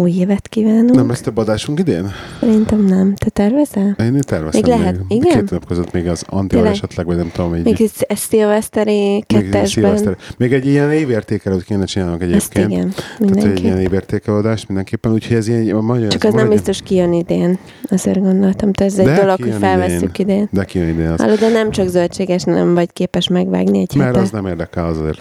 új 0.00 0.10
évet 0.18 0.48
kívánunk. 0.48 0.94
Nem 0.94 1.08
lesz 1.08 1.20
több 1.20 1.36
adásunk 1.36 1.78
idén? 1.78 2.10
Szerintem 2.40 2.84
nem. 2.84 3.14
Te 3.14 3.28
tervezel? 3.30 3.96
Én 3.98 4.16
itt 4.16 4.22
tervezem 4.22 4.60
Még 4.60 4.70
lehet, 4.70 5.00
igen? 5.08 5.38
Két 5.38 5.50
nap 5.50 5.66
között 5.66 5.92
még 5.92 6.08
az 6.08 6.24
anti 6.28 6.54
Tényleg? 6.54 6.72
esetleg, 6.72 7.06
vagy 7.06 7.16
nem 7.16 7.30
tudom, 7.34 7.54
így. 7.56 7.64
Még 7.64 7.80
ez, 7.82 7.90
ez 7.98 8.18
szilveszteri 8.18 8.92
még 8.92 9.24
egy 9.26 9.36
kettesben. 9.36 9.66
szilveszter. 9.66 10.16
Még 10.36 10.52
egy 10.52 10.66
ilyen 10.66 10.92
évértékelőt 10.92 11.64
kéne 11.64 11.84
csinálnunk 11.84 12.22
Ezt 12.22 12.32
egyébként. 12.56 12.70
igen, 13.18 13.34
Tehát 13.34 13.50
egy 13.52 13.64
ilyen 13.64 13.78
évértékelőadást 13.80 14.68
mindenképpen, 14.68 15.12
úgyhogy 15.12 15.36
ez 15.36 15.48
ilyen, 15.48 15.76
magyar, 15.76 16.08
Csak 16.08 16.24
az 16.24 16.34
nem 16.34 16.48
biztos 16.48 16.82
kijön 16.82 17.12
idén. 17.12 17.58
Azért 17.88 18.20
gondoltam, 18.20 18.72
te 18.72 18.84
ez 18.84 18.98
egy 18.98 19.04
De 19.06 19.14
dolog, 19.14 19.30
hogy 19.36 19.44
kijön 19.44 19.58
felvesszük 19.58 20.18
idén. 20.18 20.48
De 20.52 20.64
kijön 20.64 20.88
idén 20.88 21.10
az. 21.10 21.20
Hallod, 21.20 21.38
de 21.38 21.48
nem 21.48 21.70
csak 21.70 21.88
zöldséges, 21.88 22.42
nem 22.42 22.74
vagy 22.74 22.92
képes 22.92 23.28
megvágni 23.28 23.78
egy 23.80 23.94
Mert 23.94 24.08
hete. 24.10 24.20
az 24.20 24.30
nem 24.30 24.46
érdekel 24.46 24.86
azért. 24.86 25.20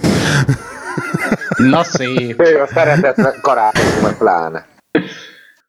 Na 1.57 1.83
szép. 1.83 2.41
Ő 2.41 2.61
a 2.61 2.67
szeretet 2.73 3.39
karácsony, 3.41 4.01
meg 4.03 4.17
pláne. 4.17 4.65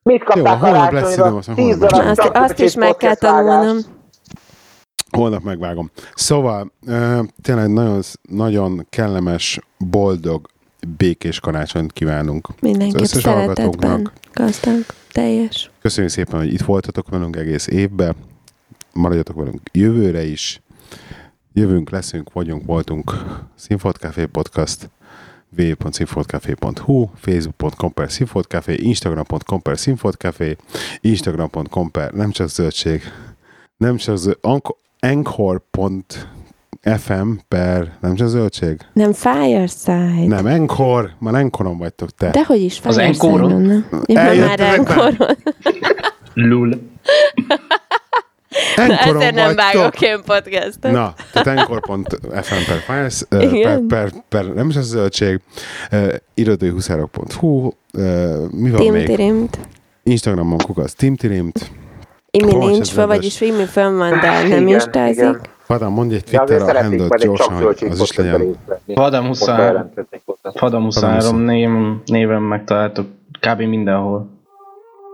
Mit 0.03 0.25
kaptál 0.25 0.55
Jó, 0.55 0.61
holnap 0.61 0.93
lesz 0.93 1.17
holnap 1.17 1.45
darab 1.79 2.05
lesz. 2.05 2.19
Azt, 2.19 2.31
azt 2.35 2.59
is 2.59 2.75
meg 2.75 2.97
kell 2.97 3.15
tanulnom. 3.15 3.79
Holnap 5.11 5.43
megvágom. 5.43 5.91
Szóval 6.15 6.73
tényleg 7.43 7.73
nagyon, 7.73 8.01
nagyon 8.23 8.87
kellemes, 8.91 9.59
boldog, 9.79 10.49
békés 10.97 11.41
karácsonyt 11.41 11.93
kívánunk. 11.93 12.49
Mindenképp 12.61 13.01
Az 13.01 13.03
összes 13.03 13.23
szeretetben. 13.23 14.13
Gazdag, 14.33 14.85
teljes. 15.13 15.71
Köszönjük 15.83 16.13
szépen, 16.13 16.39
hogy 16.39 16.53
itt 16.53 16.63
voltatok 16.63 17.09
velünk 17.09 17.37
egész 17.37 17.67
évben. 17.67 18.15
Maradjatok 18.93 19.37
velünk 19.37 19.61
jövőre 19.73 20.25
is. 20.25 20.63
Jövünk, 21.53 21.91
leszünk, 21.91 22.33
vagyunk, 22.33 22.67
voltunk. 22.67 23.13
Színfolt 23.55 23.97
Café 23.97 24.25
Podcast 24.25 24.91
www.színfoltcafé.hu, 25.57 27.09
facebook.com 27.17 27.93
per 27.95 28.11
színfoltcafé, 28.11 28.75
instagram.com 28.75 29.63
per 29.63 29.79
színfoltcafé, 29.79 30.57
instagram.com 31.01 31.91
per 31.91 32.11
nem 32.13 32.31
csak 32.31 32.49
zöldség, 32.49 33.03
nem 33.77 33.97
csak 33.97 34.19
anchor.fm 35.01 36.19
per 37.49 37.97
nem 38.01 38.15
csak 38.15 38.29
zöldség, 38.29 38.77
Nem 38.93 39.13
Fireside. 39.13 40.27
nem, 40.27 40.47
Encore, 40.47 41.17
már 41.19 41.35
Encoron 41.35 41.79
vagytok 41.79 42.11
te. 42.11 42.31
De 42.31 42.45
hogy 42.45 42.61
is 42.63 42.81
Az 42.85 42.95
Fireside-on, 42.95 43.41
Encore-on? 43.41 43.63
nem? 43.63 43.85
Én 44.05 44.17
már 44.17 44.61
Encore-on. 44.61 45.37
Lul. 46.35 46.71
Encoron 48.77 49.17
Ezért 49.17 49.35
nem 49.35 49.55
vágok 49.55 50.01
én 50.01 50.21
podcastot. 50.25 50.93
Na, 50.93 51.15
tehát 51.33 51.59
encore.fm 51.59 52.55
per 52.67 52.79
files, 52.87 53.23
per, 53.63 53.79
per, 53.89 54.11
per, 54.29 54.45
nem 54.45 54.69
is 54.69 54.77
az 54.77 54.87
zöldség, 54.87 55.41
uh, 55.93 56.15
irodőhuszárok.hu, 56.35 57.67
uh, 57.67 57.73
mi 58.51 58.71
van 58.71 58.81
Tim 58.81 58.93
még? 58.93 59.07
Tirimt. 59.07 59.59
Instagramon 60.03 60.59
kukasz 60.59 60.95
Timtirimt. 60.95 61.71
Imi 62.31 62.53
Hol 62.53 62.71
nincs 62.71 62.89
fel, 62.89 63.07
vagyis 63.07 63.41
Imi 63.41 63.65
fönn 63.65 63.97
van, 63.97 64.11
de 64.21 64.31
nem 64.31 64.47
Igen, 64.47 64.69
instázik. 64.69 65.39
igen. 65.69 65.91
Mondj 65.91 66.15
egy 66.15 66.25
Twitter 66.25 66.63
a 66.63 66.65
szeretnék 66.65 67.01
handle 67.01 67.07
majd 67.09 67.13
egy 67.13 67.21
csak 67.21 67.29
gyorsan, 67.29 67.63
hogy 67.63 67.89
az 67.91 68.01
is 68.01 68.17
legyen. 68.17 68.57
Most 68.87 69.27
23, 69.27 69.57
bejelentkeznék 69.57 70.23
hozzá. 70.25 70.61
Vadam 70.61 70.83
23 70.83 71.41
név, 71.41 71.69
néven 72.05 72.43
megtaláltok 72.43 73.07
kb. 73.41 73.61
mindenhol. 73.61 74.29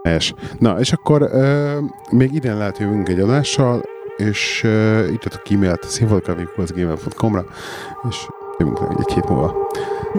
Helyes. 0.07 0.34
Na, 0.59 0.78
és 0.78 0.92
akkor 0.92 1.22
uh, 1.22 1.76
még 2.11 2.34
idén 2.34 2.57
lehet 2.57 2.78
jövünk 2.78 3.09
egy 3.09 3.20
adással, 3.20 3.82
és 4.16 4.62
uh, 4.64 5.12
írtatok 5.12 5.50
e-mailt 5.50 5.82
színfoltkavékuszgmail.com-ra, 5.82 7.44
és 8.09 8.16
jövünk 8.59 8.78
egy 8.98 9.12
hét 9.12 9.28
múlva. 9.28 9.68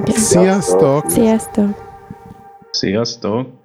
Sziasztok! 0.06 1.10
Sziasztok! 1.10 1.70
Sziasztok! 2.72 3.57